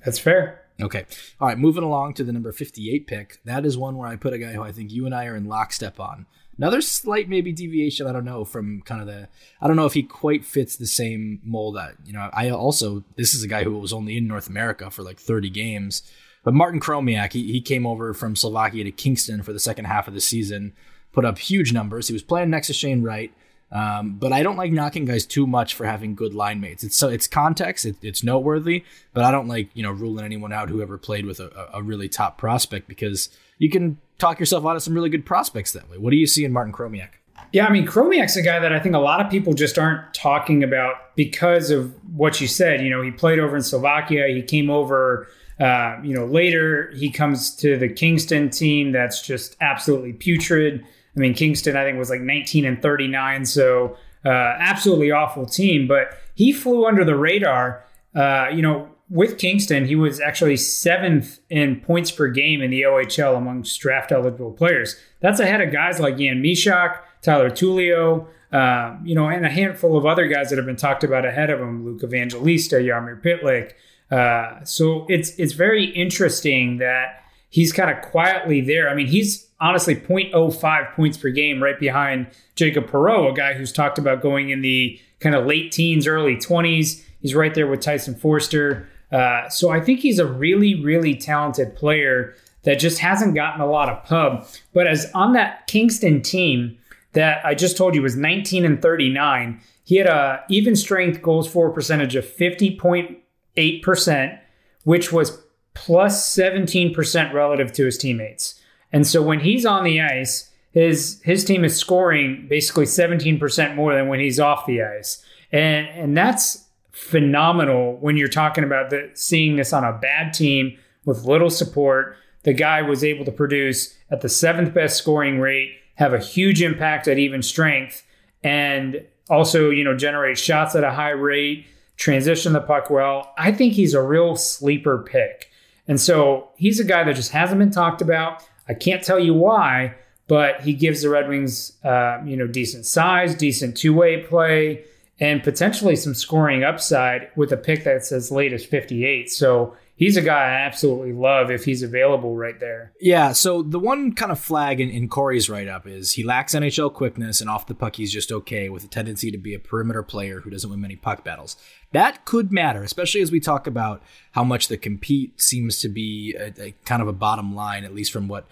That's 0.04 0.20
fair. 0.20 0.62
Okay. 0.80 1.04
All 1.40 1.48
right. 1.48 1.58
Moving 1.58 1.82
along 1.82 2.14
to 2.14 2.24
the 2.24 2.32
number 2.32 2.52
58 2.52 3.08
pick. 3.08 3.38
That 3.44 3.66
is 3.66 3.76
one 3.76 3.96
where 3.96 4.08
I 4.08 4.14
put 4.14 4.32
a 4.32 4.38
guy 4.38 4.52
who 4.52 4.62
I 4.62 4.70
think 4.70 4.92
you 4.92 5.04
and 5.04 5.14
I 5.14 5.26
are 5.26 5.34
in 5.34 5.46
lockstep 5.46 5.98
on. 5.98 6.26
Another 6.58 6.80
slight 6.80 7.28
maybe 7.28 7.52
deviation, 7.52 8.06
I 8.06 8.12
don't 8.12 8.24
know, 8.24 8.44
from 8.44 8.82
kind 8.82 9.00
of 9.00 9.06
the 9.06 9.28
I 9.60 9.66
don't 9.66 9.76
know 9.76 9.86
if 9.86 9.94
he 9.94 10.02
quite 10.02 10.44
fits 10.44 10.76
the 10.76 10.86
same 10.86 11.40
mold 11.44 11.76
that, 11.76 11.94
you 12.04 12.12
know, 12.12 12.28
I 12.32 12.50
also 12.50 13.04
this 13.16 13.32
is 13.32 13.42
a 13.42 13.48
guy 13.48 13.64
who 13.64 13.78
was 13.78 13.92
only 13.92 14.16
in 14.16 14.26
North 14.26 14.48
America 14.48 14.90
for 14.90 15.02
like 15.02 15.18
30 15.18 15.50
games. 15.50 16.02
But 16.44 16.54
Martin 16.54 16.80
Chromiak, 16.80 17.32
he, 17.32 17.52
he 17.52 17.60
came 17.60 17.86
over 17.86 18.14
from 18.14 18.36
Slovakia 18.36 18.84
to 18.84 18.90
Kingston 18.90 19.42
for 19.42 19.52
the 19.52 19.60
second 19.60 19.86
half 19.86 20.08
of 20.08 20.14
the 20.14 20.20
season 20.20 20.72
put 21.12 21.24
up 21.24 21.38
huge 21.38 21.72
numbers. 21.72 22.06
He 22.06 22.12
was 22.12 22.22
playing 22.22 22.50
next 22.50 22.68
to 22.68 22.72
Shane 22.72 23.02
Wright. 23.02 23.32
Um, 23.70 24.14
but 24.14 24.32
I 24.32 24.42
don't 24.42 24.56
like 24.56 24.72
knocking 24.72 25.04
guys 25.04 25.26
too 25.26 25.46
much 25.46 25.74
for 25.74 25.84
having 25.84 26.14
good 26.14 26.32
line 26.32 26.60
mates. 26.60 26.82
It's 26.84 26.96
so 26.96 27.08
it's 27.08 27.26
context, 27.26 27.84
it, 27.84 27.96
it's 28.00 28.24
noteworthy, 28.24 28.84
but 29.12 29.24
I 29.24 29.30
don't 29.30 29.46
like 29.46 29.68
you 29.74 29.82
know 29.82 29.90
ruling 29.90 30.24
anyone 30.24 30.54
out 30.54 30.70
who 30.70 30.80
ever 30.80 30.96
played 30.96 31.26
with 31.26 31.38
a, 31.38 31.68
a, 31.74 31.82
really 31.82 32.08
top 32.08 32.38
prospect 32.38 32.88
because 32.88 33.28
you 33.58 33.68
can 33.68 33.98
talk 34.18 34.38
yourself 34.40 34.66
out 34.66 34.76
of 34.76 34.82
some 34.82 34.94
really 34.94 35.08
good 35.08 35.24
prospects 35.24 35.72
that 35.72 35.88
way. 35.90 35.98
What 35.98 36.10
do 36.10 36.16
you 36.16 36.26
see 36.26 36.44
in 36.44 36.52
Martin 36.52 36.72
Chromiak? 36.72 37.10
Yeah, 37.52 37.66
I 37.66 37.70
mean 37.70 37.86
Chromiak's 37.86 38.36
a 38.36 38.42
guy 38.42 38.58
that 38.58 38.72
I 38.72 38.80
think 38.80 38.94
a 38.94 39.00
lot 39.00 39.24
of 39.24 39.30
people 39.30 39.54
just 39.54 39.78
aren't 39.78 40.12
talking 40.12 40.62
about 40.62 41.14
because 41.16 41.70
of 41.70 41.94
what 42.14 42.40
you 42.40 42.46
said. 42.48 42.82
You 42.82 42.90
know, 42.90 43.00
he 43.00 43.10
played 43.10 43.38
over 43.38 43.56
in 43.56 43.62
Slovakia. 43.62 44.28
He 44.28 44.42
came 44.42 44.70
over. 44.70 45.28
Uh, 45.58 45.98
you 46.04 46.14
know, 46.14 46.24
later 46.24 46.92
he 46.94 47.10
comes 47.10 47.52
to 47.56 47.76
the 47.76 47.88
Kingston 47.88 48.48
team 48.48 48.92
that's 48.92 49.20
just 49.20 49.56
absolutely 49.60 50.12
putrid. 50.12 50.84
I 51.16 51.20
mean, 51.20 51.34
Kingston, 51.34 51.76
I 51.76 51.82
think, 51.82 51.98
was 51.98 52.10
like 52.10 52.20
19 52.20 52.64
and 52.64 52.80
39. 52.80 53.44
So, 53.44 53.96
uh, 54.24 54.28
absolutely 54.28 55.10
awful 55.10 55.46
team. 55.46 55.88
But 55.88 56.16
he 56.34 56.52
flew 56.52 56.86
under 56.86 57.04
the 57.04 57.16
radar. 57.16 57.84
Uh, 58.14 58.48
you 58.52 58.62
know, 58.62 58.88
with 59.10 59.38
Kingston, 59.38 59.86
he 59.86 59.96
was 59.96 60.20
actually 60.20 60.56
seventh 60.56 61.38
in 61.48 61.80
points 61.80 62.10
per 62.10 62.28
game 62.28 62.60
in 62.60 62.70
the 62.70 62.82
OHL 62.82 63.36
amongst 63.36 63.78
draft 63.80 64.12
eligible 64.12 64.52
players. 64.52 64.96
That's 65.20 65.40
ahead 65.40 65.60
of 65.60 65.72
guys 65.72 65.98
like 65.98 66.18
Jan 66.18 66.42
Mysak, 66.42 66.98
Tyler 67.22 67.50
Tullio, 67.50 68.26
uh, 68.52 68.96
you 69.04 69.14
know, 69.14 69.28
and 69.28 69.44
a 69.44 69.50
handful 69.50 69.96
of 69.96 70.06
other 70.06 70.26
guys 70.26 70.50
that 70.50 70.56
have 70.56 70.66
been 70.66 70.76
talked 70.76 71.04
about 71.04 71.24
ahead 71.24 71.50
of 71.50 71.60
him, 71.60 71.84
Luke 71.84 72.02
Evangelista, 72.02 72.76
Jaromir 72.76 73.22
Pytlik. 73.22 73.72
Uh, 74.10 74.64
so 74.64 75.06
it's 75.08 75.30
it's 75.38 75.52
very 75.52 75.84
interesting 75.84 76.78
that 76.78 77.22
he's 77.50 77.72
kind 77.72 77.90
of 77.90 78.02
quietly 78.02 78.60
there. 78.60 78.88
I 78.88 78.94
mean, 78.94 79.06
he's 79.06 79.48
honestly 79.60 79.96
0.05 79.96 80.94
points 80.94 81.18
per 81.18 81.30
game 81.30 81.62
right 81.62 81.78
behind 81.78 82.28
Jacob 82.56 82.86
Perreault, 82.86 83.32
a 83.32 83.34
guy 83.34 83.54
who's 83.54 83.72
talked 83.72 83.98
about 83.98 84.22
going 84.22 84.50
in 84.50 84.62
the 84.62 84.98
kind 85.20 85.34
of 85.34 85.46
late 85.46 85.72
teens, 85.72 86.06
early 86.06 86.36
20s. 86.36 87.02
He's 87.20 87.34
right 87.34 87.54
there 87.54 87.66
with 87.66 87.80
Tyson 87.80 88.14
Foerster. 88.14 88.88
Uh, 89.10 89.48
so 89.48 89.70
I 89.70 89.80
think 89.80 90.00
he's 90.00 90.18
a 90.18 90.26
really, 90.26 90.82
really 90.82 91.14
talented 91.14 91.76
player 91.76 92.34
that 92.64 92.78
just 92.78 92.98
hasn't 92.98 93.34
gotten 93.34 93.60
a 93.60 93.66
lot 93.66 93.88
of 93.88 94.04
pub. 94.04 94.46
But 94.74 94.86
as 94.86 95.10
on 95.14 95.32
that 95.32 95.66
Kingston 95.66 96.22
team 96.22 96.78
that 97.12 97.44
I 97.44 97.54
just 97.54 97.76
told 97.76 97.94
you 97.94 98.02
was 98.02 98.16
19 98.16 98.64
and 98.64 98.82
39, 98.82 99.60
he 99.84 99.96
had 99.96 100.06
a 100.06 100.44
even 100.50 100.76
strength 100.76 101.22
goals 101.22 101.50
for 101.50 101.70
percentage 101.70 102.14
of 102.14 102.26
50.8%, 102.26 104.38
which 104.84 105.12
was 105.12 105.42
plus 105.72 106.36
17% 106.36 107.32
relative 107.32 107.72
to 107.72 107.86
his 107.86 107.96
teammates. 107.96 108.60
And 108.92 109.06
so 109.06 109.22
when 109.22 109.40
he's 109.40 109.64
on 109.64 109.84
the 109.84 110.00
ice, 110.00 110.50
his 110.72 111.20
his 111.22 111.44
team 111.44 111.64
is 111.64 111.76
scoring 111.76 112.46
basically 112.48 112.84
17% 112.84 113.74
more 113.74 113.94
than 113.94 114.08
when 114.08 114.20
he's 114.20 114.38
off 114.38 114.66
the 114.66 114.82
ice. 114.82 115.24
And 115.50 115.88
and 115.88 116.16
that's 116.16 116.67
phenomenal 116.98 117.96
when 118.00 118.16
you're 118.16 118.28
talking 118.28 118.64
about 118.64 118.90
the, 118.90 119.10
seeing 119.14 119.56
this 119.56 119.72
on 119.72 119.84
a 119.84 119.92
bad 119.92 120.34
team 120.34 120.76
with 121.04 121.24
little 121.24 121.48
support. 121.48 122.16
The 122.42 122.52
guy 122.52 122.82
was 122.82 123.04
able 123.04 123.24
to 123.24 123.30
produce 123.30 123.96
at 124.10 124.20
the 124.20 124.28
seventh 124.28 124.74
best 124.74 124.98
scoring 124.98 125.38
rate, 125.38 125.70
have 125.94 126.12
a 126.12 126.18
huge 126.18 126.60
impact 126.60 127.06
at 127.06 127.18
even 127.18 127.42
strength, 127.42 128.04
and 128.42 129.04
also, 129.30 129.70
you 129.70 129.84
know, 129.84 129.96
generate 129.96 130.38
shots 130.38 130.74
at 130.74 130.84
a 130.84 130.90
high 130.90 131.10
rate, 131.10 131.66
transition 131.96 132.52
the 132.52 132.60
puck 132.60 132.90
well. 132.90 133.32
I 133.38 133.52
think 133.52 133.74
he's 133.74 133.94
a 133.94 134.02
real 134.02 134.34
sleeper 134.36 134.98
pick. 134.98 135.50
And 135.86 136.00
so 136.00 136.50
he's 136.56 136.80
a 136.80 136.84
guy 136.84 137.04
that 137.04 137.16
just 137.16 137.32
hasn't 137.32 137.58
been 137.58 137.70
talked 137.70 138.02
about. 138.02 138.42
I 138.68 138.74
can't 138.74 139.02
tell 139.02 139.18
you 139.18 139.34
why, 139.34 139.94
but 140.26 140.62
he 140.62 140.74
gives 140.74 141.02
the 141.02 141.10
Red 141.10 141.28
Wings, 141.28 141.76
uh, 141.84 142.18
you 142.24 142.36
know, 142.36 142.46
decent 142.46 142.86
size, 142.86 143.34
decent 143.34 143.76
two 143.76 143.94
way 143.94 144.22
play, 144.22 144.84
and 145.20 145.42
potentially 145.42 145.96
some 145.96 146.14
scoring 146.14 146.62
upside 146.62 147.30
with 147.36 147.52
a 147.52 147.56
pick 147.56 147.84
that's 147.84 148.12
as 148.12 148.30
late 148.30 148.52
as 148.52 148.64
58. 148.64 149.30
So 149.30 149.76
he's 149.96 150.16
a 150.16 150.22
guy 150.22 150.44
I 150.44 150.60
absolutely 150.64 151.12
love 151.12 151.50
if 151.50 151.64
he's 151.64 151.82
available 151.82 152.36
right 152.36 152.58
there. 152.60 152.92
Yeah. 153.00 153.32
So 153.32 153.62
the 153.62 153.80
one 153.80 154.12
kind 154.12 154.30
of 154.30 154.38
flag 154.38 154.80
in, 154.80 154.88
in 154.90 155.08
Corey's 155.08 155.50
write 155.50 155.66
up 155.66 155.86
is 155.86 156.12
he 156.12 156.22
lacks 156.22 156.54
NHL 156.54 156.94
quickness 156.94 157.40
and 157.40 157.50
off 157.50 157.66
the 157.66 157.74
puck 157.74 157.96
he's 157.96 158.12
just 158.12 158.30
okay 158.30 158.68
with 158.68 158.84
a 158.84 158.88
tendency 158.88 159.30
to 159.32 159.38
be 159.38 159.54
a 159.54 159.58
perimeter 159.58 160.04
player 160.04 160.40
who 160.40 160.50
doesn't 160.50 160.70
win 160.70 160.80
many 160.80 160.96
puck 160.96 161.24
battles. 161.24 161.56
That 161.92 162.24
could 162.24 162.52
matter, 162.52 162.82
especially 162.82 163.20
as 163.20 163.32
we 163.32 163.40
talk 163.40 163.66
about 163.66 164.02
how 164.32 164.44
much 164.44 164.68
the 164.68 164.76
compete 164.76 165.40
seems 165.40 165.80
to 165.80 165.88
be 165.88 166.36
a, 166.38 166.52
a 166.62 166.74
kind 166.84 167.02
of 167.02 167.08
a 167.08 167.12
bottom 167.12 167.56
line, 167.56 167.84
at 167.84 167.94
least 167.94 168.12
from 168.12 168.28
what 168.28 168.46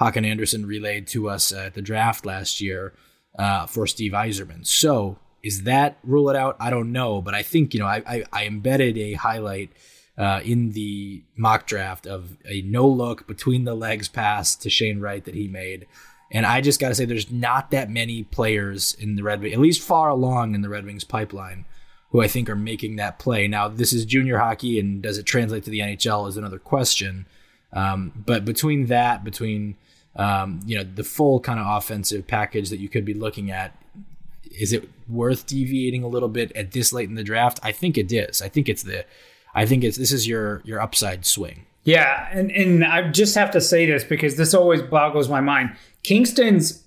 Hakan 0.00 0.26
Andersson 0.26 0.66
relayed 0.66 1.08
to 1.08 1.28
us 1.28 1.52
at 1.52 1.74
the 1.74 1.82
draft 1.82 2.24
last 2.24 2.60
year 2.60 2.92
uh, 3.38 3.66
for 3.66 3.86
Steve 3.86 4.12
Yzerman. 4.12 4.66
So 4.66 5.18
is 5.42 5.64
that 5.64 5.98
rule 6.04 6.30
it 6.30 6.36
out? 6.36 6.56
I 6.60 6.70
don't 6.70 6.92
know, 6.92 7.20
but 7.20 7.34
I 7.34 7.42
think 7.42 7.74
you 7.74 7.80
know 7.80 7.86
I, 7.86 8.02
I, 8.06 8.24
I 8.32 8.46
embedded 8.46 8.96
a 8.98 9.14
highlight 9.14 9.70
uh, 10.16 10.40
in 10.44 10.72
the 10.72 11.22
mock 11.36 11.66
draft 11.66 12.06
of 12.06 12.36
a 12.44 12.62
no 12.62 12.86
look 12.86 13.26
between 13.26 13.64
the 13.64 13.74
legs 13.74 14.08
pass 14.08 14.54
to 14.56 14.70
Shane 14.70 15.00
Wright 15.00 15.24
that 15.24 15.34
he 15.34 15.48
made. 15.48 15.86
And 16.30 16.46
I 16.46 16.62
just 16.62 16.80
got 16.80 16.88
to 16.88 16.94
say, 16.94 17.04
there's 17.04 17.30
not 17.30 17.70
that 17.72 17.90
many 17.90 18.22
players 18.22 18.94
in 18.98 19.16
the 19.16 19.22
Red 19.22 19.42
Wings, 19.42 19.52
at 19.52 19.60
least 19.60 19.82
far 19.82 20.08
along 20.08 20.54
in 20.54 20.62
the 20.62 20.68
Red 20.70 20.86
Wings 20.86 21.04
pipeline, 21.04 21.66
who 22.10 22.22
I 22.22 22.28
think 22.28 22.48
are 22.48 22.56
making 22.56 22.96
that 22.96 23.18
play. 23.18 23.46
Now, 23.48 23.68
this 23.68 23.92
is 23.92 24.06
junior 24.06 24.38
hockey, 24.38 24.78
and 24.78 25.02
does 25.02 25.18
it 25.18 25.24
translate 25.24 25.64
to 25.64 25.70
the 25.70 25.80
NHL 25.80 26.28
is 26.28 26.38
another 26.38 26.58
question. 26.58 27.26
Um, 27.72 28.12
but 28.24 28.46
between 28.46 28.86
that, 28.86 29.24
between 29.24 29.76
um, 30.16 30.60
you 30.64 30.76
know 30.76 30.84
the 30.84 31.04
full 31.04 31.40
kind 31.40 31.58
of 31.58 31.66
offensive 31.66 32.26
package 32.26 32.70
that 32.70 32.78
you 32.78 32.88
could 32.88 33.04
be 33.04 33.14
looking 33.14 33.50
at, 33.50 33.76
is 34.58 34.72
it 34.72 34.88
worth 35.08 35.46
deviating 35.46 36.02
a 36.02 36.08
little 36.08 36.28
bit 36.28 36.52
at 36.56 36.72
this 36.72 36.92
late 36.92 37.08
in 37.08 37.14
the 37.14 37.24
draft? 37.24 37.60
I 37.62 37.72
think 37.72 37.98
it 37.98 38.12
is. 38.12 38.42
I 38.42 38.48
think 38.48 38.68
it's 38.68 38.82
the 38.82 39.04
I 39.54 39.66
think 39.66 39.84
it's 39.84 39.96
this 39.96 40.12
is 40.12 40.26
your 40.26 40.62
your 40.64 40.80
upside 40.80 41.26
swing. 41.26 41.66
Yeah, 41.84 42.28
and 42.32 42.50
and 42.52 42.84
I 42.84 43.10
just 43.10 43.34
have 43.34 43.50
to 43.52 43.60
say 43.60 43.86
this 43.86 44.04
because 44.04 44.36
this 44.36 44.54
always 44.54 44.82
boggles 44.82 45.28
my 45.28 45.40
mind. 45.40 45.76
Kingston's 46.02 46.84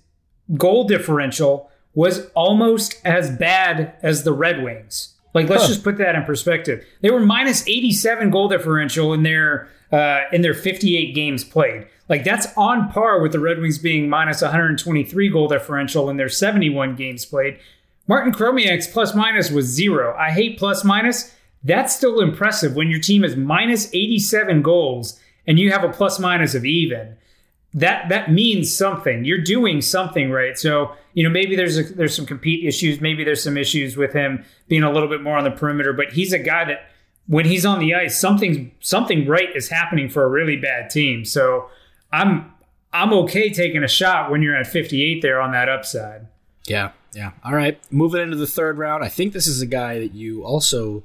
goal 0.56 0.84
differential 0.84 1.70
was 1.94 2.30
almost 2.34 3.00
as 3.04 3.30
bad 3.30 3.94
as 4.02 4.22
the 4.22 4.32
Red 4.32 4.62
Wings. 4.62 5.14
Like 5.36 5.50
let's 5.50 5.64
huh. 5.64 5.68
just 5.68 5.84
put 5.84 5.98
that 5.98 6.14
in 6.14 6.24
perspective. 6.24 6.82
They 7.02 7.10
were 7.10 7.20
minus 7.20 7.68
87 7.68 8.30
goal 8.30 8.48
differential 8.48 9.12
in 9.12 9.22
their 9.22 9.68
uh, 9.92 10.22
in 10.32 10.40
their 10.40 10.54
58 10.54 11.14
games 11.14 11.44
played. 11.44 11.86
Like 12.08 12.24
that's 12.24 12.46
on 12.56 12.88
par 12.88 13.20
with 13.20 13.32
the 13.32 13.38
Red 13.38 13.58
Wings 13.58 13.76
being 13.76 14.08
minus 14.08 14.40
123 14.40 15.28
goal 15.28 15.46
differential 15.46 16.08
in 16.08 16.16
their 16.16 16.30
71 16.30 16.96
games 16.96 17.26
played. 17.26 17.58
Martin 18.08 18.32
Chromiak's 18.32 18.86
plus 18.86 19.14
minus 19.14 19.50
was 19.50 19.66
zero. 19.66 20.16
I 20.16 20.30
hate 20.30 20.58
plus 20.58 20.84
minus. 20.84 21.34
That's 21.62 21.94
still 21.94 22.20
impressive 22.20 22.74
when 22.74 22.88
your 22.88 23.00
team 23.00 23.22
is 23.22 23.36
minus 23.36 23.92
87 23.92 24.62
goals 24.62 25.20
and 25.46 25.58
you 25.58 25.70
have 25.70 25.84
a 25.84 25.90
plus 25.90 26.18
minus 26.18 26.54
of 26.54 26.64
even. 26.64 27.14
That 27.74 28.08
that 28.08 28.30
means 28.30 28.74
something. 28.74 29.24
You're 29.24 29.42
doing 29.42 29.82
something 29.82 30.30
right. 30.30 30.56
So 30.56 30.92
you 31.14 31.22
know 31.22 31.30
maybe 31.30 31.56
there's 31.56 31.78
a, 31.78 31.82
there's 31.82 32.14
some 32.14 32.26
compete 32.26 32.64
issues. 32.64 33.00
Maybe 33.00 33.24
there's 33.24 33.42
some 33.42 33.56
issues 33.56 33.96
with 33.96 34.12
him 34.12 34.44
being 34.68 34.82
a 34.82 34.90
little 34.90 35.08
bit 35.08 35.22
more 35.22 35.36
on 35.36 35.44
the 35.44 35.50
perimeter. 35.50 35.92
But 35.92 36.12
he's 36.12 36.32
a 36.32 36.38
guy 36.38 36.64
that 36.64 36.88
when 37.26 37.44
he's 37.44 37.66
on 37.66 37.80
the 37.80 37.94
ice, 37.94 38.18
something 38.18 38.72
something 38.80 39.26
right 39.26 39.54
is 39.54 39.68
happening 39.68 40.08
for 40.08 40.24
a 40.24 40.28
really 40.28 40.56
bad 40.56 40.90
team. 40.90 41.24
So 41.24 41.68
I'm 42.12 42.52
I'm 42.92 43.12
okay 43.12 43.52
taking 43.52 43.84
a 43.84 43.88
shot 43.88 44.30
when 44.30 44.42
you're 44.42 44.56
at 44.56 44.66
58 44.66 45.20
there 45.20 45.40
on 45.40 45.52
that 45.52 45.68
upside. 45.68 46.26
Yeah, 46.66 46.92
yeah. 47.14 47.32
All 47.44 47.54
right, 47.54 47.78
moving 47.90 48.22
into 48.22 48.36
the 48.36 48.46
third 48.46 48.78
round. 48.78 49.04
I 49.04 49.08
think 49.08 49.32
this 49.32 49.46
is 49.46 49.60
a 49.60 49.66
guy 49.66 49.98
that 49.98 50.14
you 50.14 50.44
also 50.44 51.04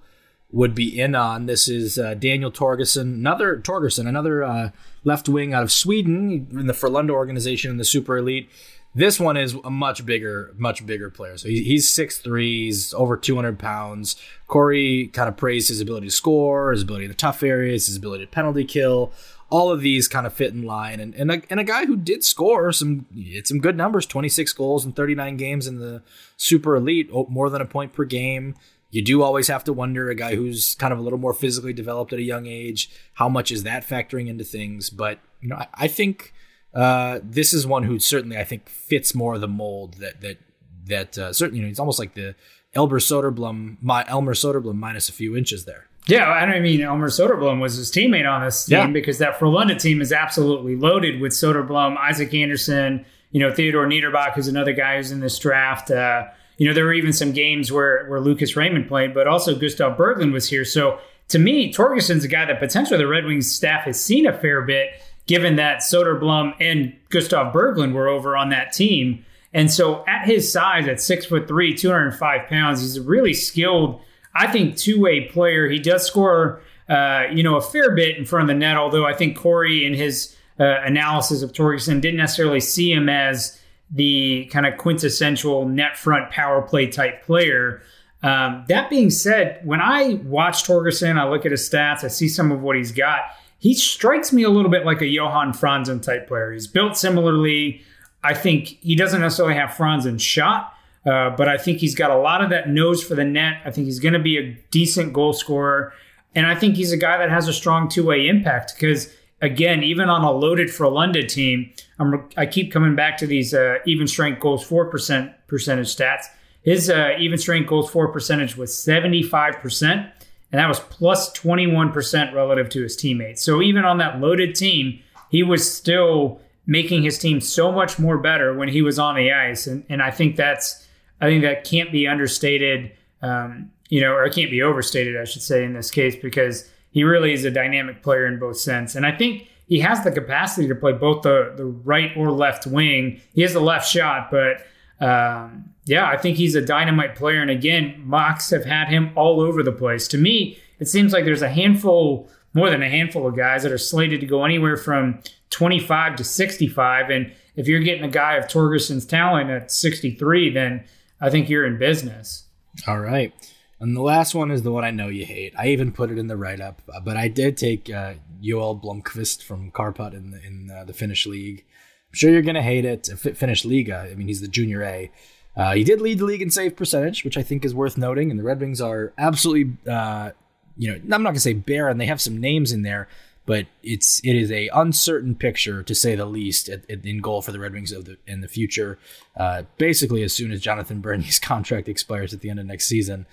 would 0.52 0.76
be 0.76 1.00
in 1.00 1.16
on. 1.16 1.46
This 1.46 1.68
is 1.68 1.98
uh, 1.98 2.14
Daniel 2.14 2.52
Torgersson, 2.52 3.02
another 3.02 3.58
Torgersson, 3.58 4.08
another 4.08 4.44
uh, 4.44 4.70
left 5.04 5.30
wing 5.30 5.54
out 5.54 5.64
of 5.64 5.72
Sweden 5.72 6.48
in 6.52 6.68
the 6.68 6.74
Frölunda 6.74 7.12
organization 7.12 7.72
in 7.72 7.78
the 7.78 7.86
Super 7.86 8.18
Elite. 8.18 8.50
This 8.94 9.22
one 9.22 9.38
is 9.38 9.56
a 9.64 9.70
much 9.70 10.06
bigger, 10.06 10.54
much 10.58 10.86
bigger 10.86 11.10
player. 11.10 11.38
So 11.38 11.48
he's 11.48 11.92
six 11.92 12.18
three, 12.18 12.66
he's 12.66 12.94
over 12.94 13.16
200 13.16 13.58
pounds. 13.58 14.18
Corey 14.48 15.08
kind 15.14 15.30
of 15.30 15.38
praised 15.38 15.70
his 15.70 15.80
ability 15.80 16.08
to 16.08 16.12
score, 16.12 16.72
his 16.72 16.82
ability 16.82 17.06
in 17.06 17.12
the 17.12 17.16
tough 17.16 17.42
areas, 17.42 17.88
his 17.88 17.96
ability 17.96 18.26
to 18.26 18.32
penalty 18.32 18.66
kill. 18.66 19.14
All 19.50 19.72
of 19.72 19.82
these 19.82 20.08
kind 20.08 20.26
of 20.26 20.34
fit 20.34 20.54
in 20.54 20.64
line. 20.64 21.00
And, 21.00 21.14
and, 21.16 21.32
a, 21.32 21.42
and 21.50 21.60
a 21.60 21.66
guy 21.66 21.86
who 21.86 21.98
did 21.98 22.24
score 22.24 22.72
some, 22.72 23.06
some 23.44 23.60
good 23.60 23.76
numbers 23.76 24.06
26 24.06 24.52
goals 24.54 24.86
in 24.86 24.94
39 24.94 25.36
games 25.38 25.68
in 25.68 25.80
the 25.80 26.02
Super 26.38 26.76
Elite, 26.76 27.10
more 27.30 27.50
than 27.50 27.62
a 27.62 27.66
point 27.66 27.92
per 27.94 28.06
game 28.06 28.56
you 28.91 29.01
do 29.01 29.23
always 29.23 29.47
have 29.47 29.63
to 29.63 29.73
wonder 29.73 30.10
a 30.10 30.15
guy 30.15 30.36
who's 30.36 30.75
kind 30.75 30.93
of 30.93 30.99
a 30.99 31.01
little 31.01 31.17
more 31.19 31.34
physically 31.34 31.73
developed 31.73 32.13
at 32.13 32.19
a 32.19 32.23
young 32.23 32.45
age, 32.45 32.89
how 33.13 33.30
much 33.30 33.51
is 33.51 33.63
that 33.63 33.88
factoring 33.88 34.27
into 34.27 34.43
things? 34.43 34.89
But 34.89 35.19
you 35.39 35.49
know, 35.49 35.56
I, 35.56 35.67
I 35.73 35.88
think 35.88 36.34
uh, 36.73 37.19
this 37.23 37.54
is 37.54 37.65
one 37.65 37.84
who 37.84 37.99
certainly 37.99 38.38
I 38.38 38.43
think 38.43 38.69
fits 38.69 39.15
more 39.15 39.36
of 39.36 39.41
the 39.41 39.47
mold 39.47 39.95
that 39.95 40.21
that 40.21 40.38
that 40.86 41.17
uh, 41.17 41.34
certainly 41.34 41.60
you 41.60 41.63
know 41.63 41.69
he's 41.69 41.80
almost 41.80 41.99
like 41.99 42.13
the 42.13 42.36
Elmer 42.73 42.99
Soderblom, 42.99 43.77
my 43.82 44.06
Elmer 44.08 44.34
Soderblom 44.34 44.75
minus 44.75 45.10
a 45.10 45.13
few 45.13 45.36
inches 45.36 45.65
there. 45.65 45.88
Yeah, 46.08 46.30
I 46.30 46.60
mean 46.60 46.82
Elmer 46.82 47.10
Soderblom 47.10 47.62
was 47.62 47.75
his 47.75 47.91
teammate 47.91 48.30
on 48.30 48.43
this 48.43 48.65
team 48.65 48.77
yeah. 48.77 48.88
because 48.88 49.19
that 49.19 49.39
Frölunda 49.39 49.80
team 49.80 50.01
is 50.01 50.12
absolutely 50.12 50.75
loaded 50.75 51.21
with 51.21 51.32
Soderblom, 51.32 51.97
Isaac 51.97 52.34
Anderson, 52.34 53.06
you 53.32 53.39
know 53.39 53.54
Theodor 53.54 53.86
Niederbach, 53.88 54.34
who's 54.34 54.47
another 54.47 54.73
guy 54.73 54.97
who's 54.97 55.12
in 55.12 55.21
this 55.21 55.38
draft. 55.39 55.91
Uh, 55.91 56.25
you 56.62 56.67
know, 56.67 56.76
there 56.76 56.86
were 56.86 56.93
even 56.93 57.12
some 57.12 57.32
games 57.32 57.71
where 57.71 58.06
where 58.06 58.19
Lucas 58.19 58.56
Raymond 58.56 58.88
played, 58.88 59.15
but 59.15 59.26
also 59.26 59.58
Gustav 59.58 59.97
Berglund 59.97 60.32
was 60.32 60.47
here. 60.47 60.63
So 60.63 61.00
to 61.30 61.39
me, 61.39 61.74
Torgersson's 61.74 62.24
a 62.24 62.28
guy 62.28 62.45
that 62.45 62.60
potentially 62.60 63.00
the 63.00 63.08
Red 63.08 63.26
Wings 63.26 63.52
staff 63.52 63.86
has 63.86 64.00
seen 64.00 64.28
a 64.28 64.38
fair 64.38 64.62
bit, 64.62 64.91
given 65.26 65.56
that 65.56 65.80
Soderblom 65.80 66.54
and 66.60 66.95
Gustav 67.10 67.52
Berglund 67.52 67.93
were 67.93 68.08
over 68.08 68.38
on 68.38 68.50
that 68.50 68.74
team. 68.74 69.26
And 69.56 69.71
so 69.71 70.06
at 70.06 70.28
his 70.28 70.52
size, 70.52 70.88
at 70.88 71.02
six 71.02 71.26
foot 71.26 71.47
three, 71.47 71.74
205 71.74 72.47
pounds, 72.47 72.82
he's 72.82 72.97
a 72.97 73.02
really 73.02 73.34
skilled, 73.34 74.00
I 74.36 74.45
think, 74.45 74.78
two-way 74.78 75.30
player. 75.30 75.67
He 75.67 75.80
does 75.80 76.06
score 76.06 76.62
uh, 76.88 77.24
you 77.34 77.41
know, 77.41 77.56
a 77.56 77.62
fair 77.62 77.95
bit 77.95 78.17
in 78.17 78.26
front 78.26 78.43
of 78.43 78.47
the 78.50 78.60
net, 78.60 78.78
although 78.78 79.08
I 79.08 79.15
think 79.15 79.36
Corey 79.36 79.84
in 79.84 79.95
his 79.95 80.36
uh, 80.60 80.82
analysis 80.84 81.41
of 81.41 81.54
Torgersson 81.54 82.02
didn't 82.02 82.17
necessarily 82.17 82.60
see 82.60 82.93
him 82.93 83.10
as 83.10 83.60
the 83.91 84.45
kind 84.51 84.65
of 84.65 84.77
quintessential 84.77 85.67
net 85.67 85.97
front 85.97 86.32
power 86.32 86.62
play 86.62 86.88
type 86.88 87.23
player. 87.23 87.82
Um, 88.23 88.65
that 88.67 88.89
being 88.89 89.10
said, 89.10 89.60
when 89.65 89.82
I 89.82 90.15
watch 90.23 90.63
Torgersson, 90.63 91.17
I 91.17 91.27
look 91.27 91.45
at 91.45 91.51
his 91.51 91.67
stats, 91.67 92.04
I 92.04 92.08
see 92.08 92.30
some 92.30 92.51
of 92.51 92.62
what 92.62 92.75
he's 92.75 92.91
got. 92.91 93.21
He 93.60 93.73
strikes 93.73 94.32
me 94.32 94.43
a 94.43 94.49
little 94.49 94.71
bit 94.71 94.86
like 94.86 95.01
a 95.01 95.08
Johan 95.08 95.54
Franzen 95.54 96.01
type 96.01 96.27
player. 96.27 96.51
He's 96.51 96.67
built 96.67 96.97
similarly. 96.97 97.82
I 98.23 98.34
think 98.34 98.77
he 98.82 98.95
doesn't 98.95 99.21
necessarily 99.21 99.56
have 99.56 99.71
Franzen's 99.71 100.21
shot, 100.21 100.73
uh, 101.06 101.32
but 101.32 101.47
I 101.47 101.58
think 101.58 101.80
he's 101.80 101.95
got 101.95 102.12
a 102.12 102.17
lot 102.17 102.43
of 102.43 102.49
that 102.51 102.69
nose 102.69 103.04
for 103.04 103.15
the 103.15 103.25
net. 103.25 103.62
I 103.65 103.71
think 103.71 103.86
he's 103.86 103.99
going 103.99 104.13
to 104.13 104.19
be 104.19 104.38
a 104.38 104.54
decent 104.71 105.13
goal 105.13 105.34
scorer. 105.34 105.93
And 106.34 106.45
I 106.45 106.56
think 106.56 106.75
he's 106.75 106.91
a 106.91 106.97
guy 106.97 107.17
that 107.17 107.30
has 107.30 107.47
a 107.47 107.54
strong 107.54 107.89
two 107.89 108.06
way 108.06 108.27
impact 108.27 108.73
because 108.75 109.13
again, 109.41 109.84
even 109.84 110.10
on 110.10 110.23
a 110.23 110.32
loaded 110.32 110.71
for 110.71 110.86
Frölunda 110.86 111.27
team, 111.27 111.71
I'm, 111.99 112.27
i 112.38 112.45
keep 112.45 112.71
coming 112.71 112.95
back 112.95 113.17
to 113.17 113.27
these 113.27 113.54
uh, 113.54 113.77
even 113.86 114.08
strength 114.08 114.39
goals 114.39 114.63
four 114.63 114.86
percent 114.86 115.32
percentage 115.47 115.95
stats. 115.95 116.25
His 116.63 116.89
uh, 116.89 117.15
even 117.19 117.38
strength 117.38 117.67
goals 117.67 117.89
four 117.89 118.10
percentage 118.10 118.56
was 118.56 118.71
75%, 118.71 119.84
and 119.84 120.12
that 120.51 120.67
was 120.67 120.80
plus 120.80 121.32
21% 121.34 122.34
relative 122.34 122.69
to 122.69 122.84
his 122.84 122.95
teammates. 122.95 123.41
So 123.41 123.63
even 123.63 123.84
on 123.84 123.97
that 123.97 124.19
loaded 124.19 124.54
team, 124.54 124.99
he 125.32 125.41
was 125.41 125.71
still 125.71 126.39
making 126.67 127.01
his 127.01 127.17
team 127.17 127.41
so 127.41 127.71
much 127.71 127.97
more 127.97 128.19
better 128.19 128.54
when 128.54 128.69
he 128.69 128.84
was 128.84 128.99
on 128.99 129.15
the 129.15 129.32
ice, 129.32 129.67
and 129.67 129.84
and 129.89 130.01
I 130.01 130.12
think 130.12 130.36
that's 130.36 130.88
I 131.19 131.25
think 131.25 131.43
that 131.43 131.63
can't 131.63 131.91
be 131.91 132.08
understated, 132.08 132.91
um, 133.21 133.71
you 133.89 134.01
know, 134.01 134.13
or 134.13 134.25
it 134.25 134.34
can't 134.34 134.51
be 134.51 134.62
overstated, 134.62 135.17
I 135.19 135.25
should 135.25 135.43
say, 135.43 135.63
in 135.63 135.73
this 135.73 135.91
case 135.91 136.15
because 136.15 136.69
he 136.91 137.04
really 137.04 137.34
is 137.34 137.45
a 137.45 137.51
dynamic 137.51 138.04
player 138.04 138.27
in 138.27 138.38
both 138.39 138.58
sense. 138.58 138.95
And 138.95 139.06
I 139.06 139.12
think 139.12 139.47
he 139.67 139.80
has 139.80 140.04
the 140.04 140.12
capacity 140.12 140.67
to 140.67 140.75
play 140.75 140.91
both 140.91 141.23
the, 141.23 141.54
the 141.56 141.65
right 141.65 142.12
or 142.17 142.32
left 142.32 142.67
wing. 142.67 143.21
He 143.34 143.41
has 143.41 143.56
a 143.56 143.60
left 143.60 143.88
shot, 143.88 144.30
but 144.30 144.65
um, 145.04 145.71
yeah, 145.86 146.08
I 146.08 146.17
think 146.17 146.38
he's 146.38 146.56
a 146.56 146.62
dynamite 146.62 147.15
player. 147.15 147.41
And 147.41 147.49
again, 147.49 147.95
mocks 148.06 148.49
have 148.51 148.65
had 148.65 148.89
him 148.89 149.12
all 149.15 149.39
over 149.39 149.63
the 149.63 149.71
place. 149.71 150.08
To 150.10 150.17
me, 150.17 150.60
it 150.80 150.88
seems 150.88 151.13
like 151.13 151.25
there's 151.25 151.41
a 151.41 151.49
handful, 151.49 152.30
more 152.54 152.69
than 152.69 152.84
a 152.84 152.89
handful 152.89 153.25
of 153.25 153.36
guys 153.36 153.63
that 153.63 153.71
are 153.71 153.77
slated 153.77 154.19
to 154.19 154.27
go 154.27 154.43
anywhere 154.43 154.77
from 154.77 155.21
25 155.51 156.17
to 156.17 156.23
65. 156.23 157.10
And 157.10 157.32
if 157.56 157.67
you're 157.67 157.80
getting 157.80 158.04
a 158.04 158.10
guy 158.10 158.36
of 158.36 158.45
Torgersson's 158.45 159.06
talent 159.06 159.49
at 159.49 159.71
63, 159.71 160.54
then 160.54 160.84
I 161.19 161.30
think 161.30 161.49
you're 161.49 161.65
in 161.65 161.77
business. 161.77 162.45
All 162.88 162.99
right. 162.99 163.34
And 163.82 163.98
the 163.98 164.02
last 164.02 164.36
one 164.36 164.52
is 164.52 164.62
the 164.62 164.72
one 164.72 164.86
I 164.86 164.91
know 164.91 165.08
you 165.08 165.26
hate. 165.26 165.54
I 165.58 165.70
even 165.70 165.91
put 165.91 166.12
it 166.12 166.20
in 166.20 166.28
the 166.28 166.38
write 166.38 166.62
up, 166.62 166.84
uh, 166.94 167.00
but 167.00 167.17
I 167.17 167.28
did 167.28 167.58
take 167.58 167.89
uh, 167.89 168.13
Joel 168.39 168.80
Blomqvist 168.80 169.41
from 169.41 169.72
Kärpät 169.72 170.13
in 170.13 170.30
the, 170.30 170.44
in 170.46 170.70
uh, 170.70 170.84
the 170.84 170.94
Finnish 170.94 171.26
league. 171.26 171.65
I'm 172.12 172.15
sure 172.15 172.32
you're 172.32 172.44
gonna 172.44 172.62
hate 172.62 172.86
it. 172.86 173.08
Finnish 173.08 173.63
Liiga. 173.63 174.12
I 174.12 174.13
mean, 174.13 174.28
he's 174.28 174.41
the 174.41 174.48
junior 174.48 174.84
A. 174.84 175.12
Uh, 175.58 175.74
he 175.74 175.84
did 175.84 175.99
lead 175.99 176.20
the 176.20 176.26
league 176.26 176.43
in 176.43 176.51
save 176.51 176.76
percentage, 176.76 177.24
which 177.24 177.38
I 177.38 177.41
think 177.41 177.66
is 177.66 177.74
worth 177.74 177.97
noting. 177.97 178.30
And 178.30 178.39
the 178.39 178.43
Red 178.43 178.60
Wings 178.60 178.82
are 178.82 179.14
absolutely, 179.18 179.76
uh, 179.91 180.32
you 180.78 180.91
know, 180.91 181.16
I'm 181.16 181.24
not 181.24 181.30
gonna 181.30 181.39
say 181.39 181.53
barren. 181.53 181.97
They 181.97 182.05
have 182.05 182.22
some 182.22 182.39
names 182.39 182.72
in 182.72 182.84
there, 182.84 183.08
but 183.47 183.66
it's 183.82 184.22
it 184.24 184.36
is 184.36 184.51
a 184.51 184.68
uncertain 184.68 185.34
picture 185.34 185.82
to 185.82 185.95
say 185.95 186.14
the 186.14 186.26
least 186.26 186.70
at, 186.70 186.88
at, 186.88 187.03
in 187.03 187.20
goal 187.20 187.41
for 187.41 187.51
the 187.51 187.60
Red 187.60 187.74
Wings 187.74 187.91
of 187.91 188.05
the, 188.05 188.18
in 188.28 188.41
the 188.41 188.47
future. 188.47 188.99
Uh, 189.36 189.64
basically, 189.80 190.22
as 190.22 190.34
soon 190.34 190.51
as 190.51 190.62
Jonathan 190.62 191.01
Bernier's 191.01 191.39
contract 191.53 191.89
expires 191.89 192.32
at 192.32 192.41
the 192.41 192.51
end 192.51 192.60
of 192.60 192.68
next 192.68 192.86
season. 192.86 193.26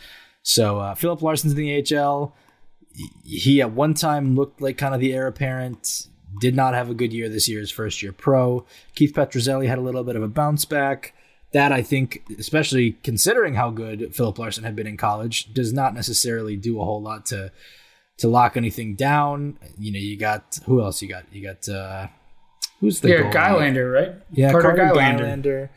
So 0.49 0.79
uh, 0.79 0.95
Filip 0.95 1.21
Larsson's 1.21 1.53
in 1.53 1.59
the 1.59 1.99
AHL. 1.99 2.35
He 3.23 3.61
at 3.61 3.73
one 3.73 3.93
time 3.93 4.35
looked 4.35 4.63
like 4.63 4.79
kind 4.79 4.95
of 4.95 5.01
the 5.01 5.13
heir 5.13 5.27
apparent. 5.27 6.07
Did 6.41 6.57
not 6.57 6.73
have 6.73 6.89
a 6.89 6.95
good 6.95 7.13
year 7.13 7.29
this 7.29 7.51
year, 7.51 7.61
his 7.61 7.71
first 7.71 8.03
year 8.03 8.13
pro. 8.13 8.65
Keith 8.95 9.13
Petruzzelli 9.13 9.69
had 9.69 9.77
a 9.77 9.83
little 9.83 10.05
bit 10.05 10.17
of 10.17 10.23
a 10.23 10.29
bounce 10.29 10.65
back. 10.65 11.13
That 11.53 11.71
I 11.71 11.83
think, 11.83 12.23
especially 12.39 12.93
considering 13.03 13.55
how 13.55 13.71
good 13.71 14.15
Filip 14.15 14.39
Larsson 14.39 14.65
had 14.65 14.75
been 14.75 14.87
in 14.87 14.97
college, 14.97 15.53
does 15.53 15.75
not 15.75 15.93
necessarily 15.93 16.57
do 16.57 16.81
a 16.81 16.85
whole 16.85 17.03
lot 17.03 17.27
to 17.27 17.53
to 18.17 18.29
lock 18.29 18.57
anything 18.57 18.95
down. 18.95 19.59
You 19.79 19.93
know, 19.93 19.99
you 19.99 20.17
got 20.17 20.59
who 20.65 20.81
else? 20.81 21.03
You 21.03 21.09
got 21.09 21.25
you 21.31 21.43
got 21.43 21.69
uh, 21.69 22.07
who's 22.81 23.01
the 23.01 23.11
yeah 23.11 23.31
Gylander, 23.31 23.93
right? 23.93 24.15
Yeah, 24.31 24.51
Carter, 24.51 24.75
Carter 24.75 24.95
Gylander. 24.95 25.21
Gylander. 25.21 25.69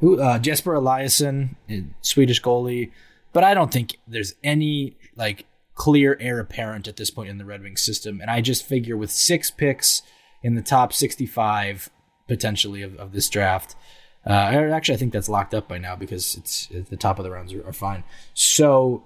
Who 0.00 0.20
uh, 0.20 0.40
Jesper 0.40 0.74
Eliasson, 0.74 1.54
Swedish 2.02 2.42
goalie. 2.42 2.90
But 3.36 3.44
I 3.44 3.52
don't 3.52 3.70
think 3.70 3.98
there's 4.08 4.32
any 4.42 4.96
like 5.14 5.44
clear 5.74 6.16
heir 6.18 6.40
apparent 6.40 6.88
at 6.88 6.96
this 6.96 7.10
point 7.10 7.28
in 7.28 7.36
the 7.36 7.44
Red 7.44 7.60
Wings 7.60 7.82
system. 7.82 8.18
And 8.22 8.30
I 8.30 8.40
just 8.40 8.64
figure 8.64 8.96
with 8.96 9.10
six 9.10 9.50
picks 9.50 10.00
in 10.42 10.54
the 10.54 10.62
top 10.62 10.90
65 10.90 11.90
potentially 12.28 12.80
of, 12.80 12.96
of 12.96 13.12
this 13.12 13.28
draft, 13.28 13.76
uh, 14.26 14.30
actually, 14.30 14.94
I 14.94 14.96
think 14.96 15.12
that's 15.12 15.28
locked 15.28 15.52
up 15.52 15.68
by 15.68 15.76
now 15.76 15.94
because 15.96 16.34
it's 16.34 16.68
the 16.88 16.96
top 16.96 17.18
of 17.18 17.24
the 17.24 17.30
rounds 17.30 17.52
are, 17.52 17.62
are 17.66 17.74
fine. 17.74 18.04
So 18.32 19.04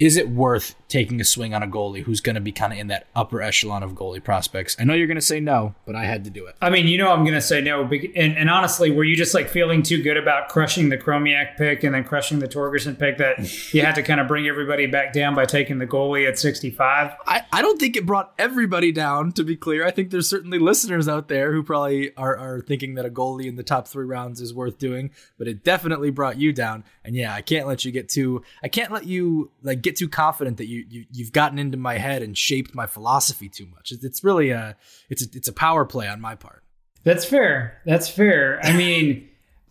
is 0.00 0.16
it 0.16 0.28
worth 0.28 0.74
taking 0.88 1.20
a 1.20 1.24
swing 1.24 1.54
on 1.54 1.62
a 1.62 1.66
goalie 1.66 2.02
who's 2.02 2.20
going 2.20 2.34
to 2.34 2.40
be 2.40 2.52
kind 2.52 2.72
of 2.72 2.78
in 2.78 2.88
that 2.88 3.06
upper 3.14 3.40
echelon 3.40 3.82
of 3.82 3.92
goalie 3.92 4.22
prospects? 4.22 4.76
I 4.78 4.84
know 4.84 4.94
you're 4.94 5.06
going 5.06 5.16
to 5.16 5.20
say 5.20 5.40
no, 5.40 5.74
but 5.86 5.94
I 5.94 6.04
had 6.04 6.24
to 6.24 6.30
do 6.30 6.46
it. 6.46 6.56
I 6.60 6.70
mean, 6.70 6.86
you 6.86 6.98
know, 6.98 7.10
I'm 7.10 7.22
going 7.24 7.34
to 7.34 7.40
say 7.40 7.60
no. 7.60 7.82
And, 7.82 8.36
and, 8.36 8.50
honestly, 8.50 8.90
were 8.90 9.04
you 9.04 9.16
just 9.16 9.34
like 9.34 9.48
feeling 9.48 9.82
too 9.82 10.02
good 10.02 10.16
about 10.16 10.48
crushing 10.48 10.88
the 10.88 10.98
Chromiak 10.98 11.56
pick 11.56 11.84
and 11.84 11.94
then 11.94 12.04
crushing 12.04 12.38
the 12.38 12.48
Torgersson 12.48 12.98
pick 12.98 13.18
that 13.18 13.38
you 13.74 13.82
had 13.82 13.94
to 13.94 14.02
kind 14.02 14.20
of 14.20 14.28
bring 14.28 14.46
everybody 14.46 14.86
back 14.86 15.12
down 15.12 15.34
by 15.34 15.44
taking 15.44 15.78
the 15.78 15.86
goalie 15.86 16.26
at 16.26 16.38
65? 16.38 17.12
I, 17.26 17.42
I 17.52 17.62
don't 17.62 17.78
think 17.78 17.96
it 17.96 18.06
brought 18.06 18.34
everybody 18.38 18.92
down, 18.92 19.32
to 19.32 19.44
be 19.44 19.56
clear. 19.56 19.86
I 19.86 19.90
think 19.90 20.10
there's 20.10 20.28
certainly 20.28 20.58
listeners 20.58 21.08
out 21.08 21.28
there 21.28 21.52
who 21.52 21.62
probably 21.62 22.14
are, 22.16 22.36
are 22.36 22.60
thinking 22.60 22.94
that 22.94 23.06
a 23.06 23.10
goalie 23.10 23.46
in 23.46 23.56
the 23.56 23.62
top 23.62 23.88
three 23.88 24.04
rounds 24.04 24.40
is 24.40 24.54
worth 24.54 24.78
doing, 24.78 25.10
but 25.38 25.48
it 25.48 25.64
definitely 25.64 26.10
brought 26.10 26.38
you 26.38 26.52
down. 26.52 26.84
And 27.04 27.14
yeah, 27.14 27.34
I 27.34 27.42
can't 27.42 27.66
let 27.66 27.84
you 27.84 27.92
get 27.92 28.08
too, 28.08 28.42
I 28.62 28.68
can't 28.68 28.92
let 28.92 29.06
you 29.06 29.50
like 29.62 29.82
get 29.82 29.96
too 29.96 30.08
confident 30.08 30.56
that 30.58 30.66
you, 30.66 30.77
you 30.88 31.06
you've 31.10 31.32
gotten 31.32 31.58
into 31.58 31.76
my 31.76 31.98
head 31.98 32.22
and 32.22 32.36
shaped 32.36 32.74
my 32.74 32.86
philosophy 32.86 33.48
too 33.48 33.66
much. 33.66 33.92
It's, 33.92 34.04
it's 34.04 34.24
really 34.24 34.50
a 34.50 34.76
it's 35.08 35.22
a, 35.22 35.26
it's 35.32 35.48
a 35.48 35.52
power 35.52 35.84
play 35.84 36.08
on 36.08 36.20
my 36.20 36.34
part. 36.34 36.62
That's 37.04 37.24
fair. 37.24 37.80
That's 37.86 38.08
fair. 38.08 38.60
I 38.62 38.76
mean, 38.76 39.28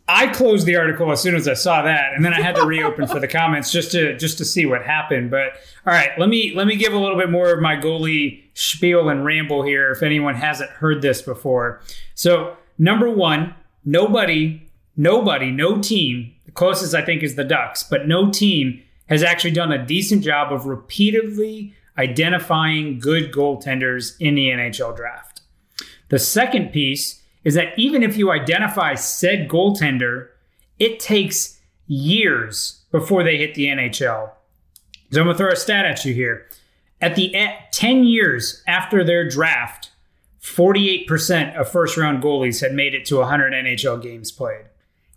I 0.10 0.28
closed 0.28 0.66
the 0.66 0.78
article 0.78 1.12
as 1.12 1.22
soon 1.22 1.36
as 1.36 1.48
I 1.48 1.54
saw 1.54 1.82
that, 1.82 2.14
and 2.14 2.24
then 2.24 2.34
I 2.34 2.42
had 2.42 2.56
to 2.56 2.66
reopen 2.66 3.08
for 3.08 3.20
the 3.20 3.28
comments 3.28 3.72
just 3.72 3.92
to 3.92 4.18
just 4.18 4.38
to 4.38 4.46
see 4.46 4.66
what 4.66 4.84
happened. 4.84 5.30
But 5.30 5.54
all 5.86 5.94
right, 5.94 6.12
let 6.18 6.30
me 6.30 6.54
let 6.56 6.66
me 6.66 6.78
give 6.78 6.94
a 6.94 6.98
little 6.98 7.18
bit 7.18 7.30
more 7.30 7.52
of 7.52 7.62
my 7.62 7.76
goalie 7.76 8.44
spiel 8.54 9.10
and 9.10 9.26
ramble 9.26 9.64
here 9.64 9.92
if 9.92 10.02
anyone 10.02 10.36
hasn't 10.36 10.70
heard 10.70 11.02
this 11.02 11.22
before. 11.22 11.82
So 12.16 12.56
number 12.78 13.10
one, 13.10 13.54
nobody, 13.84 14.70
nobody, 14.96 15.52
no 15.52 15.82
team. 15.82 16.34
The 16.46 16.54
closest 16.54 16.96
I 16.96 17.04
think 17.04 17.22
is 17.22 17.36
the 17.36 17.44
Ducks, 17.44 17.84
but 17.84 18.08
no 18.08 18.32
team 18.32 18.82
has 19.08 19.24
actually 19.24 19.52
done 19.52 19.72
a 19.72 19.86
decent 19.86 20.24
job 20.24 20.52
of 20.52 20.66
repeatedly 20.66 21.74
identifying 21.98 23.00
good 23.00 23.32
goaltenders 23.32 24.16
in 24.20 24.36
the 24.36 24.50
NHL 24.50 24.96
draft. 24.96 25.42
The 26.10 26.20
second 26.20 26.72
piece 26.72 27.22
is 27.44 27.54
that 27.56 27.78
even 27.78 28.04
if 28.04 28.18
you 28.18 28.32
identify 28.32 28.96
said 28.96 29.50
goaltender, 29.50 30.30
it 30.80 31.00
takes 31.00 31.60
years 31.88 32.84
before 32.92 33.24
they 33.24 33.38
hit 33.38 33.56
the 33.56 33.66
NHL. 33.66 34.32
So 35.12 35.22
I'm 35.22 35.26
going 35.26 35.36
to 35.36 35.38
throw 35.38 35.52
a 35.52 35.56
stat 35.56 35.86
at 35.86 36.04
you 36.06 36.14
here. 36.14 36.48
At 37.00 37.16
the 37.16 37.36
at 37.36 37.72
10 37.72 38.04
years 38.04 38.64
after 38.68 39.04
their 39.04 39.28
draft, 39.28 39.92
48% 40.42 41.56
of 41.56 41.70
first 41.70 41.98
round 41.98 42.22
goalies 42.24 42.62
had 42.62 42.74
made 42.74 42.94
it 42.94 43.06
to 43.06 43.18
100 43.18 43.54
NHL 43.54 44.02
games 44.02 44.32
played. 44.32 44.66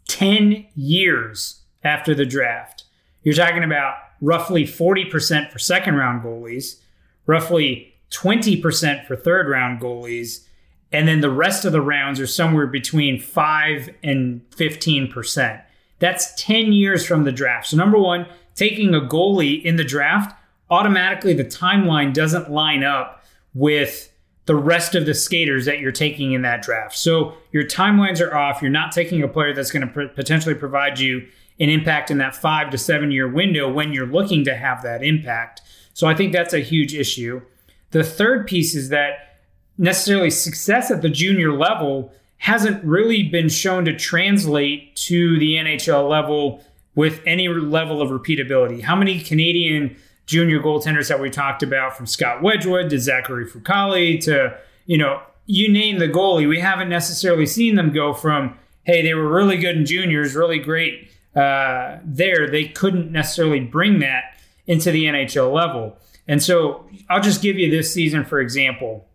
10 0.09 0.67
years 0.75 1.63
after 1.83 2.15
the 2.15 2.27
draft. 2.27 2.85
You're 3.23 3.35
talking 3.35 3.65
about 3.65 3.95
roughly 4.21 4.65
40% 4.65 5.51
for 5.51 5.59
second 5.59 5.97
round 5.97 6.23
goalies, 6.23 6.81
roughly 7.27 7.95
20% 8.11 9.07
for 9.07 9.17
third 9.17 9.49
round 9.49 9.81
goalies, 9.81 10.47
and 10.93 11.07
then 11.07 11.21
the 11.21 11.31
rest 11.31 11.65
of 11.65 11.73
the 11.73 11.81
rounds 11.81 12.19
are 12.21 12.27
somewhere 12.27 12.67
between 12.67 13.21
5 13.21 13.91
and 14.03 14.43
15%. 14.51 15.63
That's 16.01 16.35
10 16.43 16.73
years 16.73 17.07
from 17.07 17.25
the 17.25 17.33
draft. 17.33 17.69
So, 17.69 17.77
number 17.77 17.99
one, 17.99 18.27
taking 18.55 18.95
a 18.95 19.01
goalie 19.01 19.63
in 19.63 19.77
the 19.77 19.85
draft, 19.85 20.37
automatically 20.71 21.35
the 21.35 21.45
timeline 21.45 22.13
doesn't 22.13 22.51
line 22.51 22.83
up 22.83 23.25
with 23.55 24.13
the 24.47 24.57
rest 24.57 24.95
of 24.95 25.07
the 25.07 25.15
skaters 25.15 25.67
that 25.67 25.79
you're 25.79 25.93
taking 25.93 26.33
in 26.33 26.43
that 26.43 26.63
draft. 26.63 26.97
So, 26.97 27.35
your 27.53 27.65
timelines 27.65 28.21
are 28.21 28.35
off. 28.35 28.61
You're 28.63 28.71
not 28.71 28.93
taking 28.93 29.23
a 29.23 29.29
player 29.29 29.55
that's 29.55 29.71
going 29.71 29.87
to 29.87 30.09
potentially 30.09 30.55
provide 30.55 30.99
you 30.99 31.29
an 31.61 31.69
impact 31.69 32.11
in 32.11 32.19
that 32.19 32.35
five 32.35 32.71
to 32.71 32.79
seven 32.79 33.11
year 33.11 33.29
window 33.29 33.71
when 33.71 33.93
you're 33.93 34.07
looking 34.07 34.45
to 34.45 34.57
have 34.57 34.83
that 34.83 35.05
impact. 35.05 35.61
So 35.93 36.09
I 36.09 36.15
think 36.15 36.33
that's 36.33 36.55
a 36.55 36.61
huge 36.61 36.95
issue. 36.95 37.43
The 37.91 38.03
third 38.03 38.47
piece 38.47 38.75
is 38.75 38.89
that 38.89 39.37
necessarily 39.77 40.31
success 40.31 40.91
at 40.91 41.03
the 41.03 41.09
junior 41.09 41.53
level 41.53 42.13
hasn't 42.39 42.83
really 42.83 43.23
been 43.23 43.51
shown 43.51 43.85
to 43.85 43.95
translate 43.95 44.97
to 44.97 45.39
the 45.39 45.55
NHL 45.55 46.09
level 46.09 46.65
with 46.95 47.21
any 47.27 47.49
level 47.49 48.01
of 48.01 48.09
repeatability. 48.09 48.83
How 48.83 48.97
many 48.97 49.21
Canadian 49.21 49.97
junior 50.25 50.61
goaltenders 50.61 51.09
have 51.11 51.21
we 51.21 51.29
talked 51.29 51.63
about 51.63 51.97
from 51.97 52.07
Scott 52.07 52.43
Wedgewood 52.43 52.89
to 52.91 52.99
Zachary 52.99 53.45
Fucale 53.45 54.23
to, 54.25 54.57
you 54.87 54.97
know, 54.97 55.21
you 55.47 55.71
name 55.71 55.99
the 55.99 56.09
goalie. 56.09 56.49
We 56.49 56.61
haven't 56.61 56.89
necessarily 56.89 57.47
seen 57.47 57.75
them 57.75 57.93
go 57.93 58.15
from, 58.15 58.57
hey, 58.85 59.03
they 59.03 59.15
were 59.15 59.29
really 59.29 59.57
good 59.57 59.77
in 59.77 59.85
juniors, 59.85 60.35
really 60.35 60.61
great 60.61 61.10
uh, 61.35 61.99
there, 62.05 62.49
they 62.49 62.67
couldn't 62.67 63.13
necessarily 63.13 63.61
bring 63.61 64.01
that 64.01 64.37
into 64.67 64.91
the 64.91 65.05
NHL 65.05 65.53
level. 65.53 65.99
And 66.27 66.43
so 66.43 66.89
I'll 67.09 67.23
just 67.23 67.43
give 67.43 67.59
you 67.59 67.71
this 67.71 67.93
season, 67.93 68.25
for 68.25 68.41
example. 68.41 69.09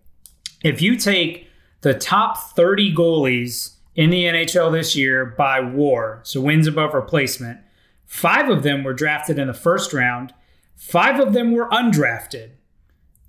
If 0.64 0.82
you 0.82 0.98
take 0.98 1.50
the 1.82 1.94
top 1.94 2.38
30 2.56 2.94
goalies 2.96 3.76
in 3.96 4.10
the 4.10 4.24
NHL 4.24 4.72
this 4.72 4.96
year 4.96 5.26
by 5.26 5.60
war, 5.60 6.20
so 6.24 6.42
wins 6.42 6.68
above 6.68 6.94
replacement, 6.94 7.60
five 8.06 8.50
of 8.50 8.64
them 8.64 8.84
were 8.84 8.94
drafted 8.94 9.40
in 9.40 9.48
the 9.48 9.54
first 9.54 9.94
round, 9.94 10.34
five 10.76 11.20
of 11.20 11.34
them 11.34 11.52
were 11.52 11.70
undrafted. 11.70 12.52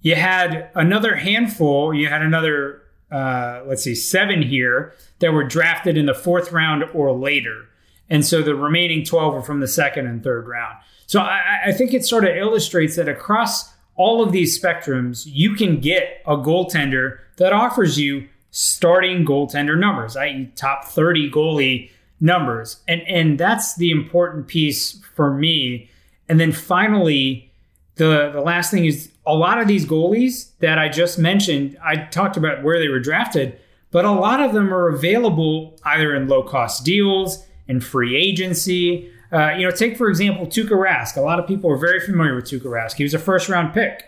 You 0.01 0.15
had 0.15 0.71
another 0.75 1.17
handful, 1.17 1.93
you 1.93 2.09
had 2.09 2.23
another, 2.23 2.83
uh, 3.11 3.63
let's 3.67 3.83
see, 3.83 3.95
seven 3.95 4.43
here 4.43 4.95
that 5.19 5.33
were 5.33 5.45
drafted 5.45 5.97
in 5.97 6.07
the 6.07 6.15
fourth 6.15 6.53
round 6.53 6.85
or 6.95 7.13
later. 7.13 7.69
And 8.09 8.25
so 8.25 8.43
the 8.43 8.55
remaining 8.55 9.05
12 9.05 9.35
are 9.35 9.43
from 9.43 9.61
the 9.61 9.69
second 9.69 10.07
and 10.07 10.23
third 10.23 10.47
round. 10.47 10.77
So 11.07 11.21
I, 11.21 11.67
I 11.67 11.73
think 11.73 11.95
it 11.95 12.05
sort 12.05 12.25
of 12.25 12.37
illustrates 12.37 12.97
that 12.97 13.09
across 13.09 13.73
all 13.97 14.23
of 14.23 14.33
these 14.33 14.61
spectrums, 14.61 15.25
you 15.27 15.55
can 15.55 15.81
get 15.81 16.23
a 16.27 16.37
goaltender 16.37 17.19
that 17.37 17.53
offers 17.53 17.99
you 17.99 18.29
starting 18.51 19.25
goaltender 19.25 19.79
numbers, 19.79 20.17
i.e., 20.17 20.51
top 20.57 20.85
30 20.85 21.31
goalie 21.31 21.91
numbers. 22.21 22.81
And, 22.89 23.03
and 23.03 23.39
that's 23.39 23.77
the 23.77 23.91
important 23.91 24.49
piece 24.49 25.01
for 25.15 25.33
me. 25.33 25.91
And 26.29 26.41
then 26.41 26.53
finally, 26.53 27.51
the, 27.97 28.31
the 28.33 28.41
last 28.41 28.71
thing 28.71 28.85
is 28.85 29.11
a 29.27 29.35
lot 29.35 29.61
of 29.61 29.69
these 29.69 29.87
goalies 29.87 30.51
that 30.61 30.79
I 30.79 30.89
just 30.89 31.19
mentioned, 31.19 31.77
I 31.85 31.97
talked 31.97 32.37
about 32.37 32.63
where 32.63 32.79
they 32.79 32.89
were 32.89 33.01
drafted, 33.01 33.59
but 33.91 34.05
a 34.05 34.13
lot 34.13 34.41
of 34.41 34.53
them 34.53 34.73
are 34.73 34.89
available 34.89 35.79
either 35.85 36.15
in 36.15 36.29
low 36.29 36.43
cost 36.43 36.85
deals 36.85 37.46
in 37.69 37.81
free 37.81 38.17
agency. 38.17 39.11
Uh, 39.33 39.51
you 39.51 39.67
know, 39.67 39.71
take 39.71 39.97
for 39.97 40.09
example 40.09 40.47
Tuukka 40.47 40.71
Rask. 40.71 41.17
A 41.17 41.21
lot 41.21 41.39
of 41.39 41.47
people 41.47 41.71
are 41.71 41.77
very 41.77 42.01
familiar 42.01 42.35
with 42.35 42.45
Tuukka 42.45 42.67
Rask. 42.67 42.97
He 42.97 43.03
was 43.03 43.15
a 43.15 43.19
first 43.19 43.49
round 43.49 43.75
pick, 43.75 44.05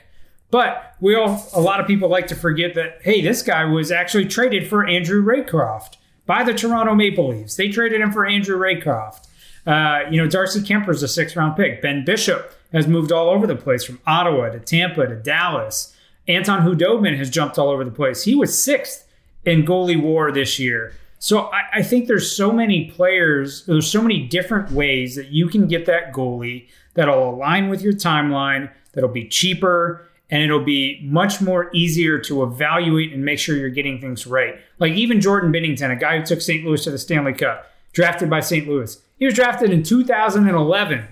but 0.50 0.94
we 1.00 1.14
all 1.14 1.48
a 1.54 1.60
lot 1.60 1.80
of 1.80 1.86
people 1.86 2.08
like 2.08 2.26
to 2.28 2.36
forget 2.36 2.74
that 2.74 2.98
hey, 3.02 3.20
this 3.20 3.42
guy 3.42 3.64
was 3.64 3.90
actually 3.90 4.26
traded 4.26 4.68
for 4.68 4.86
Andrew 4.86 5.22
Raycroft 5.24 5.96
by 6.26 6.44
the 6.44 6.54
Toronto 6.54 6.94
Maple 6.94 7.28
Leafs. 7.28 7.56
They 7.56 7.68
traded 7.68 8.00
him 8.00 8.12
for 8.12 8.26
Andrew 8.26 8.58
Raycroft. 8.58 9.26
Uh, 9.66 10.08
you 10.10 10.16
know, 10.16 10.28
Darcy 10.28 10.60
Kuemper's 10.60 11.02
a 11.02 11.08
six 11.08 11.34
round 11.34 11.56
pick. 11.56 11.82
Ben 11.82 12.04
Bishop 12.04 12.54
has 12.72 12.86
moved 12.86 13.12
all 13.12 13.28
over 13.28 13.46
the 13.46 13.56
place 13.56 13.84
from 13.84 14.00
Ottawa 14.06 14.50
to 14.50 14.60
Tampa 14.60 15.06
to 15.06 15.16
Dallas. 15.16 15.94
Anton 16.26 16.60
Khudobin 16.60 17.16
has 17.16 17.30
jumped 17.30 17.58
all 17.58 17.70
over 17.70 17.84
the 17.84 17.90
place. 17.90 18.24
He 18.24 18.34
was 18.34 18.62
sixth 18.62 19.08
in 19.44 19.64
goalie 19.64 20.00
war 20.00 20.30
this 20.30 20.58
year. 20.58 20.92
So 21.18 21.50
I, 21.50 21.62
I, 21.74 21.82
think 21.82 22.06
there's 22.06 22.34
so 22.34 22.52
many 22.52 22.90
players, 22.90 23.64
there's 23.66 23.90
so 23.90 24.00
many 24.00 24.26
different 24.26 24.70
ways 24.70 25.16
that 25.16 25.28
you 25.28 25.48
can 25.48 25.66
get 25.66 25.86
that 25.86 26.12
goalie 26.12 26.68
that'll 26.94 27.30
align 27.34 27.68
with 27.68 27.82
your 27.82 27.92
timeline, 27.92 28.70
that'll 28.92 29.10
be 29.10 29.26
cheaper, 29.26 30.08
and 30.30 30.42
it'll 30.42 30.64
be 30.64 31.00
much 31.02 31.40
more 31.40 31.70
easier 31.74 32.18
to 32.18 32.42
evaluate 32.42 33.12
and 33.12 33.24
make 33.24 33.38
sure 33.38 33.56
you're 33.56 33.70
getting 33.70 34.00
things 34.00 34.26
right. 34.26 34.60
Like 34.78 34.92
even 34.92 35.20
Jordan 35.20 35.52
Binnington, 35.52 35.90
a 35.90 35.96
guy 35.96 36.18
who 36.18 36.24
took 36.24 36.40
St. 36.40 36.64
Louis 36.64 36.82
to 36.84 36.90
the 36.90 36.98
Stanley 36.98 37.32
Cup, 37.32 37.70
drafted 37.92 38.30
by 38.30 38.40
St. 38.40 38.68
Louis. 38.68 39.00
He 39.18 39.24
was 39.24 39.34
drafted 39.34 39.70
in 39.70 39.82
2011. 39.82 41.04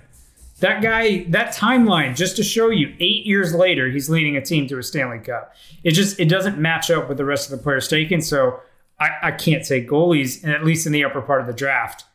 That 0.59 0.81
guy, 0.81 1.25
that 1.29 1.53
timeline, 1.53 2.15
just 2.15 2.35
to 2.37 2.43
show 2.43 2.69
you, 2.69 2.95
eight 2.99 3.25
years 3.25 3.53
later, 3.53 3.89
he's 3.89 4.09
leading 4.09 4.37
a 4.37 4.41
team 4.41 4.67
to 4.67 4.79
a 4.79 4.83
Stanley 4.83 5.19
Cup. 5.19 5.53
It 5.83 5.91
just 5.91 6.19
it 6.19 6.29
doesn't 6.29 6.57
match 6.57 6.89
up 6.89 7.07
with 7.07 7.17
the 7.17 7.25
rest 7.25 7.51
of 7.51 7.57
the 7.57 7.63
players 7.63 7.87
taken. 7.87 8.21
So 8.21 8.59
I, 8.99 9.09
I 9.23 9.31
can't 9.31 9.65
say 9.65 9.85
goalies, 9.85 10.47
at 10.47 10.63
least 10.63 10.85
in 10.85 10.91
the 10.91 11.03
upper 11.03 11.21
part 11.21 11.41
of 11.41 11.47
the 11.47 11.53
draft. 11.53 12.05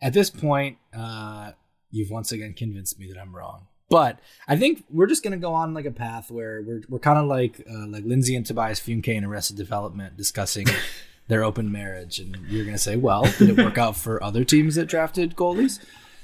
At 0.00 0.12
this 0.12 0.30
point, 0.30 0.78
uh, 0.96 1.52
you've 1.90 2.10
once 2.10 2.32
again 2.32 2.54
convinced 2.54 2.98
me 2.98 3.10
that 3.12 3.18
I'm 3.18 3.34
wrong. 3.34 3.66
But 3.90 4.20
I 4.46 4.56
think 4.56 4.84
we're 4.90 5.06
just 5.06 5.24
gonna 5.24 5.38
go 5.38 5.54
on 5.54 5.72
like 5.72 5.86
a 5.86 5.90
path 5.90 6.30
where 6.30 6.62
we're 6.62 6.82
we're 6.88 6.98
kind 6.98 7.18
of 7.18 7.26
like 7.26 7.64
uh, 7.68 7.86
like 7.86 8.04
Lindsay 8.04 8.36
and 8.36 8.44
Tobias 8.44 8.80
Fünke 8.80 9.08
in 9.08 9.24
Arrested 9.24 9.56
Development 9.56 10.16
discussing 10.16 10.66
their 11.28 11.42
open 11.42 11.72
marriage, 11.72 12.18
and 12.18 12.36
you're 12.48 12.66
gonna 12.66 12.76
say, 12.76 12.96
well, 12.96 13.22
did 13.38 13.50
it 13.50 13.64
work 13.64 13.78
out 13.78 13.96
for 13.96 14.22
other 14.22 14.44
teams 14.44 14.74
that 14.74 14.86
drafted 14.86 15.36
goalies? 15.36 15.78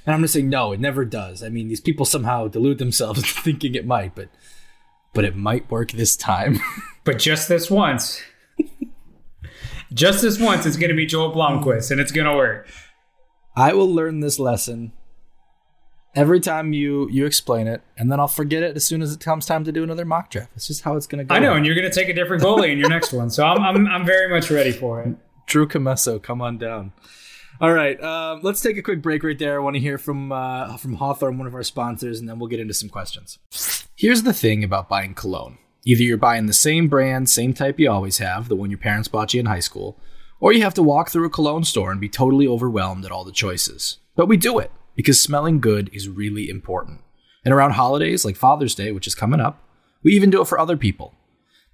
And 0.04 0.12
I'm 0.12 0.18
gonna 0.18 0.28
say, 0.28 0.42
no, 0.42 0.72
it 0.72 0.80
never 0.80 1.06
does. 1.06 1.42
I 1.42 1.48
mean, 1.48 1.68
these 1.68 1.80
people 1.80 2.04
somehow 2.04 2.48
delude 2.48 2.78
themselves 2.78 3.30
thinking 3.40 3.74
it 3.74 3.86
might, 3.86 4.14
but 4.14 4.28
but 5.14 5.24
it 5.24 5.34
might 5.34 5.70
work 5.70 5.92
this 5.92 6.16
time. 6.16 6.60
but 7.04 7.18
just 7.18 7.48
this 7.48 7.70
once 7.70 8.22
just 9.92 10.22
this 10.22 10.40
once, 10.40 10.66
it's 10.66 10.76
going 10.76 10.90
to 10.90 10.96
be 10.96 11.06
Joel 11.06 11.32
Blomqvist, 11.32 11.90
and 11.90 12.00
it's 12.00 12.12
going 12.12 12.26
to 12.26 12.34
work. 12.34 12.68
I 13.56 13.72
will 13.72 13.92
learn 13.92 14.20
this 14.20 14.38
lesson 14.38 14.92
every 16.14 16.40
time 16.40 16.72
you 16.72 17.08
you 17.10 17.26
explain 17.26 17.66
it, 17.66 17.82
and 17.96 18.10
then 18.10 18.20
I'll 18.20 18.28
forget 18.28 18.62
it 18.62 18.76
as 18.76 18.84
soon 18.84 19.02
as 19.02 19.12
it 19.12 19.20
comes 19.20 19.46
time 19.46 19.64
to 19.64 19.72
do 19.72 19.82
another 19.82 20.04
mock 20.04 20.30
draft. 20.30 20.50
It's 20.56 20.66
just 20.66 20.82
how 20.82 20.96
it's 20.96 21.06
going 21.06 21.18
to 21.18 21.24
go. 21.24 21.34
I 21.34 21.38
know, 21.38 21.54
and 21.54 21.64
you're 21.66 21.74
going 21.74 21.90
to 21.90 21.94
take 21.94 22.08
a 22.08 22.14
different 22.14 22.42
goalie 22.42 22.72
in 22.72 22.78
your 22.78 22.88
next 22.88 23.12
one, 23.12 23.30
so 23.30 23.44
I'm, 23.44 23.60
I'm 23.62 23.86
I'm 23.86 24.06
very 24.06 24.28
much 24.28 24.50
ready 24.50 24.72
for 24.72 25.02
it. 25.02 25.16
Drew 25.46 25.68
Commesso, 25.68 26.22
come 26.22 26.40
on 26.40 26.58
down. 26.58 26.92
All 27.60 27.72
right, 27.72 28.02
um, 28.02 28.40
let's 28.42 28.60
take 28.60 28.76
a 28.76 28.82
quick 28.82 29.00
break 29.00 29.22
right 29.22 29.38
there. 29.38 29.60
I 29.60 29.62
want 29.62 29.74
to 29.74 29.80
hear 29.80 29.98
from 29.98 30.32
uh, 30.32 30.76
from 30.76 30.94
Hawthorne, 30.94 31.38
one 31.38 31.46
of 31.46 31.54
our 31.54 31.62
sponsors, 31.62 32.18
and 32.18 32.28
then 32.28 32.38
we'll 32.38 32.48
get 32.48 32.60
into 32.60 32.74
some 32.74 32.88
questions. 32.88 33.38
Here's 33.96 34.24
the 34.24 34.32
thing 34.32 34.64
about 34.64 34.88
buying 34.88 35.14
cologne: 35.14 35.58
either 35.84 36.02
you're 36.02 36.16
buying 36.16 36.46
the 36.46 36.52
same 36.52 36.88
brand, 36.88 37.28
same 37.28 37.52
type 37.54 37.78
you 37.78 37.90
always 37.90 38.18
have, 38.18 38.48
the 38.48 38.56
one 38.56 38.70
your 38.70 38.78
parents 38.78 39.08
bought 39.08 39.34
you 39.34 39.40
in 39.40 39.46
high 39.46 39.60
school, 39.60 39.98
or 40.40 40.52
you 40.52 40.62
have 40.62 40.74
to 40.74 40.82
walk 40.82 41.10
through 41.10 41.26
a 41.26 41.30
cologne 41.30 41.64
store 41.64 41.90
and 41.90 42.00
be 42.00 42.08
totally 42.08 42.46
overwhelmed 42.46 43.04
at 43.04 43.12
all 43.12 43.24
the 43.24 43.32
choices. 43.32 43.98
But 44.16 44.26
we 44.26 44.36
do 44.36 44.58
it 44.58 44.70
because 44.96 45.20
smelling 45.20 45.60
good 45.60 45.90
is 45.92 46.08
really 46.08 46.48
important. 46.48 47.00
And 47.44 47.52
around 47.52 47.72
holidays 47.72 48.24
like 48.24 48.36
Father's 48.36 48.74
Day, 48.74 48.92
which 48.92 49.06
is 49.06 49.14
coming 49.14 49.40
up, 49.40 49.62
we 50.02 50.12
even 50.12 50.30
do 50.30 50.40
it 50.40 50.48
for 50.48 50.58
other 50.58 50.76
people. 50.76 51.14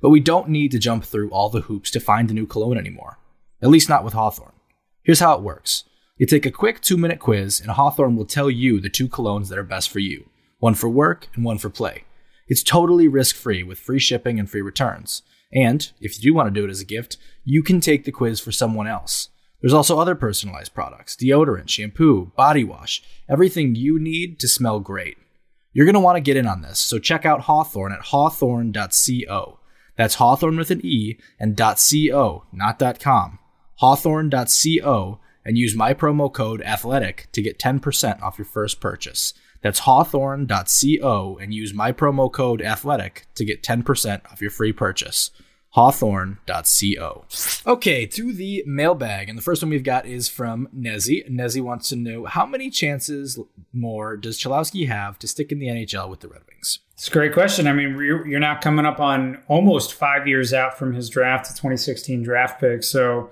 But 0.01 0.11
we 0.11 0.21
don't 0.21 0.49
need 0.49 0.71
to 0.73 0.79
jump 0.79 1.05
through 1.05 1.31
all 1.31 1.51
the 1.51 1.63
hoops 1.63 1.91
to 1.93 2.01
find 2.01 2.31
a 2.31 2.35
new 2.35 2.47
cologne 2.47 2.79
anymore. 2.79 3.19
At 3.63 3.69
least 3.69 3.89
not 3.89 4.05
with 4.05 4.15
Hawthorne. 4.15 4.55
Here's 5.03 5.21
how 5.21 5.35
it 5.35 5.43
works. 5.43 5.85
You 6.17 6.27
take 6.27 6.47
a 6.47 6.51
quick 6.51 6.81
two 6.81 6.97
minute 6.97 7.19
quiz, 7.19 7.61
and 7.61 7.71
Hawthorne 7.71 8.17
will 8.17 8.27
tell 8.27 8.51
you 8.51 8.81
the 8.81 8.91
two 8.91 9.09
colognes 9.09 9.49
that 9.49 9.59
are 9.59 9.63
best 9.63 9.91
for 9.91 9.99
you 9.99 10.29
one 10.59 10.75
for 10.75 10.89
work 10.91 11.29
and 11.35 11.45
one 11.45 11.57
for 11.57 11.71
play. 11.71 12.05
It's 12.51 12.65
totally 12.65 13.07
risk 13.07 13.37
free 13.37 13.63
with 13.63 13.79
free 13.79 14.01
shipping 14.01 14.41
and 14.41 14.51
free 14.51 14.61
returns. 14.61 15.23
And 15.53 15.89
if 16.01 16.17
you 16.17 16.31
do 16.31 16.35
want 16.35 16.53
to 16.53 16.61
do 16.61 16.67
it 16.67 16.71
as 16.71 16.81
a 16.81 16.85
gift, 16.85 17.17
you 17.45 17.63
can 17.63 17.81
take 17.81 18.05
the 18.05 18.13
quiz 18.13 18.41
for 18.41 18.51
someone 18.51 18.89
else. 18.89 19.29
There's 19.61 19.73
also 19.73 20.01
other 20.01 20.17
personalized 20.17 20.75
products 20.75 21.15
deodorant, 21.15 21.69
shampoo, 21.69 22.33
body 22.37 22.65
wash, 22.65 23.05
everything 23.29 23.77
you 23.77 24.01
need 24.01 24.41
to 24.41 24.49
smell 24.49 24.81
great. 24.81 25.17
You're 25.73 25.87
going 25.87 25.95
to 25.95 26.01
want 26.01 26.17
to 26.17 26.21
get 26.21 26.37
in 26.37 26.49
on 26.49 26.63
this, 26.63 26.81
so 26.81 26.99
check 26.99 27.25
out 27.25 27.43
Hawthorne 27.43 27.93
at 27.93 28.07
hawthorne.co. 28.07 29.61
That's 29.97 30.17
Hawthorne 30.17 30.57
with 30.57 30.73
an 30.73 30.85
E 30.85 31.19
and 31.39 31.57
.co, 31.57 32.47
not 32.53 33.01
.com. 33.01 33.39
Hawthorne.co 33.77 35.21
and 35.45 35.57
use 35.57 35.77
my 35.77 35.95
promo 35.95 36.33
code 36.33 36.63
ATHLETIC 36.63 37.31
to 37.31 37.43
get 37.43 37.61
10% 37.61 38.21
off 38.23 38.39
your 38.39 38.45
first 38.45 38.81
purchase. 38.81 39.35
That's 39.63 39.81
hawthorne.co 39.81 41.39
and 41.41 41.55
use 41.55 41.75
my 41.75 41.93
promo 41.93 42.33
code 42.33 42.61
ATHLETIC 42.61 43.25
to 43.35 43.45
get 43.45 43.63
10% 43.63 44.33
off 44.33 44.41
your 44.41 44.51
free 44.51 44.73
purchase 44.73 45.31
hawthorne.co. 45.71 47.25
Okay, 47.67 48.07
to 48.07 48.33
the 48.33 48.65
mailbag. 48.67 49.29
And 49.29 49.39
the 49.39 49.43
first 49.43 49.63
one 49.63 49.71
we've 49.71 49.85
got 49.85 50.07
is 50.07 50.29
from 50.29 50.69
Nezzy. 50.77 51.29
Nezzy 51.31 51.63
wants 51.63 51.89
to 51.91 51.97
know 51.97 52.25
how 52.25 52.45
many 52.45 52.71
chances 52.71 53.39
more 53.73 54.17
does 54.17 54.39
Cholowski 54.39 54.89
have 54.89 55.19
to 55.21 55.29
stick 55.29 55.53
in 55.53 55.59
the 55.59 55.69
NHL 55.69 56.09
with 56.09 56.21
the 56.21 56.29
Red 56.29 56.43
Wings? 56.49 56.81
It's 56.95 57.09
a 57.09 57.13
great 57.13 57.33
question. 57.33 57.67
I 57.67 57.73
mean, 57.73 57.97
you're 57.97 58.41
now 58.41 58.59
coming 58.61 58.85
up 58.85 59.01
on 59.01 59.43
almost 59.47 59.95
five 59.95 60.27
years 60.27 60.53
out 60.53 60.77
from 60.77 60.93
his 60.93 61.09
draft, 61.09 61.47
the 61.47 61.55
2016 61.55 62.23
draft 62.23 62.61
pick. 62.61 62.83
So 62.83 63.31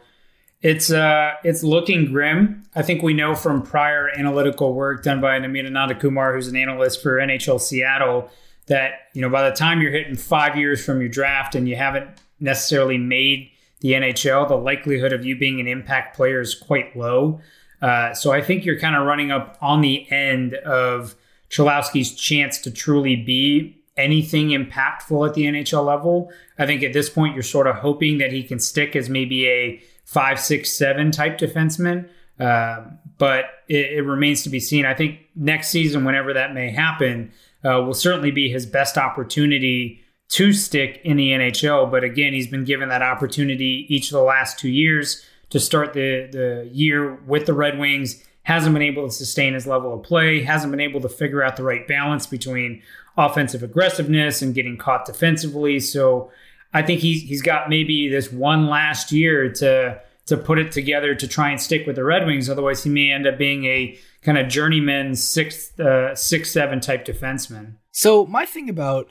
it's 0.61 0.91
uh, 0.91 1.33
it's 1.45 1.63
looking 1.63 2.11
grim. 2.11 2.65
I 2.75 2.83
think 2.83 3.03
we 3.03 3.15
know 3.15 3.35
from 3.35 3.63
prior 3.63 4.11
analytical 4.17 4.75
work 4.75 5.03
done 5.03 5.21
by 5.21 5.39
Namita 5.39 5.69
Nandakumar, 5.71 6.35
who's 6.35 6.49
an 6.49 6.57
analyst 6.57 7.03
for 7.03 7.19
NHL 7.19 7.61
Seattle, 7.61 8.31
that 8.67 8.93
you 9.15 9.23
know 9.23 9.31
by 9.31 9.49
the 9.49 9.55
time 9.55 9.81
you're 9.81 9.93
hitting 9.93 10.17
five 10.17 10.57
years 10.57 10.85
from 10.85 11.01
your 11.01 11.09
draft 11.09 11.55
and 11.55 11.69
you 11.69 11.77
haven't 11.77 12.09
necessarily 12.41 12.99
made 12.99 13.51
the 13.81 13.93
NHL, 13.93 14.49
the 14.49 14.57
likelihood 14.57 15.13
of 15.13 15.25
you 15.25 15.39
being 15.39 15.61
an 15.61 15.69
impact 15.69 16.17
player 16.17 16.41
is 16.41 16.55
quite 16.55 16.97
low. 16.97 17.41
Uh, 17.81 18.13
so 18.13 18.33
I 18.33 18.43
think 18.43 18.65
you're 18.65 18.79
kind 18.79 18.97
of 18.97 19.07
running 19.07 19.31
up 19.31 19.57
on 19.61 19.83
the 19.83 20.11
end 20.11 20.55
of 20.55 21.15
Cholowski's 21.51 22.13
chance 22.15 22.59
to 22.63 22.73
truly 22.73 23.15
be 23.15 23.77
anything 23.97 24.49
impactful 24.49 25.29
at 25.29 25.35
the 25.35 25.45
NHL 25.45 25.85
level. 25.85 26.33
I 26.59 26.67
think 26.67 26.83
at 26.83 26.93
this 26.93 27.09
point 27.09 27.35
you're 27.35 27.43
sort 27.45 27.69
of 27.69 27.77
hoping 27.77 28.19
that 28.19 28.33
he 28.33 28.43
can 28.43 28.59
stick 28.59 28.97
as 28.97 29.09
maybe 29.09 29.47
a 29.47 29.83
five, 30.09 30.41
six, 30.41 30.73
seven 30.73 31.11
type 31.11 31.37
defenseman. 31.37 32.09
Uh, 32.41 32.83
but 33.19 33.45
it, 33.69 33.99
it, 33.99 34.03
remains 34.07 34.43
to 34.43 34.49
be 34.49 34.59
seen. 34.59 34.87
I 34.87 34.95
think 34.95 35.19
next 35.37 35.69
season, 35.69 36.05
whenever 36.07 36.33
that 36.33 36.55
may 36.55 36.71
happen, 36.71 37.31
uh, 37.63 37.83
will 37.83 37.93
certainly 37.93 38.31
be 38.31 38.49
his 38.49 38.65
best 38.65 38.97
opportunity 38.97 40.01
to 40.31 40.55
stick 40.55 41.03
in 41.05 41.19
the 41.19 41.33
NHL. 41.33 41.91
But 41.91 42.05
again, 42.05 42.33
he's 42.33 42.47
been 42.47 42.65
given 42.65 42.89
that 42.89 43.03
opportunity 43.03 43.85
each 43.91 44.07
of 44.07 44.13
the 44.13 44.23
last 44.23 44.59
two 44.59 44.71
years 44.71 45.23
to 45.51 45.61
start 45.61 45.93
the, 45.93 46.29
the 46.33 46.71
year 46.73 47.17
with 47.27 47.45
the 47.45 47.53
Red 47.55 47.79
Wings. 47.79 48.25
Hasn't 48.45 48.73
been 48.73 48.83
able 48.83 49.07
to 49.07 49.13
sustain 49.13 49.53
his 49.53 49.67
level 49.67 49.93
of 49.93 50.05
play, 50.05 50.43
hasn't 50.43 50.71
been 50.71 50.81
able 50.81 51.03
to 51.03 51.09
figure 51.11 51.43
out 51.43 51.57
the 51.57 51.65
right 51.65 51.87
balance 51.87 52.27
between 52.27 52.81
offensive 53.19 53.63
aggressiveness 53.63 54.41
and 54.41 54.55
getting 54.55 54.79
caught 54.79 55.05
defensively. 55.05 55.81
So 55.81 56.31
I 56.73 56.83
think 56.83 57.01
he's 57.01 57.23
he's 57.23 57.43
got 57.43 57.69
maybe 57.69 58.09
this 58.09 58.33
one 58.33 58.69
last 58.69 59.13
year 59.13 59.51
to 59.55 60.01
to 60.27 60.37
put 60.37 60.59
it 60.59 60.73
together 60.73 61.15
to 61.15 61.27
try 61.27 61.51
and 61.51 61.61
stick 61.61 61.87
with 61.87 61.97
the 61.97 62.05
Red 62.05 62.27
Wings. 62.27 62.51
Otherwise, 62.51 62.85
he 62.85 62.91
may 62.91 63.11
end 63.11 63.27
up 63.27 63.39
being 63.39 63.65
a 63.65 63.99
kind 64.23 64.37
of 64.37 64.49
journeyman 64.49 65.15
six 65.15 65.79
uh, 65.81 66.15
six 66.15 66.51
seven 66.51 66.81
type 66.81 67.05
defenseman. 67.05 67.75
So 67.93 68.27
my 68.27 68.45
thing 68.45 68.69
about 68.69 69.11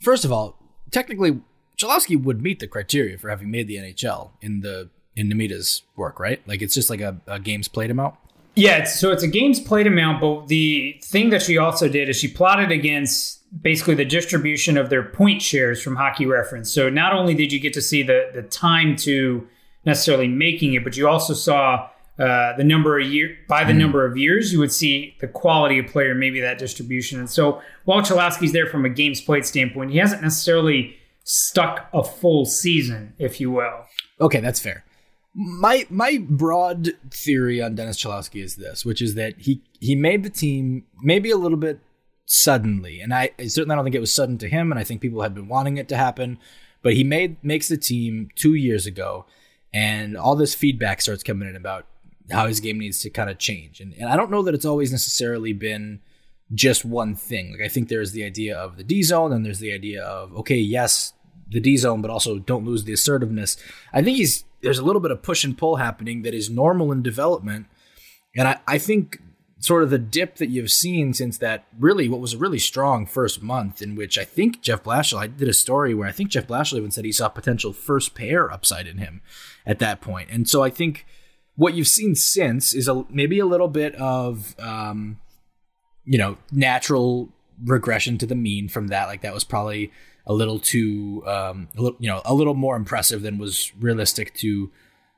First 0.00 0.24
of 0.24 0.32
all, 0.32 0.58
technically, 0.90 1.40
Cholowski 1.78 2.22
would 2.22 2.42
meet 2.42 2.60
the 2.60 2.66
criteria 2.66 3.18
for 3.18 3.28
having 3.28 3.50
made 3.50 3.66
the 3.66 3.76
NHL 3.76 4.30
in 4.40 4.60
the 4.60 4.90
in 5.14 5.28
Namita's 5.28 5.82
work, 5.96 6.20
right? 6.20 6.46
Like 6.46 6.62
it's 6.62 6.74
just 6.74 6.90
like 6.90 7.00
a, 7.00 7.20
a 7.26 7.38
games 7.38 7.68
played 7.68 7.90
amount. 7.90 8.14
Yeah, 8.54 8.78
it's, 8.78 8.98
so 8.98 9.10
it's 9.12 9.22
a 9.22 9.28
games 9.28 9.60
played 9.60 9.86
amount, 9.86 10.20
but 10.20 10.46
the 10.46 10.98
thing 11.02 11.30
that 11.30 11.42
she 11.42 11.58
also 11.58 11.88
did 11.88 12.08
is 12.08 12.16
she 12.16 12.28
plotted 12.28 12.70
against 12.70 13.35
basically 13.62 13.94
the 13.94 14.04
distribution 14.04 14.76
of 14.76 14.90
their 14.90 15.02
point 15.02 15.42
shares 15.42 15.82
from 15.82 15.96
Hockey 15.96 16.26
Reference. 16.26 16.72
So 16.72 16.88
not 16.88 17.12
only 17.12 17.34
did 17.34 17.52
you 17.52 17.60
get 17.60 17.74
to 17.74 17.82
see 17.82 18.02
the 18.02 18.30
the 18.34 18.42
time 18.42 18.96
to 18.96 19.46
necessarily 19.84 20.28
making 20.28 20.74
it, 20.74 20.84
but 20.84 20.96
you 20.96 21.08
also 21.08 21.32
saw 21.32 21.88
uh, 22.18 22.56
the 22.56 22.64
number 22.64 22.98
of 22.98 23.06
year 23.06 23.36
by 23.46 23.62
the 23.62 23.72
mm. 23.72 23.78
number 23.78 24.06
of 24.06 24.16
years, 24.16 24.52
you 24.52 24.58
would 24.58 24.72
see 24.72 25.14
the 25.20 25.28
quality 25.28 25.78
of 25.78 25.86
player, 25.86 26.14
maybe 26.14 26.40
that 26.40 26.58
distribution. 26.58 27.18
And 27.18 27.28
so 27.28 27.60
while 27.84 28.00
Cholowski's 28.00 28.52
there 28.52 28.66
from 28.66 28.86
a 28.86 28.88
games 28.88 29.20
played 29.20 29.44
standpoint, 29.44 29.90
he 29.90 29.98
hasn't 29.98 30.22
necessarily 30.22 30.96
stuck 31.24 31.88
a 31.92 32.02
full 32.02 32.46
season, 32.46 33.12
if 33.18 33.38
you 33.38 33.50
will. 33.50 33.84
Okay, 34.20 34.40
that's 34.40 34.60
fair. 34.60 34.84
My 35.34 35.86
my 35.90 36.24
broad 36.26 36.92
theory 37.10 37.60
on 37.60 37.74
Dennis 37.74 38.02
Cholowski 38.02 38.42
is 38.42 38.56
this, 38.56 38.86
which 38.86 39.02
is 39.02 39.14
that 39.16 39.34
he 39.36 39.60
he 39.78 39.94
made 39.94 40.22
the 40.22 40.30
team 40.30 40.84
maybe 41.02 41.30
a 41.30 41.36
little 41.36 41.58
bit 41.58 41.80
suddenly, 42.26 43.00
and 43.00 43.14
I, 43.14 43.30
I 43.38 43.46
certainly 43.46 43.76
don't 43.76 43.84
think 43.84 43.94
it 43.94 44.00
was 44.00 44.12
sudden 44.12 44.36
to 44.38 44.48
him, 44.48 44.70
and 44.70 44.78
I 44.78 44.84
think 44.84 45.00
people 45.00 45.22
had 45.22 45.34
been 45.34 45.48
wanting 45.48 45.78
it 45.78 45.88
to 45.88 45.96
happen. 45.96 46.38
But 46.82 46.94
he 46.94 47.04
made 47.04 47.42
makes 47.42 47.68
the 47.68 47.76
team 47.76 48.28
two 48.34 48.54
years 48.54 48.86
ago, 48.86 49.26
and 49.72 50.16
all 50.16 50.36
this 50.36 50.54
feedback 50.54 51.00
starts 51.00 51.22
coming 51.22 51.48
in 51.48 51.56
about 51.56 51.86
how 52.30 52.46
his 52.46 52.60
game 52.60 52.78
needs 52.78 53.00
to 53.02 53.10
kind 53.10 53.30
of 53.30 53.38
change. 53.38 53.80
And, 53.80 53.94
and 53.94 54.08
I 54.08 54.16
don't 54.16 54.30
know 54.30 54.42
that 54.42 54.54
it's 54.54 54.64
always 54.64 54.90
necessarily 54.90 55.52
been 55.52 56.00
just 56.52 56.84
one 56.84 57.14
thing. 57.14 57.52
Like 57.52 57.62
I 57.62 57.68
think 57.68 57.88
there's 57.88 58.12
the 58.12 58.24
idea 58.24 58.56
of 58.56 58.76
the 58.76 58.84
D 58.84 59.02
zone, 59.02 59.32
and 59.32 59.44
there's 59.44 59.60
the 59.60 59.72
idea 59.72 60.02
of 60.02 60.34
okay, 60.36 60.56
yes, 60.56 61.12
the 61.48 61.60
D 61.60 61.76
zone, 61.76 62.02
but 62.02 62.10
also 62.10 62.38
don't 62.38 62.64
lose 62.64 62.84
the 62.84 62.92
assertiveness. 62.92 63.56
I 63.92 64.02
think 64.02 64.16
he's 64.16 64.44
there's 64.62 64.78
a 64.78 64.84
little 64.84 65.00
bit 65.00 65.10
of 65.10 65.22
push 65.22 65.44
and 65.44 65.56
pull 65.56 65.76
happening 65.76 66.22
that 66.22 66.34
is 66.34 66.50
normal 66.50 66.92
in 66.92 67.02
development, 67.02 67.66
and 68.36 68.48
I, 68.48 68.58
I 68.66 68.78
think 68.78 69.20
sort 69.58 69.82
of 69.82 69.90
the 69.90 69.98
dip 69.98 70.36
that 70.36 70.48
you've 70.48 70.70
seen 70.70 71.14
since 71.14 71.38
that 71.38 71.64
really 71.78 72.08
what 72.08 72.20
was 72.20 72.34
a 72.34 72.38
really 72.38 72.58
strong 72.58 73.06
first 73.06 73.42
month 73.42 73.80
in 73.80 73.96
which 73.96 74.18
I 74.18 74.24
think 74.24 74.60
Jeff 74.60 74.82
Blashill 74.82 75.18
I 75.18 75.26
did 75.26 75.48
a 75.48 75.54
story 75.54 75.94
where 75.94 76.08
I 76.08 76.12
think 76.12 76.30
Jeff 76.30 76.46
Blashill 76.46 76.76
even 76.76 76.90
said 76.90 77.04
he 77.04 77.12
saw 77.12 77.28
potential 77.28 77.72
first 77.72 78.14
pair 78.14 78.52
upside 78.52 78.86
in 78.86 78.98
him 78.98 79.22
at 79.64 79.78
that 79.78 80.00
point, 80.00 80.28
and 80.30 80.48
so 80.48 80.62
I 80.62 80.70
think 80.70 81.06
what 81.56 81.74
you've 81.74 81.88
seen 81.88 82.14
since 82.14 82.74
is 82.74 82.86
a 82.86 83.04
maybe 83.08 83.38
a 83.38 83.46
little 83.46 83.68
bit 83.68 83.94
of 83.96 84.54
um, 84.58 85.18
you 86.04 86.18
know 86.18 86.36
natural 86.52 87.30
regression 87.64 88.18
to 88.18 88.26
the 88.26 88.34
mean 88.34 88.68
from 88.68 88.88
that. 88.88 89.06
Like 89.06 89.22
that 89.22 89.34
was 89.34 89.44
probably 89.44 89.90
a 90.26 90.34
little 90.34 90.58
too 90.58 91.22
um, 91.26 91.68
a 91.76 91.82
little 91.82 91.98
you 91.98 92.08
know 92.08 92.22
a 92.24 92.34
little 92.34 92.54
more 92.54 92.76
impressive 92.76 93.22
than 93.22 93.38
was 93.38 93.72
realistic 93.80 94.34
to 94.34 94.70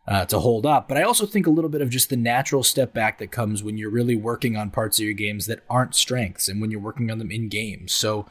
uh, 0.08 0.24
to 0.24 0.38
hold 0.38 0.64
up. 0.64 0.88
But 0.88 0.96
I 0.96 1.02
also 1.02 1.26
think 1.26 1.46
a 1.46 1.50
little 1.50 1.68
bit 1.68 1.82
of 1.82 1.90
just 1.90 2.08
the 2.08 2.16
natural 2.16 2.62
step 2.62 2.94
back 2.94 3.18
that 3.18 3.30
comes 3.30 3.62
when 3.62 3.76
you're 3.76 3.90
really 3.90 4.16
working 4.16 4.56
on 4.56 4.70
parts 4.70 4.98
of 4.98 5.04
your 5.04 5.12
games 5.12 5.46
that 5.46 5.60
aren't 5.68 5.94
strengths 5.94 6.48
and 6.48 6.60
when 6.60 6.70
you're 6.70 6.80
working 6.80 7.10
on 7.10 7.18
them 7.18 7.30
in 7.30 7.48
games. 7.48 7.92
So 7.92 8.26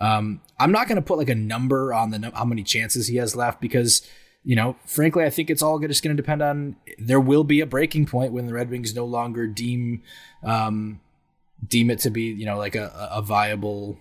um, 0.00 0.40
I'm 0.58 0.72
not 0.72 0.88
going 0.88 0.96
to 0.96 1.02
put 1.02 1.18
like 1.18 1.28
a 1.28 1.34
number 1.34 1.92
on 1.92 2.10
the 2.10 2.32
how 2.34 2.46
many 2.46 2.62
chances 2.62 3.08
he 3.08 3.16
has 3.16 3.36
left 3.36 3.60
because 3.60 4.08
you 4.44 4.56
know, 4.56 4.76
frankly, 4.86 5.24
I 5.24 5.30
think 5.30 5.50
it's 5.50 5.60
all 5.60 5.78
just 5.80 6.02
going 6.02 6.16
to 6.16 6.22
depend 6.22 6.40
on. 6.40 6.76
There 6.96 7.20
will 7.20 7.44
be 7.44 7.60
a 7.60 7.66
breaking 7.66 8.06
point 8.06 8.32
when 8.32 8.46
the 8.46 8.54
Red 8.54 8.70
Wings 8.70 8.94
no 8.94 9.04
longer 9.04 9.46
deem 9.46 10.02
um, 10.42 11.00
deem 11.66 11.90
it 11.90 11.98
to 12.00 12.10
be, 12.10 12.22
you 12.22 12.46
know, 12.46 12.56
like 12.56 12.74
a, 12.74 13.10
a 13.12 13.20
viable 13.20 13.98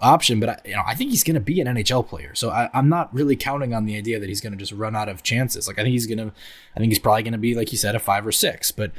option. 0.00 0.40
But 0.40 0.48
I, 0.48 0.58
you 0.64 0.76
know, 0.76 0.82
I 0.86 0.94
think 0.94 1.10
he's 1.10 1.24
going 1.24 1.34
to 1.34 1.40
be 1.40 1.60
an 1.60 1.66
NHL 1.66 2.06
player, 2.06 2.34
so 2.34 2.50
I, 2.50 2.70
am 2.72 2.88
not 2.88 3.12
really 3.14 3.36
counting 3.36 3.74
on 3.74 3.84
the 3.84 3.96
idea 3.96 4.18
that 4.20 4.28
he's 4.28 4.40
going 4.40 4.52
to 4.52 4.58
just 4.58 4.72
run 4.72 4.96
out 4.96 5.08
of 5.08 5.22
chances. 5.22 5.68
Like 5.68 5.78
I 5.78 5.82
think 5.82 5.92
he's 5.92 6.06
going 6.06 6.18
to, 6.18 6.32
I 6.76 6.78
think 6.78 6.90
he's 6.90 6.98
probably 6.98 7.22
going 7.22 7.32
to 7.32 7.38
be, 7.38 7.54
like 7.54 7.72
you 7.72 7.78
said, 7.78 7.94
a 7.94 7.98
five 7.98 8.26
or 8.26 8.32
six. 8.32 8.72
But 8.72 8.92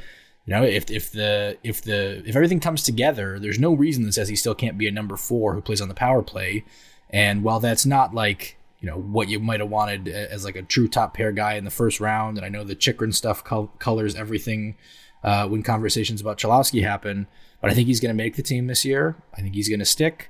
You 0.46 0.54
know, 0.54 0.64
if 0.64 0.90
if 0.90 1.12
the 1.12 1.56
if 1.62 1.82
the 1.82 2.22
if 2.26 2.34
everything 2.34 2.60
comes 2.60 2.82
together, 2.82 3.38
there's 3.38 3.60
no 3.60 3.74
reason 3.74 4.02
that 4.04 4.12
says 4.12 4.28
he 4.28 4.36
still 4.36 4.54
can't 4.56 4.76
be 4.76 4.88
a 4.88 4.92
number 4.92 5.16
four 5.16 5.54
who 5.54 5.60
plays 5.60 5.80
on 5.80 5.88
the 5.88 5.94
power 5.94 6.22
play. 6.22 6.64
And 7.10 7.44
while 7.44 7.60
that's 7.60 7.86
not 7.86 8.12
like 8.14 8.56
you 8.80 8.88
know 8.88 8.98
what 8.98 9.28
you 9.28 9.38
might 9.38 9.60
have 9.60 9.70
wanted 9.70 10.08
as 10.08 10.44
like 10.44 10.56
a 10.56 10.62
true 10.62 10.88
top 10.88 11.14
pair 11.14 11.30
guy 11.30 11.54
in 11.54 11.64
the 11.64 11.70
first 11.70 12.00
round, 12.00 12.36
and 12.36 12.44
I 12.44 12.48
know 12.48 12.64
the 12.64 12.74
Chychrun 12.74 13.12
stuff 13.12 13.44
col- 13.44 13.72
colors 13.78 14.16
everything 14.16 14.76
uh, 15.22 15.46
when 15.46 15.62
conversations 15.62 16.20
about 16.20 16.38
Cholowski 16.38 16.82
happen, 16.82 17.28
but 17.60 17.70
I 17.70 17.74
think 17.74 17.86
he's 17.86 18.00
going 18.00 18.10
to 18.10 18.22
make 18.22 18.34
the 18.34 18.42
team 18.42 18.66
this 18.66 18.84
year. 18.84 19.14
I 19.32 19.40
think 19.40 19.54
he's 19.54 19.68
going 19.68 19.78
to 19.78 19.84
stick, 19.84 20.28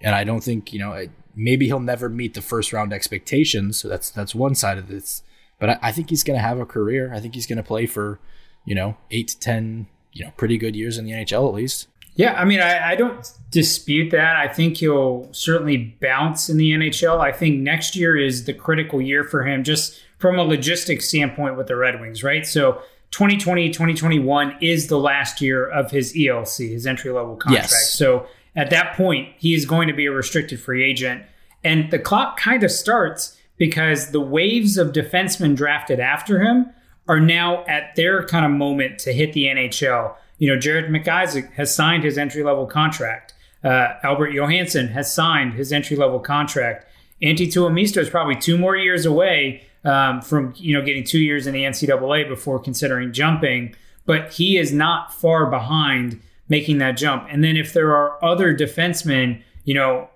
and 0.00 0.14
I 0.14 0.24
don't 0.24 0.42
think 0.42 0.72
you 0.72 0.78
know 0.78 1.06
maybe 1.34 1.66
he'll 1.66 1.80
never 1.80 2.08
meet 2.08 2.34
the 2.34 2.42
first 2.42 2.72
round 2.72 2.92
expectations. 2.92 3.78
So 3.78 3.88
that's 3.88 4.10
that's 4.10 4.34
one 4.34 4.54
side 4.54 4.78
of 4.78 4.88
this, 4.88 5.22
but 5.58 5.70
I, 5.70 5.78
I 5.82 5.92
think 5.92 6.10
he's 6.10 6.24
going 6.24 6.38
to 6.38 6.42
have 6.42 6.58
a 6.58 6.66
career. 6.66 7.12
I 7.12 7.20
think 7.20 7.34
he's 7.34 7.46
going 7.46 7.58
to 7.58 7.62
play 7.62 7.86
for 7.86 8.18
you 8.64 8.74
know 8.74 8.96
eight 9.10 9.28
to 9.28 9.38
ten 9.38 9.86
you 10.12 10.24
know 10.24 10.32
pretty 10.36 10.58
good 10.58 10.74
years 10.74 10.98
in 10.98 11.04
the 11.04 11.12
NHL 11.12 11.48
at 11.48 11.54
least. 11.54 11.88
Yeah, 12.16 12.32
I 12.32 12.46
mean, 12.46 12.60
I, 12.60 12.92
I, 12.92 12.94
don't 12.94 13.30
dispute 13.50 14.10
that. 14.12 14.36
I 14.36 14.48
think 14.48 14.78
he'll 14.78 15.28
certainly 15.32 15.94
bounce 16.00 16.48
in 16.48 16.56
the 16.56 16.70
NHL. 16.70 17.20
I 17.20 17.30
think 17.30 17.60
next 17.60 17.94
year 17.94 18.16
is 18.16 18.46
the 18.46 18.54
critical 18.54 19.02
year 19.02 19.22
for 19.22 19.46
him, 19.46 19.62
just 19.62 20.00
from 20.16 20.38
a 20.38 20.42
logistics 20.42 21.10
standpoint 21.10 21.58
with 21.58 21.66
the 21.66 21.76
Red 21.76 22.00
Wings, 22.00 22.24
right? 22.24 22.46
So 22.46 22.80
2020, 23.10 23.68
2021 23.68 24.56
is 24.62 24.86
the 24.86 24.98
last 24.98 25.42
year 25.42 25.66
of 25.66 25.90
his 25.90 26.14
ELC, 26.14 26.70
his 26.70 26.86
entry 26.86 27.12
level 27.12 27.36
contract. 27.36 27.70
Yes. 27.70 27.92
So 27.92 28.26
at 28.56 28.70
that 28.70 28.96
point, 28.96 29.28
he 29.38 29.54
is 29.54 29.66
going 29.66 29.86
to 29.88 29.94
be 29.94 30.06
a 30.06 30.12
restricted 30.12 30.58
free 30.58 30.82
agent. 30.82 31.22
And 31.62 31.90
the 31.90 31.98
clock 31.98 32.38
kind 32.38 32.64
of 32.64 32.70
starts 32.70 33.36
because 33.58 34.10
the 34.10 34.20
waves 34.20 34.78
of 34.78 34.92
defensemen 34.92 35.54
drafted 35.56 36.00
after 36.00 36.42
him 36.42 36.70
are 37.08 37.20
now 37.20 37.64
at 37.66 37.94
their 37.96 38.24
kind 38.24 38.44
of 38.44 38.50
moment 38.50 38.98
to 39.00 39.12
hit 39.12 39.32
the 39.32 39.44
NHL. 39.44 40.14
You 40.38 40.52
know, 40.52 40.58
Jared 40.58 40.90
McIsaac 40.90 41.52
has 41.52 41.74
signed 41.74 42.04
his 42.04 42.18
entry 42.18 42.42
level 42.42 42.66
contract. 42.66 43.34
Uh, 43.62 43.94
Albert 44.02 44.30
Johansson 44.30 44.88
has 44.88 45.12
signed 45.12 45.54
his 45.54 45.72
entry 45.72 45.96
level 45.96 46.20
contract. 46.20 46.86
Antti 47.22 47.46
Tuomisto 47.46 47.98
is 47.98 48.10
probably 48.10 48.36
two 48.36 48.58
more 48.58 48.76
years 48.76 49.06
away 49.06 49.62
um, 49.84 50.20
from 50.20 50.52
you 50.56 50.74
know 50.74 50.84
getting 50.84 51.04
two 51.04 51.18
years 51.18 51.46
in 51.46 51.54
the 51.54 51.62
NCAA 51.62 52.28
before 52.28 52.58
considering 52.58 53.12
jumping, 53.12 53.74
but 54.04 54.32
he 54.32 54.58
is 54.58 54.72
not 54.72 55.14
far 55.14 55.46
behind 55.46 56.20
making 56.48 56.78
that 56.78 56.92
jump. 56.92 57.26
And 57.30 57.42
then 57.42 57.56
if 57.56 57.72
there 57.72 57.94
are 57.94 58.22
other 58.24 58.54
defensemen, 58.54 59.42
you 59.64 59.74
know, 59.74 60.08